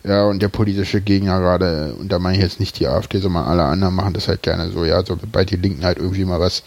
Ja, 0.03 0.25
und 0.25 0.41
der 0.41 0.49
politische 0.49 0.99
Gegner 0.99 1.39
gerade, 1.39 1.93
und 1.93 2.11
da 2.11 2.17
meine 2.17 2.35
ich 2.35 2.41
jetzt 2.41 2.59
nicht 2.59 2.79
die 2.79 2.87
AfD, 2.87 3.19
sondern 3.19 3.45
alle 3.45 3.61
anderen 3.63 3.93
machen 3.93 4.15
das 4.15 4.27
halt 4.27 4.41
gerne 4.41 4.71
so, 4.71 4.83
ja, 4.83 5.05
sobald 5.05 5.51
die 5.51 5.57
Linken 5.57 5.85
halt 5.85 5.99
irgendwie 5.99 6.25
mal 6.25 6.39
was 6.39 6.63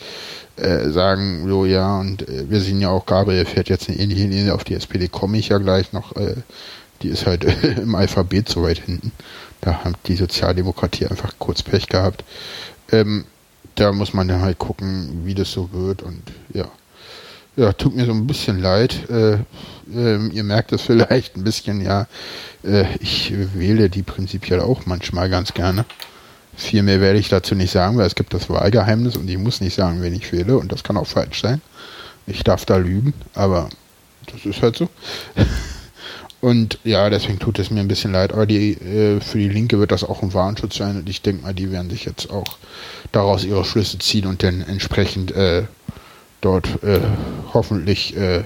äh, 0.54 0.90
sagen, 0.90 1.48
so, 1.48 1.64
ja, 1.64 1.98
und 1.98 2.28
äh, 2.28 2.48
wir 2.48 2.60
sehen 2.60 2.80
ja 2.80 2.90
auch, 2.90 3.06
Gabriel 3.06 3.44
fährt 3.44 3.68
jetzt 3.68 3.88
eine 3.88 3.98
ähnliche 3.98 4.28
Linie, 4.28 4.54
auf 4.54 4.62
die 4.62 4.74
SPD 4.74 5.08
komme 5.08 5.36
ich 5.36 5.48
ja 5.48 5.58
gleich 5.58 5.92
noch, 5.92 6.14
äh, 6.14 6.36
die 7.02 7.08
ist 7.08 7.26
halt 7.26 7.44
im 7.78 7.96
Alphabet 7.96 8.48
so 8.48 8.62
weit 8.62 8.78
hinten. 8.78 9.10
Da 9.60 9.82
hat 9.82 9.96
die 10.06 10.14
Sozialdemokratie 10.14 11.06
einfach 11.06 11.32
kurz 11.40 11.62
Pech 11.62 11.88
gehabt. 11.88 12.22
Ähm, 12.92 13.24
da 13.74 13.92
muss 13.92 14.14
man 14.14 14.28
dann 14.28 14.42
halt 14.42 14.58
gucken, 14.58 15.22
wie 15.24 15.34
das 15.34 15.50
so 15.50 15.72
wird 15.72 16.02
und 16.02 16.22
ja. 16.52 16.66
Ja, 17.56 17.72
tut 17.72 17.94
mir 17.94 18.04
so 18.04 18.12
ein 18.12 18.26
bisschen 18.26 18.60
leid. 18.60 19.08
Äh, 19.08 19.34
äh, 19.94 20.26
ihr 20.32 20.42
merkt 20.42 20.72
es 20.72 20.82
vielleicht 20.82 21.36
ein 21.36 21.44
bisschen, 21.44 21.80
ja. 21.80 22.08
Äh, 22.64 22.86
ich 22.98 23.32
wähle 23.54 23.88
die 23.88 24.02
prinzipiell 24.02 24.60
auch 24.60 24.86
manchmal 24.86 25.30
ganz 25.30 25.54
gerne. 25.54 25.84
Viel 26.56 26.82
mehr 26.82 27.00
werde 27.00 27.18
ich 27.18 27.28
dazu 27.28 27.54
nicht 27.54 27.70
sagen, 27.70 27.96
weil 27.96 28.06
es 28.06 28.16
gibt 28.16 28.34
das 28.34 28.50
Wahlgeheimnis 28.50 29.16
und 29.16 29.28
ich 29.28 29.38
muss 29.38 29.60
nicht 29.60 29.74
sagen, 29.74 30.02
wen 30.02 30.14
ich 30.14 30.32
wähle 30.32 30.58
und 30.58 30.72
das 30.72 30.82
kann 30.82 30.96
auch 30.96 31.06
falsch 31.06 31.42
sein. 31.42 31.60
Ich 32.26 32.42
darf 32.42 32.64
da 32.64 32.76
lügen, 32.76 33.12
aber 33.34 33.68
das 34.32 34.44
ist 34.46 34.62
halt 34.62 34.76
so. 34.76 34.88
Und 36.40 36.78
ja, 36.84 37.08
deswegen 37.08 37.38
tut 37.38 37.58
es 37.58 37.70
mir 37.70 37.80
ein 37.80 37.88
bisschen 37.88 38.12
leid, 38.12 38.34
aber 38.34 38.44
die, 38.44 38.72
äh, 38.72 39.18
für 39.20 39.38
die 39.38 39.48
Linke 39.48 39.78
wird 39.78 39.92
das 39.92 40.04
auch 40.04 40.22
ein 40.22 40.34
Warnschutz 40.34 40.76
sein 40.76 40.98
und 40.98 41.08
ich 41.08 41.22
denke 41.22 41.42
mal, 41.42 41.54
die 41.54 41.72
werden 41.72 41.88
sich 41.88 42.04
jetzt 42.04 42.28
auch 42.28 42.58
daraus 43.12 43.44
ihre 43.44 43.64
Schlüsse 43.64 43.98
ziehen 43.98 44.26
und 44.26 44.42
dann 44.42 44.60
entsprechend 44.60 45.32
äh, 45.32 45.62
dort 46.44 46.82
äh, 46.82 47.00
hoffentlich 47.52 48.16
äh, 48.16 48.42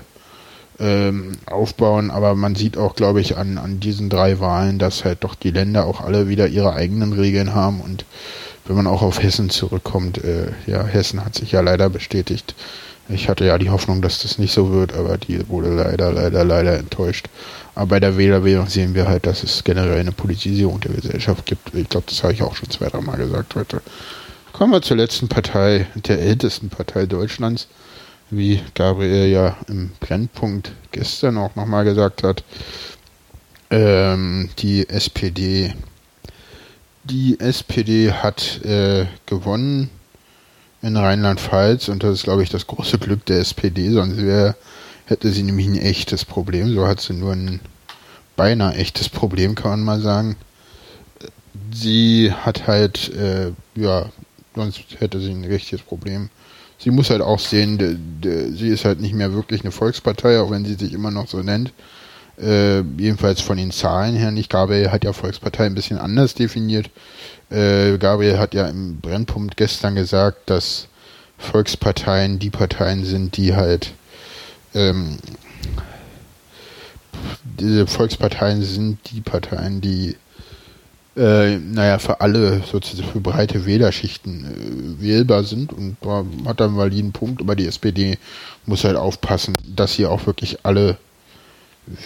ähm, 0.81 1.33
aufbauen. 1.47 2.11
Aber 2.11 2.35
man 2.35 2.55
sieht 2.55 2.77
auch, 2.77 2.95
glaube 2.95 3.21
ich, 3.21 3.37
an, 3.37 3.59
an 3.59 3.81
diesen 3.81 4.09
drei 4.09 4.41
Wahlen, 4.41 4.79
dass 4.79 5.05
halt 5.05 5.25
doch 5.25 5.35
die 5.35 5.51
Länder 5.51 5.87
auch 5.87 6.01
alle 6.01 6.29
wieder 6.29 6.49
ihre 6.49 6.73
eigenen 6.73 7.13
Regeln 7.13 7.55
haben. 7.55 7.81
Und 7.81 8.05
wenn 8.67 8.77
man 8.77 8.87
auch 8.87 9.03
auf 9.03 9.23
Hessen 9.23 9.51
zurückkommt, 9.51 10.23
äh, 10.25 10.53
ja, 10.67 10.85
Hessen 10.85 11.25
hat 11.25 11.35
sich 11.35 11.53
ja 11.53 11.61
leider 11.61 11.89
bestätigt. 11.89 12.55
Ich 13.11 13.29
hatte 13.31 13.47
ja 13.47 13.57
die 13.57 13.71
Hoffnung, 13.71 14.03
dass 14.03 14.21
das 14.21 14.39
nicht 14.39 14.53
so 14.53 14.71
wird, 14.71 14.93
aber 14.93 15.17
die 15.17 15.49
wurde 15.49 15.75
leider, 15.75 16.13
leider, 16.13 16.45
leider 16.45 16.79
enttäuscht. 16.79 17.29
Aber 17.75 17.87
bei 17.87 18.01
der 18.01 18.19
Wählerwählung 18.19 18.67
sehen 18.67 18.95
wir 18.95 19.09
halt, 19.09 19.25
dass 19.25 19.43
es 19.43 19.65
generell 19.65 19.99
eine 19.99 20.13
Politisierung 20.13 20.81
der 20.81 20.93
Gesellschaft 20.93 21.47
gibt. 21.47 21.75
Ich 21.75 21.89
glaube, 21.89 22.07
das 22.07 22.23
habe 22.23 22.35
ich 22.35 22.43
auch 22.43 22.55
schon 22.55 22.69
zwei, 22.69 22.89
drei 22.89 23.01
Mal 23.01 23.17
gesagt 23.17 23.55
heute. 23.55 23.81
Kommen 24.53 24.73
wir 24.73 24.83
zur 24.83 24.99
letzten 24.99 25.29
Partei, 25.29 25.87
der 25.95 26.21
ältesten 26.21 26.69
Partei 26.69 27.07
Deutschlands 27.07 27.69
wie 28.31 28.63
Gabriel 28.75 29.29
ja 29.31 29.57
im 29.69 29.91
Brennpunkt 30.01 30.73
gestern 30.93 31.39
auch 31.39 31.55
nochmal 31.57 31.85
gesagt 31.85 32.23
hat, 32.23 32.45
ähm, 33.71 34.51
die 34.59 34.89
SPD. 34.89 35.75
Die 37.05 37.41
SPD 37.41 38.13
hat 38.13 38.63
äh, 38.65 39.07
gewonnen 39.27 39.91
in 40.83 40.97
Rheinland-Pfalz 40.97 41.89
und 41.89 42.03
das 42.03 42.15
ist, 42.15 42.25
glaube 42.25 42.43
ich, 42.43 42.51
das 42.51 42.67
große 42.67 42.99
Glück 42.99 43.25
der 43.27 43.41
SPD, 43.41 43.91
sonst 43.91 44.19
wäre, 44.19 44.57
hätte 45.07 45.31
sie 45.33 45.43
nämlich 45.43 45.67
ein 45.67 45.79
echtes 45.79 46.25
Problem. 46.25 46.73
So 46.75 46.87
hat 46.87 47.01
sie 47.01 47.15
nur 47.15 47.33
ein 47.33 47.61
beinahe 48.37 48.75
echtes 48.75 49.09
Problem, 49.09 49.55
kann 49.55 49.71
man 49.71 49.83
mal 49.83 50.01
sagen. 50.01 50.37
Sie 51.73 52.33
hat 52.33 52.67
halt, 52.67 53.13
äh, 53.15 53.53
ja, 53.75 54.11
sonst 54.55 54.85
hätte 54.99 55.21
sie 55.21 55.31
ein 55.31 55.45
richtiges 55.45 55.83
Problem 55.85 56.31
sie 56.79 56.91
muss 56.91 57.11
halt 57.11 57.23
auch 57.23 57.39
sehen, 57.39 57.79
de, 57.79 57.97
de, 57.99 58.53
sie 58.53 58.69
ist 58.69 58.85
halt 58.85 59.01
nicht 59.01 59.15
mehr 59.15 59.33
wirklich 59.33 59.63
eine 59.63 59.73
Volkspartei, 59.73 60.41
auch 60.41 60.51
wenn 60.51 60.65
sie 60.65 60.75
sich 60.75 60.93
immer 60.93 61.11
noch 61.11 61.29
so 61.29 61.43
nennt. 61.43 61.73
Äh, 62.41 62.83
jedenfalls 62.97 63.41
von 63.41 63.57
den 63.57 63.73
Zahlen 63.73 64.15
her 64.15 64.31
nicht. 64.31 64.49
Gabriel 64.49 64.93
hat 64.93 65.05
ja 65.05 65.13
Volkspartei 65.13 65.67
ein 65.67 65.75
bisschen 65.75 65.99
anders 65.99 66.35
definiert. 66.35 66.89
Äh, 67.51 67.99
Gabriel 67.99 68.39
hat 68.39 68.55
ja 68.55 68.69
im 68.69 69.01
Brennpunkt 69.01 69.57
gestern 69.57 69.97
gesagt, 69.97 70.49
dass 70.49 70.87
Volksparteien 71.37 72.39
die 72.39 72.51
Parteien 72.51 73.05
sind, 73.05 73.37
die 73.37 73.57
halt 73.57 73.93
ähm, 74.75 75.19
diese 77.59 77.87
Volksparteien 77.87 78.63
sind 78.63 78.99
die 79.11 79.21
Parteien, 79.21 79.81
die 79.81 80.17
äh, 81.19 81.59
naja, 81.59 81.99
für 81.99 82.21
alle, 82.21 82.63
sozusagen 82.71 83.09
für 83.09 83.21
breite 83.21 83.67
Wählerschichten 83.67 84.45
äh, 84.45 85.03
wählbar 85.03 85.45
sind 85.45 85.73
und 85.73 85.97
da 86.01 86.25
hat 86.47 86.61
dann 86.61 86.79
einen 86.79 87.13
Punkt, 87.13 87.41
aber 87.41 87.57
die 87.57 87.67
SPD 87.67 88.19
muss 88.67 88.85
halt 88.85 88.97
aufpassen, 88.97 89.57
dass 89.65 89.95
sie 89.95 90.07
auch 90.07 90.27
wirklich 90.27 90.65
alle 90.65 90.97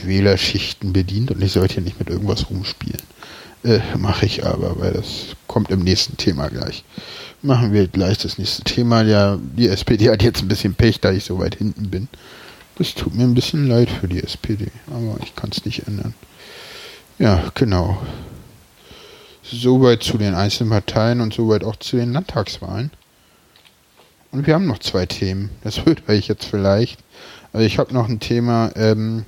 Wählerschichten 0.04 0.92
bedient 0.92 1.30
und 1.30 1.42
ich 1.42 1.52
sollte 1.52 1.74
hier 1.74 1.82
nicht 1.82 1.98
mit 1.98 2.08
irgendwas 2.08 2.48
rumspielen. 2.48 3.02
Äh, 3.64 3.80
Mache 3.96 4.26
ich 4.26 4.44
aber, 4.44 4.80
weil 4.80 4.92
das 4.92 5.36
kommt 5.46 5.70
im 5.70 5.80
nächsten 5.80 6.16
Thema 6.16 6.48
gleich. 6.48 6.84
Machen 7.42 7.72
wir 7.72 7.86
gleich 7.88 8.18
das 8.18 8.38
nächste 8.38 8.64
Thema. 8.64 9.02
Ja, 9.02 9.38
die 9.56 9.68
SPD 9.68 10.10
hat 10.10 10.22
jetzt 10.22 10.42
ein 10.42 10.48
bisschen 10.48 10.74
Pech, 10.74 11.00
da 11.00 11.12
ich 11.12 11.24
so 11.24 11.38
weit 11.38 11.56
hinten 11.56 11.90
bin. 11.90 12.08
Das 12.76 12.94
tut 12.94 13.14
mir 13.14 13.24
ein 13.24 13.34
bisschen 13.34 13.68
leid 13.68 13.90
für 13.90 14.08
die 14.08 14.22
SPD, 14.22 14.68
aber 14.88 15.18
ich 15.22 15.36
kann 15.36 15.50
es 15.50 15.64
nicht 15.64 15.86
ändern. 15.86 16.14
Ja, 17.18 17.52
genau. 17.54 18.00
Soweit 19.42 20.02
zu 20.02 20.18
den 20.18 20.34
einzelnen 20.34 20.70
Parteien 20.70 21.20
und 21.20 21.34
soweit 21.34 21.64
auch 21.64 21.76
zu 21.76 21.96
den 21.96 22.12
Landtagswahlen. 22.12 22.90
Und 24.30 24.46
wir 24.46 24.54
haben 24.54 24.66
noch 24.66 24.78
zwei 24.78 25.06
Themen. 25.06 25.50
Das 25.62 25.84
hört 25.84 26.08
euch 26.08 26.28
jetzt 26.28 26.46
vielleicht. 26.46 27.00
Also 27.52 27.66
ich 27.66 27.78
habe 27.78 27.92
noch 27.92 28.08
ein 28.08 28.20
Thema, 28.20 28.70
ähm, 28.76 29.24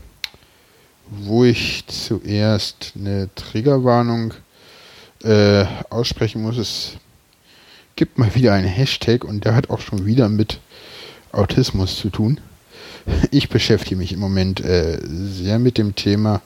wo 1.10 1.44
ich 1.44 1.84
zuerst 1.86 2.92
eine 2.96 3.28
Triggerwarnung 3.34 4.34
äh, 5.22 5.64
aussprechen 5.90 6.42
muss. 6.42 6.56
Es 6.56 6.96
gibt 7.96 8.18
mal 8.18 8.34
wieder 8.34 8.54
einen 8.54 8.68
Hashtag 8.68 9.24
und 9.24 9.44
der 9.44 9.54
hat 9.54 9.68
auch 9.70 9.80
schon 9.80 10.06
wieder 10.06 10.28
mit 10.28 10.60
Autismus 11.32 11.96
zu 11.96 12.10
tun. 12.10 12.40
Ich 13.30 13.50
beschäftige 13.50 13.96
mich 13.96 14.14
im 14.14 14.20
Moment 14.20 14.60
äh, 14.60 14.98
sehr 15.06 15.58
mit 15.58 15.76
dem 15.76 15.94
Thema 15.94 16.40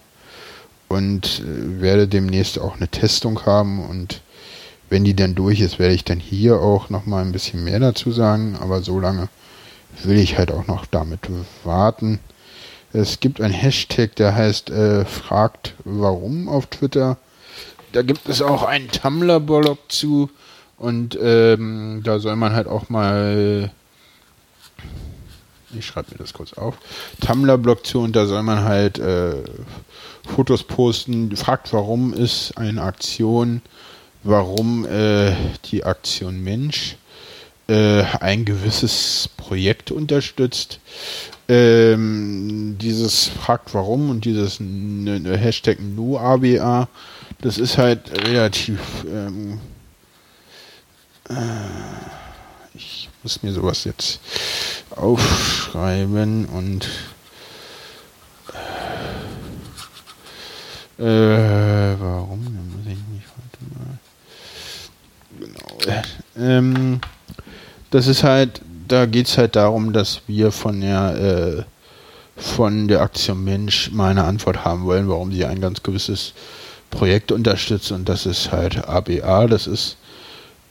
und 0.89 1.41
äh, 1.41 1.81
werde 1.81 2.09
demnächst 2.09 2.59
auch 2.59 2.77
eine 2.77 2.89
Testung 2.89 3.45
haben 3.47 3.85
und 3.85 4.23
wenn 4.91 5.05
die 5.05 5.15
dann 5.15 5.35
durch 5.35 5.61
ist, 5.61 5.79
werde 5.79 5.95
ich 5.95 6.05
dann 6.05 6.19
hier 6.19 6.61
auch 6.61 6.89
noch 6.89 7.05
mal 7.05 7.23
ein 7.23 7.33
bisschen 7.33 7.63
mehr 7.63 7.79
dazu 7.79 8.11
sagen, 8.11 8.57
aber 8.59 8.83
so 8.83 8.99
lange 8.99 9.29
will 10.03 10.19
ich 10.19 10.39
halt 10.39 10.51
auch 10.51 10.67
noch 10.67 10.87
damit 10.87 11.21
warten. 11.65 12.21
Es 12.93 13.21
gibt 13.21 13.41
ein 13.41 13.53
Hashtag, 13.53 14.17
der 14.17 14.35
heißt 14.35 14.71
äh, 14.71 15.05
fragt 15.05 15.75
warum 15.85 16.49
auf 16.49 16.67
Twitter. 16.67 17.19
Da 17.93 18.03
gibt 18.03 18.29
es 18.29 18.41
auch 18.41 18.63
einen 18.63 18.89
Tumblr-Blog 18.89 19.79
zu 19.89 20.31
und 20.79 21.19
ähm, 21.21 22.01
da 22.05 22.19
soll 22.19 22.37
man 22.37 22.55
halt 22.55 22.67
auch 22.67 22.89
mal 22.89 23.71
ich 25.77 25.87
schreibe 25.87 26.13
mir 26.13 26.19
das 26.19 26.33
kurz 26.33 26.53
auf, 26.55 26.77
Tumblr-Blog 27.21 27.87
zu 27.87 28.01
und 28.01 28.15
da 28.17 28.27
soll 28.27 28.43
man 28.43 28.65
halt 28.65 28.99
äh, 28.99 29.35
Fotos 30.27 30.63
posten, 30.63 31.35
fragt, 31.37 31.73
warum 31.73 32.13
ist 32.13 32.57
eine 32.57 32.83
Aktion, 32.83 33.63
warum 34.23 34.87
äh, 34.87 35.33
die 35.67 35.85
Aktion 35.85 36.43
Mensch 36.43 36.97
äh, 37.69 38.03
ein 38.21 38.45
gewisses 38.45 39.29
Projekt 39.37 39.91
unterstützt. 39.91 40.81
Ähm, 41.51 42.77
dieses 42.79 43.27
fragt 43.27 43.73
warum 43.73 44.11
und 44.11 44.27
dieses 44.27 44.61
ne, 44.61 45.19
ne 45.19 45.37
Hashtag 45.37 45.79
NoABA, 45.81 46.89
das 47.41 47.57
ist 47.57 47.79
halt 47.79 48.27
relativ 48.27 48.79
ähm, 49.07 49.61
äh, 51.31 51.35
ich 52.75 53.08
muss 53.23 53.43
mir 53.43 53.53
sowas 53.53 53.85
jetzt 53.85 54.21
aufschreiben 54.91 56.47
und 56.47 56.89
äh, 60.99 61.97
warum? 62.01 62.45
Da 62.45 62.77
muss 62.77 62.87
ich 62.87 62.99
mich 63.13 63.25
warte 63.37 63.59
mal. 63.75 63.99
Genau. 65.41 65.79
Ähm, 66.37 67.01
das 67.91 68.07
ist 68.07 68.25
halt, 68.25 68.61
da 68.87 69.07
geht 69.07 69.27
es 69.29 69.39
halt 69.39 69.57
darum, 69.57 69.93
dass 69.93 70.23
wir 70.27 70.53
von 70.53 70.81
der 70.81 71.15
äh, 71.57 71.65
von 72.39 72.87
der 72.87 73.01
Aktion 73.01 73.43
Mensch 73.43 73.91
mal 73.91 74.11
eine 74.11 74.25
Antwort 74.25 74.65
haben 74.65 74.85
wollen, 74.85 75.09
warum 75.09 75.33
sie 75.33 75.45
ein 75.45 75.61
ganz 75.61 75.83
gewisses 75.83 76.35
Projekt 76.91 77.33
unterstützt 77.33 77.91
und 77.91 78.09
das 78.09 78.27
ist 78.27 78.53
halt 78.53 78.89
ABA, 78.89 79.47
das 79.49 79.67
ist 79.67 79.97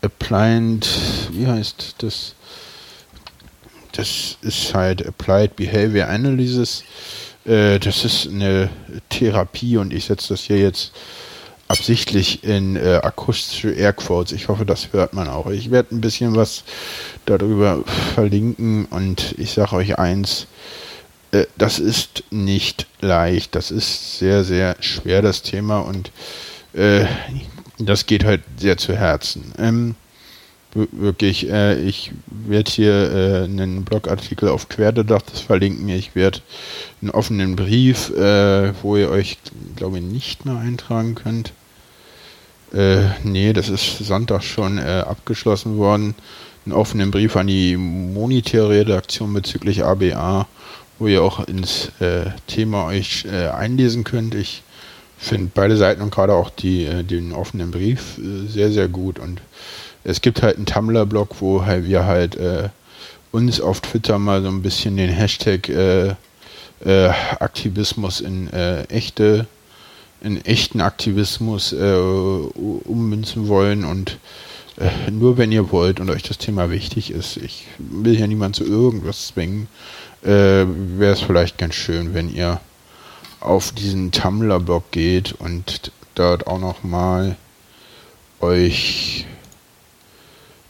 Applied, 0.02 0.88
wie 1.32 1.48
heißt 1.48 1.96
das? 2.00 2.36
Das 3.98 4.38
ist 4.42 4.76
halt 4.76 5.06
Applied 5.06 5.56
Behavior 5.56 6.08
Analysis. 6.08 6.84
Äh, 7.46 7.80
das 7.80 8.06
ist 8.06 8.28
eine 8.28 8.70
Therapie 9.10 9.78
und 9.78 9.92
ich 9.92 10.06
setze 10.06 10.30
das 10.30 10.42
hier 10.42 10.60
jetzt 10.60 10.92
absichtlich 11.68 12.44
in 12.44 12.76
äh, 12.76 13.00
akustische 13.02 13.72
Airquotes. 13.72 14.34
Ich 14.34 14.50
hoffe, 14.50 14.66
das 14.66 14.94
hört 14.94 15.14
man 15.14 15.28
auch. 15.28 15.48
Ich 15.48 15.72
werde 15.72 15.96
ein 15.96 16.02
bisschen 16.02 16.36
was 16.36 16.64
darüber 17.26 17.84
verlinken 18.14 18.86
und 18.86 19.34
ich 19.40 19.52
sage 19.52 19.76
euch 19.76 19.98
eins, 19.98 20.46
äh, 21.32 21.46
das 21.58 21.80
ist 21.80 22.24
nicht 22.30 22.86
leicht. 23.02 23.56
Das 23.56 23.72
ist 23.72 24.20
sehr, 24.20 24.44
sehr 24.44 24.78
schwer, 24.80 25.24
das 25.24 25.42
Thema 25.42 25.80
und 25.80 26.12
äh, 26.74 27.06
das 27.80 28.06
geht 28.06 28.24
halt 28.26 28.44
sehr 28.58 28.78
zu 28.78 28.96
Herzen. 28.96 29.54
Ähm, 29.58 29.96
wirklich, 30.74 31.50
äh, 31.50 31.80
ich 31.80 32.12
werde 32.28 32.72
hier 32.72 33.12
äh, 33.12 33.44
einen 33.44 33.84
Blogartikel 33.84 34.50
auf 34.50 34.70
Querdedachtes 34.70 35.42
verlinken. 35.42 35.90
Ich 35.90 36.16
werde 36.16 36.40
einen 37.02 37.12
offenen 37.12 37.56
Brief, 37.56 38.10
äh, 38.12 38.74
wo 38.82 38.98
ihr 38.98 39.10
euch, 39.10 39.38
glaube 39.76 39.98
ich, 39.98 40.04
nicht 40.04 40.46
mehr 40.46 40.58
eintragen 40.58 41.16
könnt. 41.16 41.54
Äh, 42.74 43.10
nee, 43.24 43.54
das 43.54 43.70
ist 43.70 44.00
Sonntag 44.00 44.44
schon 44.44 44.78
äh, 44.78 45.04
abgeschlossen 45.08 45.78
worden. 45.78 46.16
Einen 46.66 46.76
offenen 46.76 47.12
Brief 47.12 47.36
an 47.38 47.48
die 47.48 47.78
monetäre 47.78 48.70
Redaktion 48.70 49.34
bezüglich 49.34 49.86
ABA, 49.86 50.48
wo 51.00 51.08
ihr 51.08 51.24
auch 51.24 51.48
ins 51.48 51.92
äh, 52.02 52.32
Thema 52.48 52.88
euch 52.88 53.26
einlesen 53.30 54.04
könnt. 54.04 54.36
Ich 54.36 54.64
finde 55.18 55.50
beide 55.54 55.78
Seiten 55.78 56.02
und 56.02 56.12
gerade 56.12 56.34
auch 56.34 56.50
die, 56.50 57.06
den 57.06 57.32
offenen 57.32 57.72
Brief 57.72 58.20
sehr, 58.48 58.72
sehr 58.72 58.90
gut 58.90 59.18
und 59.18 59.40
es 60.08 60.22
gibt 60.22 60.42
halt 60.42 60.56
einen 60.56 60.66
Tumblr-Blog, 60.66 61.36
wo 61.42 61.66
halt 61.66 61.86
wir 61.86 62.06
halt 62.06 62.38
äh, 62.38 62.70
uns 63.32 63.60
auf 63.60 63.82
Twitter 63.82 64.18
mal 64.18 64.42
so 64.42 64.48
ein 64.48 64.62
bisschen 64.62 64.96
den 64.96 65.10
Hashtag 65.10 65.68
äh, 65.68 66.16
äh, 66.86 67.10
Aktivismus 67.40 68.22
in 68.22 68.52
äh, 68.54 68.84
echte, 68.84 69.48
in 70.22 70.44
echten 70.46 70.80
Aktivismus 70.80 71.74
äh, 71.74 71.98
ummünzen 71.98 73.50
wollen. 73.50 73.84
Und 73.84 74.18
äh, 74.78 75.12
nur 75.12 75.38
wenn 75.38 75.52
ihr 75.52 75.74
wollt 75.74 76.00
und 76.00 76.10
euch 76.10 76.24
das 76.24 76.38
Thema 76.38 76.72
wichtig 76.72 77.12
ist, 77.12 77.36
ich 77.36 77.66
will 77.78 78.18
ja 78.18 78.28
niemand 78.28 78.56
zu 78.56 78.64
irgendwas 78.64 79.28
zwingen, 79.28 79.68
wäre 80.22 81.14
es 81.14 81.22
vielleicht 81.22 81.58
ganz 81.60 81.76
schön, 81.76 82.14
wenn 82.16 82.34
ihr 82.34 82.60
auf 83.40 83.72
diesen 83.72 84.12
Tumblr-Blog 84.12 84.90
geht 84.92 85.34
und 85.34 85.92
dort 86.16 86.48
auch 86.48 86.60
noch 86.60 86.84
mal 86.84 87.38
euch 88.42 89.26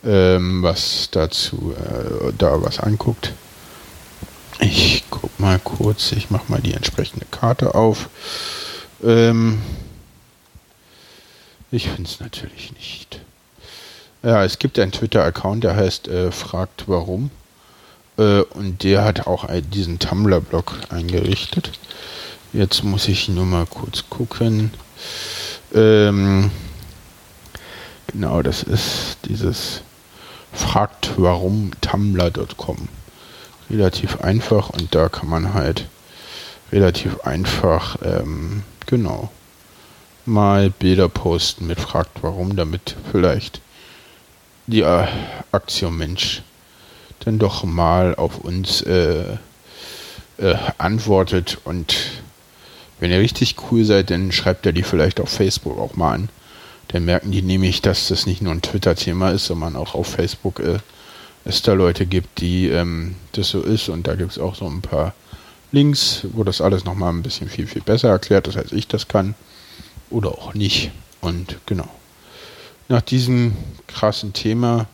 ähm, 0.06 0.64
was 0.64 1.10
dazu 1.12 1.74
äh, 1.78 2.32
da 2.38 2.62
was 2.62 2.80
anguckt. 2.80 3.34
Ich 4.60 5.04
guck 5.10 5.40
mal 5.40 5.60
kurz, 5.60 6.12
ich 6.12 6.30
mache 6.30 6.52
mal 6.52 6.62
die 6.62 6.74
entsprechende 6.74 7.26
Karte 7.30 7.76
auf. 7.76 8.10
Ähm, 9.04 9.62
ich 11.72 11.90
finde 11.90 12.10
es 12.10 12.20
natürlich 12.20 12.74
nicht. 12.74 13.22
Ja, 14.24 14.44
es 14.44 14.58
gibt 14.58 14.80
einen 14.80 14.92
Twitter-Account, 14.92 15.64
der 15.64 15.76
heißt 15.76 16.08
äh, 16.08 16.32
fragt 16.32 16.86
warum. 16.88 17.30
Äh, 18.18 18.42
und 18.42 18.84
der 18.84 19.04
hat 19.04 19.28
auch 19.28 19.48
diesen 19.72 20.00
Tumblr-Blog 20.00 20.74
eingerichtet. 20.90 21.72
Jetzt 22.54 22.84
muss 22.84 23.08
ich 23.08 23.30
nur 23.30 23.46
mal 23.46 23.66
kurz 23.66 24.06
gucken. 24.10 24.72
Ähm, 25.74 26.50
genau, 28.08 28.42
das 28.42 28.64
ist 28.64 29.18
dieses 29.26 29.82
fragt 30.58 31.12
warum 31.18 31.72
tumblr.com. 31.82 32.90
Relativ 33.70 34.22
einfach 34.22 34.70
und 34.70 34.96
da 34.96 35.10
kann 35.10 35.30
man 35.30 35.54
halt 35.54 35.86
relativ 36.72 37.22
einfach, 37.22 37.98
ähm, 38.04 38.64
genau, 38.86 39.30
mal 40.26 40.70
Bilder 40.70 41.10
posten 41.10 41.68
mit 41.68 41.80
fragt 41.80 42.24
warum, 42.24 42.56
damit 42.56 42.96
vielleicht 43.12 43.62
die 44.68 44.82
äh, 44.82 45.08
Aktion 45.52 45.98
Mensch 45.98 46.44
dann 47.22 47.40
doch 47.40 47.64
mal 47.64 48.16
auf 48.16 48.40
uns 48.40 48.82
äh, 48.82 49.38
äh, 50.38 50.56
antwortet 50.78 51.58
und 51.64 51.96
wenn 53.00 53.12
ihr 53.12 53.20
richtig 53.20 53.56
cool 53.72 53.86
seid, 53.86 54.10
dann 54.10 54.32
schreibt 54.32 54.66
ihr 54.66 54.74
die 54.74 54.84
vielleicht 54.84 55.20
auf 55.20 55.30
Facebook 55.30 55.78
auch 55.78 55.96
mal 55.96 56.14
an. 56.14 56.30
Dann 56.90 57.06
merken 57.06 57.32
die 57.32 57.42
nämlich, 57.42 57.82
dass 57.82 58.08
das 58.08 58.26
nicht 58.26 58.42
nur 58.42 58.54
ein 58.54 58.62
Twitter-Thema 58.62 59.32
ist, 59.32 59.46
sondern 59.46 59.76
auch 59.76 59.94
auf 59.94 60.08
Facebook 60.08 60.60
äh, 60.60 60.80
es 61.44 61.62
da 61.62 61.74
Leute 61.74 62.06
gibt, 62.06 62.40
die 62.40 62.68
ähm, 62.68 63.16
das 63.34 63.50
so 63.50 63.62
ist. 63.62 63.90
Und 63.90 64.08
da 64.08 64.16
gibt 64.16 64.32
es 64.32 64.40
auch 64.40 64.56
so 64.56 64.68
ein 64.68 64.82
paar 64.82 65.14
Links, 65.72 66.26
wo 66.32 66.44
das 66.44 66.62
alles 66.62 66.86
nochmal 66.86 67.12
ein 67.12 67.24
bisschen 67.24 67.50
viel, 67.50 67.68
viel 67.68 67.82
besser 67.82 68.10
erklärt, 68.10 68.48
das 68.48 68.56
heißt 68.56 68.72
ich 68.72 68.88
das 68.88 69.08
kann. 69.08 69.36
Oder 70.10 70.30
auch 70.30 70.54
nicht. 70.54 70.92
Und 71.20 71.58
genau. 71.66 71.90
Nach 72.88 73.02
diesem 73.02 73.56
krassen 73.88 74.32
Thema, 74.32 74.88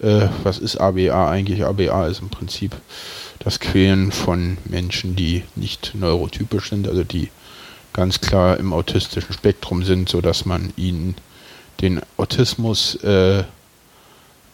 äh, 0.00 0.28
was 0.42 0.58
ist 0.58 0.76
ABA 0.76 1.30
eigentlich? 1.30 1.64
ABA 1.64 2.08
ist 2.08 2.20
im 2.20 2.30
Prinzip 2.30 2.74
das 3.38 3.60
Quälen 3.60 4.10
von 4.10 4.58
Menschen, 4.64 5.14
die 5.14 5.44
nicht 5.54 5.94
neurotypisch 5.94 6.70
sind, 6.70 6.88
also 6.88 7.04
die 7.04 7.30
ganz 7.92 8.20
klar 8.20 8.58
im 8.58 8.72
autistischen 8.72 9.32
Spektrum 9.32 9.84
sind, 9.84 10.08
sodass 10.08 10.44
man 10.44 10.72
ihnen 10.76 11.14
den 11.80 12.00
Autismus 12.16 12.94
äh, 12.96 13.44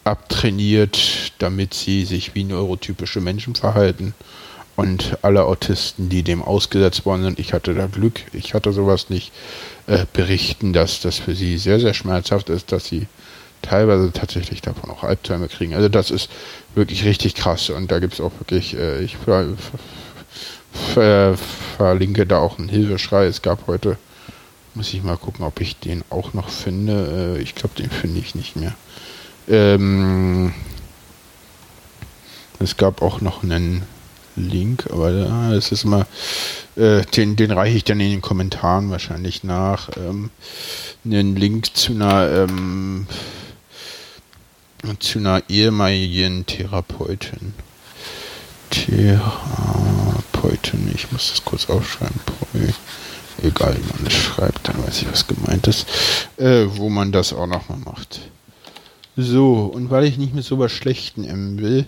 abtrainiert, 0.04 1.32
damit 1.38 1.74
sie 1.74 2.04
sich 2.04 2.34
wie 2.34 2.44
neurotypische 2.44 3.20
Menschen 3.20 3.54
verhalten. 3.54 4.14
Und 4.76 5.18
alle 5.22 5.44
Autisten, 5.44 6.08
die 6.08 6.22
dem 6.22 6.40
ausgesetzt 6.40 7.04
worden 7.04 7.24
sind, 7.24 7.38
ich 7.40 7.52
hatte 7.52 7.74
da 7.74 7.86
Glück, 7.86 8.20
ich 8.32 8.54
hatte 8.54 8.72
sowas 8.72 9.10
nicht, 9.10 9.32
äh, 9.88 10.06
berichten, 10.12 10.72
dass 10.72 11.00
das 11.00 11.18
für 11.18 11.34
sie 11.34 11.58
sehr, 11.58 11.80
sehr 11.80 11.94
schmerzhaft 11.94 12.48
ist, 12.48 12.70
dass 12.72 12.86
sie 12.86 13.08
teilweise 13.62 14.12
tatsächlich 14.12 14.62
davon 14.62 14.90
auch 14.90 15.02
Albträume 15.02 15.48
kriegen. 15.48 15.74
Also 15.74 15.88
das 15.88 16.10
ist 16.10 16.30
wirklich 16.74 17.04
richtig 17.04 17.34
krass 17.34 17.70
und 17.70 17.90
da 17.90 17.98
gibt 17.98 18.14
es 18.14 18.20
auch 18.20 18.32
wirklich, 18.38 18.76
äh, 18.76 19.02
ich 19.02 19.16
ver 20.72 21.36
verlinke 21.76 22.26
da 22.26 22.38
auch 22.38 22.58
einen 22.58 22.68
Hilfeschrei. 22.68 23.26
Es 23.26 23.42
gab 23.42 23.66
heute, 23.66 23.98
muss 24.74 24.92
ich 24.92 25.02
mal 25.02 25.16
gucken, 25.16 25.44
ob 25.44 25.60
ich 25.60 25.78
den 25.78 26.02
auch 26.10 26.34
noch 26.34 26.48
finde. 26.48 27.36
Äh, 27.36 27.42
ich 27.42 27.54
glaube, 27.54 27.74
den 27.76 27.90
finde 27.90 28.20
ich 28.20 28.34
nicht 28.34 28.56
mehr. 28.56 28.74
Ähm, 29.48 30.52
es 32.58 32.76
gab 32.76 33.02
auch 33.02 33.20
noch 33.20 33.42
einen 33.42 33.84
Link, 34.36 34.86
aber 34.90 35.10
äh, 35.10 35.54
es 35.54 35.72
ist 35.72 35.84
immer, 35.84 36.06
äh, 36.76 37.02
den, 37.04 37.36
den 37.36 37.50
reiche 37.50 37.76
ich 37.76 37.84
dann 37.84 38.00
in 38.00 38.10
den 38.10 38.20
Kommentaren 38.20 38.90
wahrscheinlich 38.90 39.44
nach. 39.44 39.90
Ähm, 39.96 40.30
einen 41.04 41.36
Link 41.36 41.76
zu 41.76 41.92
einer, 41.92 42.30
ähm, 42.30 43.06
zu 44.98 45.18
einer 45.18 45.42
ehemaligen 45.48 46.46
Therapeutin. 46.46 47.54
Therapeutin, 48.70 50.90
ich 50.94 51.12
muss 51.12 51.30
das 51.30 51.44
kurz 51.44 51.68
aufschreiben. 51.68 52.20
Egal, 53.42 53.76
wie 53.76 53.96
man 53.96 54.06
es 54.06 54.14
schreibt, 54.14 54.68
dann 54.68 54.82
weiß 54.84 55.02
ich, 55.02 55.10
was 55.10 55.26
gemeint 55.26 55.66
ist. 55.66 55.86
Äh, 56.38 56.66
wo 56.70 56.88
man 56.88 57.12
das 57.12 57.32
auch 57.32 57.46
nochmal 57.46 57.78
macht. 57.78 58.20
So, 59.16 59.64
und 59.64 59.90
weil 59.90 60.04
ich 60.04 60.18
nicht 60.18 60.34
mit 60.34 60.44
so 60.44 60.58
was 60.58 60.72
Schlechten 60.72 61.24
M 61.24 61.58
will, 61.58 61.86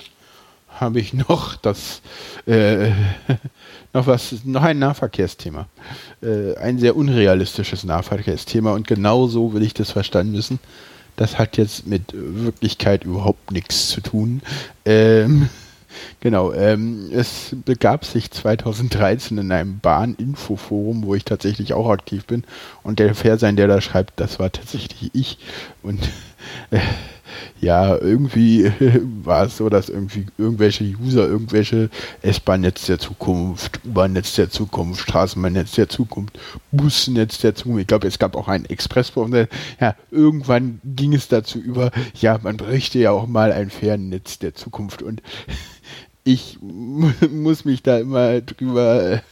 habe 0.80 1.00
ich 1.00 1.12
noch 1.12 1.56
das, 1.56 2.00
äh, 2.46 2.90
noch 3.92 4.06
was, 4.06 4.44
noch 4.44 4.62
ein 4.62 4.78
Nahverkehrsthema. 4.78 5.66
Äh, 6.22 6.56
ein 6.56 6.78
sehr 6.78 6.96
unrealistisches 6.96 7.84
Nahverkehrsthema 7.84 8.72
und 8.72 8.86
genau 8.86 9.28
so 9.28 9.52
will 9.52 9.62
ich 9.62 9.74
das 9.74 9.90
verstanden 9.90 10.34
wissen. 10.34 10.58
Das 11.16 11.38
hat 11.38 11.56
jetzt 11.56 11.86
mit 11.86 12.12
Wirklichkeit 12.12 13.04
überhaupt 13.04 13.50
nichts 13.50 13.88
zu 13.88 14.00
tun. 14.00 14.42
Ähm, 14.84 15.50
Genau, 16.20 16.52
ähm, 16.52 17.10
es 17.12 17.56
begab 17.64 18.04
sich 18.04 18.30
2013 18.30 19.38
in 19.38 19.52
einem 19.52 19.78
Bahninfoforum, 19.80 21.04
wo 21.04 21.14
ich 21.14 21.24
tatsächlich 21.24 21.72
auch 21.72 21.88
aktiv 21.88 22.24
bin. 22.26 22.44
Und 22.82 22.98
der 22.98 23.14
Fersein, 23.14 23.56
der 23.56 23.68
da 23.68 23.80
schreibt, 23.80 24.18
das 24.20 24.38
war 24.38 24.50
tatsächlich 24.52 25.10
ich. 25.14 25.38
Und 25.82 26.00
äh, 26.70 26.80
ja, 27.60 27.96
irgendwie 27.96 28.70
war 29.24 29.46
es 29.46 29.56
so, 29.56 29.68
dass 29.68 29.88
irgendwie 29.88 30.26
irgendwelche 30.38 30.84
User 30.84 31.26
irgendwelche 31.26 31.90
S-Bahn-Netz 32.22 32.86
der 32.86 32.98
Zukunft, 32.98 33.80
U-Bahn-Netz 33.84 34.34
der 34.34 34.50
Zukunft, 34.50 35.02
Straßenbahn-Netz 35.02 35.72
der 35.72 35.88
Zukunft, 35.88 36.38
Busnetz 36.72 37.38
der 37.38 37.54
Zukunft, 37.54 37.80
ich 37.82 37.86
glaube, 37.86 38.08
es 38.08 38.18
gab 38.18 38.36
auch 38.36 38.48
einen 38.48 38.64
Expressbus. 38.64 39.30
Ja, 39.80 39.94
irgendwann 40.10 40.80
ging 40.84 41.12
es 41.14 41.28
dazu 41.28 41.58
über, 41.58 41.90
ja, 42.14 42.38
man 42.42 42.56
bräuchte 42.56 42.98
ja 42.98 43.10
auch 43.10 43.26
mal 43.26 43.52
ein 43.52 43.70
Fernnetz 43.70 44.38
der 44.38 44.54
Zukunft 44.54 45.02
und 45.02 45.22
ich 46.24 46.58
muss 46.60 47.64
mich 47.64 47.82
da 47.82 47.98
immer 47.98 48.40
drüber 48.40 49.22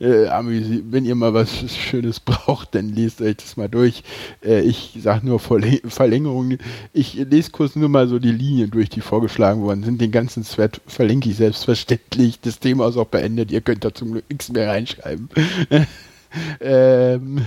äh, 0.00 0.26
amüsieren. 0.28 0.86
Wenn 0.90 1.04
ihr 1.04 1.14
mal 1.14 1.34
was 1.34 1.50
Schönes 1.76 2.20
braucht, 2.20 2.74
dann 2.74 2.88
lest 2.88 3.20
euch 3.20 3.36
das 3.36 3.56
mal 3.56 3.68
durch. 3.68 4.02
Äh, 4.44 4.62
ich 4.62 4.98
sage 5.00 5.26
nur 5.26 5.38
Verlängerung. 5.38 6.58
Ich 6.92 7.14
lese 7.14 7.50
kurz 7.50 7.76
nur 7.76 7.88
mal 7.88 8.08
so 8.08 8.18
die 8.18 8.32
Linien 8.32 8.70
durch, 8.70 8.88
die 8.88 9.00
vorgeschlagen 9.00 9.62
worden 9.62 9.84
sind. 9.84 10.00
Den 10.00 10.12
ganzen 10.12 10.44
Thread 10.44 10.80
verlinke 10.86 11.28
ich 11.30 11.36
selbstverständlich. 11.36 12.40
Das 12.40 12.58
Thema 12.58 12.88
ist 12.88 12.96
auch 12.96 13.06
beendet. 13.06 13.52
Ihr 13.52 13.60
könnt 13.60 13.84
da 13.84 13.94
zum 13.94 14.12
Glück 14.12 14.24
nichts 14.28 14.50
mehr 14.50 14.68
reinschreiben. 14.68 15.28
ähm, 16.60 17.42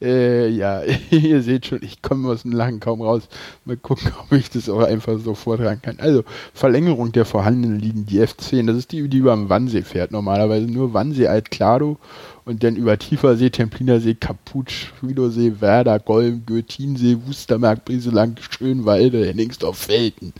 äh, 0.00 0.48
ja, 0.48 0.82
ihr 1.10 1.42
seht 1.42 1.66
schon, 1.66 1.80
ich 1.82 2.02
komme 2.02 2.28
aus 2.28 2.42
dem 2.42 2.52
Lachen 2.52 2.80
kaum 2.80 3.02
raus. 3.02 3.28
Mal 3.64 3.76
gucken, 3.76 4.12
ob 4.22 4.32
ich 4.32 4.50
das 4.50 4.68
auch 4.68 4.80
einfach 4.80 5.18
so 5.18 5.34
vortragen 5.34 5.82
kann. 5.82 5.98
Also, 5.98 6.24
Verlängerung 6.54 7.12
der 7.12 7.24
vorhandenen 7.24 7.78
Linien, 7.78 8.06
die 8.06 8.20
F10, 8.20 8.66
das 8.66 8.76
ist 8.76 8.92
die, 8.92 9.08
die 9.08 9.18
über 9.18 9.34
dem 9.34 9.48
Wannsee 9.48 9.82
fährt. 9.82 10.12
Normalerweise 10.12 10.66
nur 10.66 10.94
Wannsee, 10.94 11.28
Alt-Klado 11.28 11.98
und 12.48 12.64
dann 12.64 12.76
über 12.76 12.98
Tiefersee, 12.98 13.50
Templinersee, 13.50 14.14
Kaputsch, 14.14 14.86
Friedosee, 14.98 15.60
Werder, 15.60 15.98
Golm, 15.98 16.44
Göttinsee, 16.46 17.18
Wustermark, 17.26 17.84
Brieselang, 17.84 18.36
Schönwalde, 18.40 19.26
Henningsdorf, 19.26 19.76
Felten. 19.76 20.32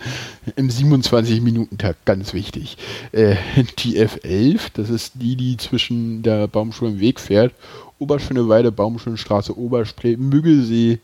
Im 0.57 0.71
27-Minuten-Takt, 0.71 2.07
ganz 2.07 2.33
wichtig. 2.33 2.79
Äh, 3.13 3.37
die 3.81 4.01
F11, 4.01 4.71
das 4.73 4.89
ist 4.89 5.13
die, 5.17 5.37
die 5.37 5.59
zwischen 5.59 6.23
der 6.23 6.49
Baumschule 6.49 6.93
im 6.93 7.01
Weg 7.01 7.21
fährt 7.21 7.53
Oberschöneweide, 7.99 8.73
Baumschönstraße, 8.73 9.59
Oberspree, 9.59 10.17
Müggelsee, 10.17 11.01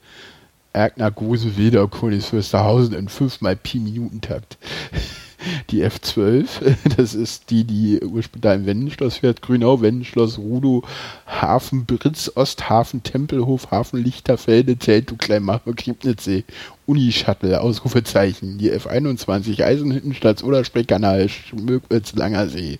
Erkner, 0.72 1.10
Gose, 1.10 1.56
Wilder, 1.58 1.86
Königs, 1.86 2.26
Fürsterhausen 2.26 2.94
in 2.94 3.08
5 3.08 3.42
mal 3.42 3.56
Pi-Minuten-Takt. 3.56 4.56
Die 5.70 5.84
F12, 5.84 6.46
das 6.96 7.14
ist 7.14 7.50
die, 7.50 7.64
die 7.64 8.00
ursprünglich 8.00 8.40
da 8.40 8.54
im 8.54 8.66
Wendenschloss 8.66 9.18
fährt. 9.18 9.42
Grünau, 9.42 9.80
Wendenschloss, 9.80 10.38
Rudow, 10.38 10.82
Hafen, 11.26 11.84
Britz, 11.86 12.30
Osthafen, 12.34 13.02
Tempelhof, 13.02 13.70
Hafen, 13.70 14.02
Lichterfelde, 14.02 14.76
Teltow, 14.76 15.16
Kleinmacher, 15.16 15.72
Kriebnitzsee, 15.74 16.44
Uni-Shuttle, 16.86 17.60
Ausrufezeichen. 17.60 18.58
Die 18.58 18.72
F21, 18.72 19.62
Eisenhüttenstadt, 19.62 20.42
Oderspree, 20.42 20.84
Kanal, 20.84 21.28
Schmöckwitz, 21.28 22.14
Langersee. 22.14 22.78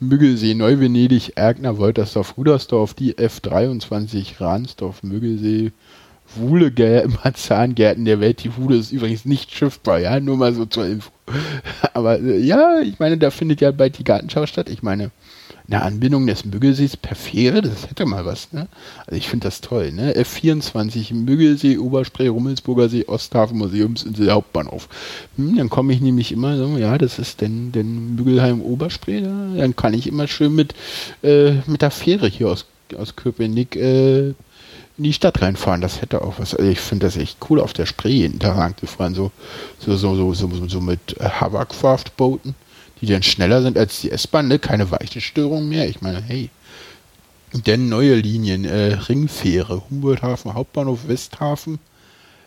Müggelsee, 0.00 0.54
Neu-Venedig, 0.54 1.32
Erkner, 1.36 1.78
Woltersdorf, 1.78 2.36
Rudersdorf, 2.36 2.94
die 2.94 3.14
F23, 3.14 4.40
Ransdorf, 4.40 5.02
Müggelsee, 5.02 5.72
Wuhle, 6.36 7.08
Marzahngärten 7.24 8.04
der 8.04 8.20
Welt. 8.20 8.44
Die 8.44 8.56
Wuhle 8.56 8.76
ist 8.76 8.92
übrigens 8.92 9.24
nicht 9.24 9.52
schiffbar, 9.52 9.98
ja, 9.98 10.20
nur 10.20 10.36
mal 10.36 10.54
so 10.54 10.66
zur 10.66 10.86
Info. 10.86 11.10
Aber 11.94 12.20
äh, 12.20 12.38
ja, 12.38 12.80
ich 12.80 12.98
meine, 12.98 13.18
da 13.18 13.30
findet 13.30 13.60
ja 13.60 13.70
bald 13.70 13.98
die 13.98 14.04
Gartenschau 14.04 14.46
statt. 14.46 14.68
Ich 14.68 14.82
meine, 14.82 15.10
eine 15.66 15.82
Anbindung 15.82 16.26
des 16.26 16.44
Müggelsees 16.44 16.96
per 16.96 17.16
Fähre, 17.16 17.62
das 17.62 17.88
hätte 17.88 18.04
mal 18.04 18.26
was, 18.26 18.52
ne? 18.52 18.68
Also 19.06 19.16
ich 19.16 19.28
finde 19.28 19.46
das 19.46 19.62
toll, 19.62 19.92
ne? 19.92 20.14
F24 20.14 21.14
Müggelsee, 21.14 21.78
Oberspree, 21.78 22.28
Rummelsburger 22.28 22.90
See, 22.90 23.06
Osthafen, 23.06 23.56
Museumsinsel, 23.56 24.30
Hauptbahnhof. 24.30 24.88
Hm, 25.36 25.56
dann 25.56 25.70
komme 25.70 25.94
ich 25.94 26.02
nämlich 26.02 26.32
immer 26.32 26.58
so, 26.58 26.76
ja, 26.76 26.98
das 26.98 27.18
ist 27.18 27.40
denn, 27.40 27.72
denn 27.72 28.14
Müggelheim, 28.14 28.60
Oberspree, 28.60 29.22
da, 29.22 29.54
dann 29.56 29.74
kann 29.74 29.94
ich 29.94 30.06
immer 30.06 30.28
schön 30.28 30.54
mit, 30.54 30.74
äh, 31.22 31.52
mit 31.66 31.80
der 31.80 31.90
Fähre 31.90 32.28
hier 32.28 32.50
aus, 32.50 32.66
aus 32.98 33.16
Köpenick, 33.16 33.74
äh, 33.76 34.34
in 34.96 35.04
die 35.04 35.12
Stadt 35.12 35.42
reinfahren. 35.42 35.80
Das 35.80 36.00
hätte 36.00 36.22
auch 36.22 36.38
was. 36.38 36.54
Also 36.54 36.70
ich 36.70 36.80
finde 36.80 37.06
das 37.06 37.16
echt 37.16 37.38
cool, 37.48 37.60
auf 37.60 37.72
der 37.72 37.86
Spree 37.86 38.12
jeden 38.12 38.38
Tag 38.38 38.78
zu 38.78 38.86
fahren, 38.86 39.14
so, 39.14 39.32
so, 39.78 39.96
so, 39.96 40.14
so, 40.14 40.32
so, 40.34 40.68
so 40.68 40.80
mit 40.80 41.18
äh, 41.20 41.28
Hovercraft-Booten 41.40 42.54
die 43.04 43.12
dann 43.12 43.22
schneller 43.22 43.62
sind 43.62 43.76
als 43.76 44.00
die 44.00 44.10
S-Bahn, 44.10 44.48
ne? 44.48 44.58
keine 44.58 44.90
Weichenstörung 44.90 45.68
mehr. 45.68 45.88
Ich 45.88 46.00
meine, 46.00 46.22
hey. 46.22 46.50
Denn 47.52 47.88
neue 47.88 48.16
Linien, 48.16 48.64
äh, 48.64 48.94
Ringfähre, 48.94 49.82
Humboldthafen, 49.88 50.54
Hauptbahnhof, 50.54 51.06
Westhafen, 51.06 51.78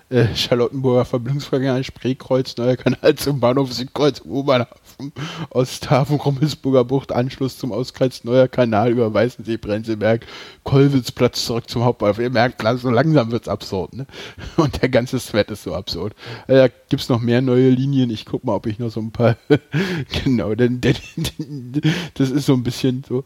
äh, 0.10 0.36
Charlottenburger 0.36 1.05
Verbindungsverkehr, 1.05 1.84
Spreekreuz, 1.84 2.55
Neuer 2.58 2.78
Kanal 2.78 3.16
zum 3.16 3.39
Bahnhof 3.39 3.74
Südkreuz, 3.74 4.22
Oberhafen, 4.22 5.12
Osthafen, 5.49 6.18
Rummelsburger 6.18 6.86
Bucht, 6.86 7.12
Anschluss 7.12 7.58
zum 7.58 7.72
Auskreuz, 7.72 8.24
Neuer 8.24 8.47
Kanal 8.47 8.91
über 8.91 9.14
Weißensee, 9.14 9.58
Brenzelberg, 9.58 10.26
Kollwitzplatz 10.64 11.45
zurück 11.45 11.70
zum 11.70 11.84
Hauptbahnhof. 11.84 12.20
Ihr 12.20 12.30
merkt, 12.30 12.62
so 12.80 12.89
langsam 12.89 13.32
wird's 13.32 13.47
absurd, 13.47 13.93
ne? 13.93 14.08
Und 14.58 14.82
der 14.82 14.89
ganze 14.89 15.20
Sweat 15.20 15.51
ist 15.51 15.64
so 15.64 15.76
absurd. 15.76 16.14
Äh, 16.47 16.55
da 16.55 16.68
gibt's 16.89 17.10
noch 17.10 17.22
mehr 17.22 17.41
neue 17.41 17.70
Linien. 17.70 18.10
Ich 18.10 18.26
guck 18.26 18.43
mal, 18.43 18.55
ob 18.55 18.66
ich 18.66 18.80
noch 18.80 18.89
so 18.89 19.01
ein 19.01 19.12
paar, 19.12 19.36
genau, 20.24 20.55
denn, 20.55 20.80
denn, 20.80 20.95
denn, 21.18 21.82
das 22.14 22.30
ist 22.30 22.45
so 22.45 22.53
ein 22.53 22.64
bisschen 22.64 23.03
so, 23.08 23.24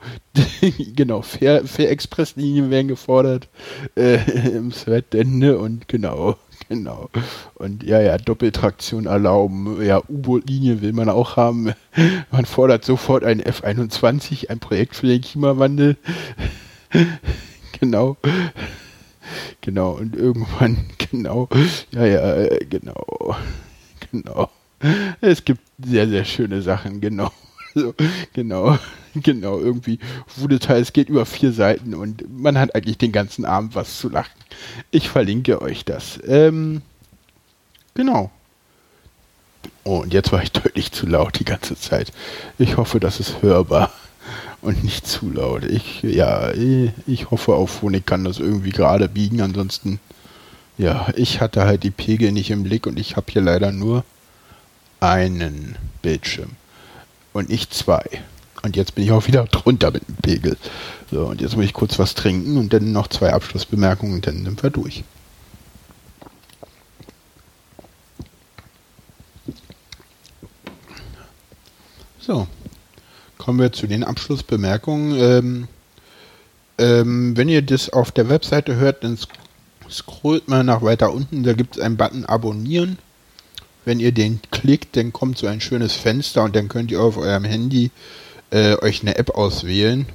genau, 0.96 1.22
Fair, 1.22 1.66
Fair 1.66 1.92
Express 1.92 2.36
Linien 2.36 2.72
werden 2.72 2.88
gefordert, 2.88 3.50
äh, 3.96 4.18
im 4.50 4.72
Sweat, 4.72 5.14
denn, 5.14 5.38
ne? 5.38 5.58
Und 5.58 5.88
genau. 5.88 6.38
Genau. 6.72 7.10
Und 7.56 7.84
ja, 7.84 8.00
ja, 8.00 8.18
Doppeltraktion 8.18 9.06
erlauben. 9.06 9.84
Ja, 9.84 10.02
U-Boot-Linie 10.08 10.82
will 10.82 10.94
man 10.94 11.10
auch 11.10 11.36
haben. 11.36 11.74
Man 12.32 12.46
fordert 12.46 12.86
sofort 12.86 13.26
ein 13.26 13.42
F-21, 13.42 14.50
ein 14.50 14.60
Projekt 14.60 14.96
für 14.96 15.08
den 15.08 15.20
Klimawandel. 15.20 15.98
genau. 17.82 18.16
Genau. 19.60 19.92
Und 19.92 20.16
irgendwann, 20.16 20.86
genau. 21.12 21.50
Ja, 21.92 22.06
ja, 22.06 22.48
genau. 22.70 23.36
Genau. 24.10 24.50
Es 25.20 25.44
gibt 25.44 25.60
sehr, 25.78 26.08
sehr 26.08 26.24
schöne 26.24 26.62
Sachen, 26.62 27.02
genau. 27.02 27.32
So, 27.76 27.94
genau, 28.32 28.78
genau, 29.16 29.60
irgendwie 29.60 30.00
Wudeteil, 30.36 30.82
es 30.82 30.94
geht 30.94 31.10
über 31.10 31.26
vier 31.26 31.52
Seiten 31.52 31.94
und 31.94 32.24
man 32.30 32.58
hat 32.58 32.76
eigentlich 32.76 32.98
den 32.98 33.12
ganzen 33.12 33.46
Abend 33.46 33.76
was 33.76 34.00
zu 34.00 34.10
lachen. 34.10 34.32
Ich 34.92 35.10
verlinke 35.10 35.62
euch 35.62 35.86
das. 35.86 36.20
Ähm, 36.26 36.82
genau. 37.94 38.32
Oh, 39.84 40.00
und 40.00 40.14
jetzt 40.14 40.32
war 40.32 40.44
ich 40.44 40.52
deutlich 40.52 40.92
zu 40.92 41.08
laut 41.08 41.40
die 41.40 41.46
ganze 41.46 41.76
Zeit. 41.76 42.12
Ich 42.58 42.78
hoffe, 42.78 43.00
das 43.00 43.20
ist 43.20 43.42
hörbar 43.42 43.92
und 44.62 44.84
nicht 44.84 45.08
zu 45.08 45.30
laut. 45.30 45.66
Ich, 45.66 46.04
ja, 46.04 46.52
ich 46.54 47.32
hoffe 47.32 47.54
auf 47.54 47.72
Phonik 47.72 48.06
kann 48.06 48.24
das 48.24 48.40
irgendwie 48.40 48.72
gerade 48.72 49.10
biegen. 49.10 49.42
Ansonsten, 49.42 50.00
ja, 50.78 51.10
ich 51.16 51.42
hatte 51.42 51.66
halt 51.66 51.84
die 51.84 51.92
Pegel 51.92 52.32
nicht 52.32 52.52
im 52.52 52.64
Blick 52.64 52.88
und 52.88 53.00
ich 53.00 53.16
habe 53.16 53.32
hier 53.32 53.42
leider 53.42 53.72
nur 53.72 54.04
einen 55.00 55.76
Bildschirm 56.02 56.52
und 57.34 57.50
nicht 57.50 57.74
zwei. 57.74 58.04
Und 58.64 58.76
jetzt 58.76 58.96
bin 58.96 59.04
ich 59.04 59.12
auch 59.12 59.28
wieder 59.28 59.46
drunter 59.46 59.92
mit 59.92 60.08
dem 60.08 60.16
Pegel. 60.18 60.58
So, 61.10 61.26
und 61.26 61.42
jetzt 61.42 61.56
muss 61.56 61.66
ich 61.66 61.74
kurz 61.74 61.98
was 61.98 62.14
trinken 62.14 62.58
und 62.58 62.72
dann 62.74 62.92
noch 62.92 63.08
zwei 63.08 63.34
Abschlussbemerkungen 63.34 64.16
und 64.16 64.28
dann 64.28 64.44
sind 64.44 64.62
wir 64.62 64.70
durch. 64.70 65.04
So, 72.20 72.48
kommen 73.40 73.60
wir 73.60 73.72
zu 73.72 73.88
den 73.88 74.04
Abschlussbemerkungen. 74.04 75.20
Ähm, 75.20 75.68
ähm, 76.78 77.36
wenn 77.36 77.50
ihr 77.50 77.64
das 77.64 77.90
auf 77.92 78.12
der 78.12 78.30
Webseite 78.30 78.76
hört, 78.76 79.04
dann 79.04 79.18
scrollt 79.90 80.48
mal 80.48 80.64
nach 80.64 80.84
weiter 80.84 81.12
unten. 81.12 81.44
Da 81.44 81.54
gibt 81.54 81.78
es 81.78 81.82
einen 81.82 81.98
Button 81.98 82.26
Abonnieren. 82.26 83.00
Wenn 83.86 84.00
ihr 84.00 84.12
den 84.12 84.40
klickt, 84.52 84.96
dann 84.96 85.12
kommt 85.12 85.40
so 85.40 85.48
ein 85.48 85.60
schönes 85.60 85.94
Fenster 85.94 86.44
und 86.44 86.56
dann 86.56 86.68
könnt 86.68 86.92
ihr 86.92 87.02
auf 87.02 87.18
eurem 87.18 87.44
Handy 87.44 87.90
äh, 88.52 88.76
euch 88.82 89.02
eine 89.02 89.18
App 89.18 89.32
auswählen. 89.32 90.06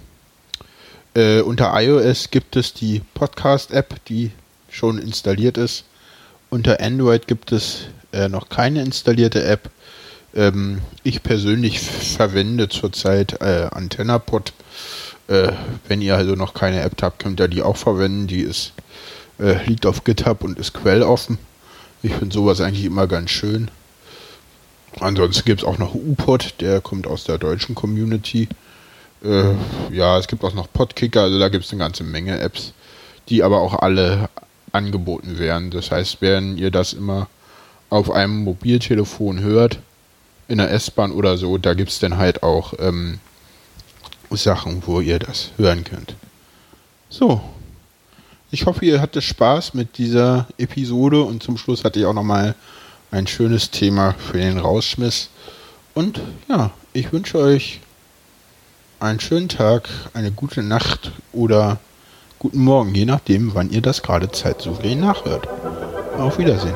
Äh, 1.14 1.40
unter 1.40 1.72
iOS 1.74 2.30
gibt 2.30 2.56
es 2.56 2.74
die 2.74 3.02
Podcast-App, 3.14 4.04
die 4.04 4.30
schon 4.70 4.98
installiert 4.98 5.56
ist. 5.56 5.84
Unter 6.50 6.80
Android 6.80 7.26
gibt 7.26 7.52
es 7.52 7.86
äh, 8.12 8.28
noch 8.28 8.48
keine 8.48 8.82
installierte 8.82 9.44
App. 9.44 9.70
Ähm, 10.34 10.82
ich 11.02 11.22
persönlich 11.22 11.80
verwende 11.80 12.68
zurzeit 12.68 13.40
äh, 13.40 13.68
AntennaPod. 13.70 14.52
Äh, 15.28 15.52
wenn 15.88 16.02
ihr 16.02 16.16
also 16.16 16.34
noch 16.34 16.54
keine 16.54 16.82
App 16.82 17.00
habt, 17.02 17.22
könnt 17.22 17.40
ihr 17.40 17.48
die 17.48 17.62
auch 17.62 17.76
verwenden. 17.76 18.26
Die 18.26 18.42
ist, 18.42 18.72
äh, 19.40 19.64
liegt 19.64 19.86
auf 19.86 20.04
GitHub 20.04 20.44
und 20.44 20.58
ist 20.58 20.74
quelloffen. 20.74 21.38
Ich 22.02 22.12
finde 22.12 22.34
sowas 22.34 22.60
eigentlich 22.60 22.84
immer 22.84 23.06
ganz 23.06 23.30
schön. 23.30 23.70
Ansonsten 25.00 25.44
gibt 25.44 25.62
es 25.62 25.66
auch 25.66 25.78
noch 25.78 25.94
UPod, 25.94 26.54
der 26.60 26.80
kommt 26.80 27.06
aus 27.06 27.24
der 27.24 27.38
deutschen 27.38 27.74
Community. 27.74 28.48
Äh, 29.22 29.52
ja, 29.92 30.18
es 30.18 30.26
gibt 30.26 30.42
auch 30.44 30.54
noch 30.54 30.72
Podkicker, 30.72 31.22
also 31.22 31.38
da 31.38 31.48
gibt 31.48 31.64
es 31.64 31.72
eine 31.72 31.80
ganze 31.80 32.04
Menge 32.04 32.38
Apps, 32.38 32.72
die 33.28 33.42
aber 33.42 33.60
auch 33.60 33.74
alle 33.74 34.28
angeboten 34.72 35.38
werden. 35.38 35.70
Das 35.70 35.90
heißt, 35.90 36.18
wenn 36.20 36.56
ihr 36.56 36.70
das 36.70 36.92
immer 36.92 37.28
auf 37.90 38.10
einem 38.10 38.44
Mobiltelefon 38.44 39.40
hört, 39.40 39.78
in 40.48 40.58
der 40.58 40.70
S-Bahn 40.70 41.12
oder 41.12 41.36
so, 41.36 41.58
da 41.58 41.74
gibt 41.74 41.90
es 41.90 41.98
dann 41.98 42.16
halt 42.16 42.42
auch 42.42 42.74
ähm, 42.78 43.18
Sachen, 44.30 44.82
wo 44.86 45.00
ihr 45.00 45.18
das 45.18 45.50
hören 45.56 45.84
könnt. 45.84 46.14
So. 47.08 47.40
Ich 48.52 48.66
hoffe, 48.66 48.84
ihr 48.84 49.00
hattet 49.00 49.24
Spaß 49.24 49.74
mit 49.74 49.98
dieser 49.98 50.46
Episode 50.56 51.22
und 51.22 51.42
zum 51.42 51.58
Schluss 51.58 51.84
hatte 51.84 51.98
ich 51.98 52.06
auch 52.06 52.14
nochmal 52.14 52.54
ein 53.10 53.26
schönes 53.26 53.70
Thema 53.70 54.14
für 54.14 54.38
den 54.38 54.58
Rausschmiss. 54.58 55.30
Und 55.94 56.20
ja, 56.48 56.70
ich 56.92 57.12
wünsche 57.12 57.38
euch 57.38 57.80
einen 59.00 59.20
schönen 59.20 59.48
Tag, 59.48 59.88
eine 60.14 60.32
gute 60.32 60.62
Nacht 60.62 61.12
oder 61.32 61.78
guten 62.38 62.64
Morgen, 62.64 62.94
je 62.94 63.04
nachdem, 63.04 63.54
wann 63.54 63.70
ihr 63.70 63.82
das 63.82 64.02
gerade 64.02 64.30
zeitsouverän 64.30 65.00
nachhört. 65.00 65.48
Auf 66.18 66.38
Wiedersehen. 66.38 66.74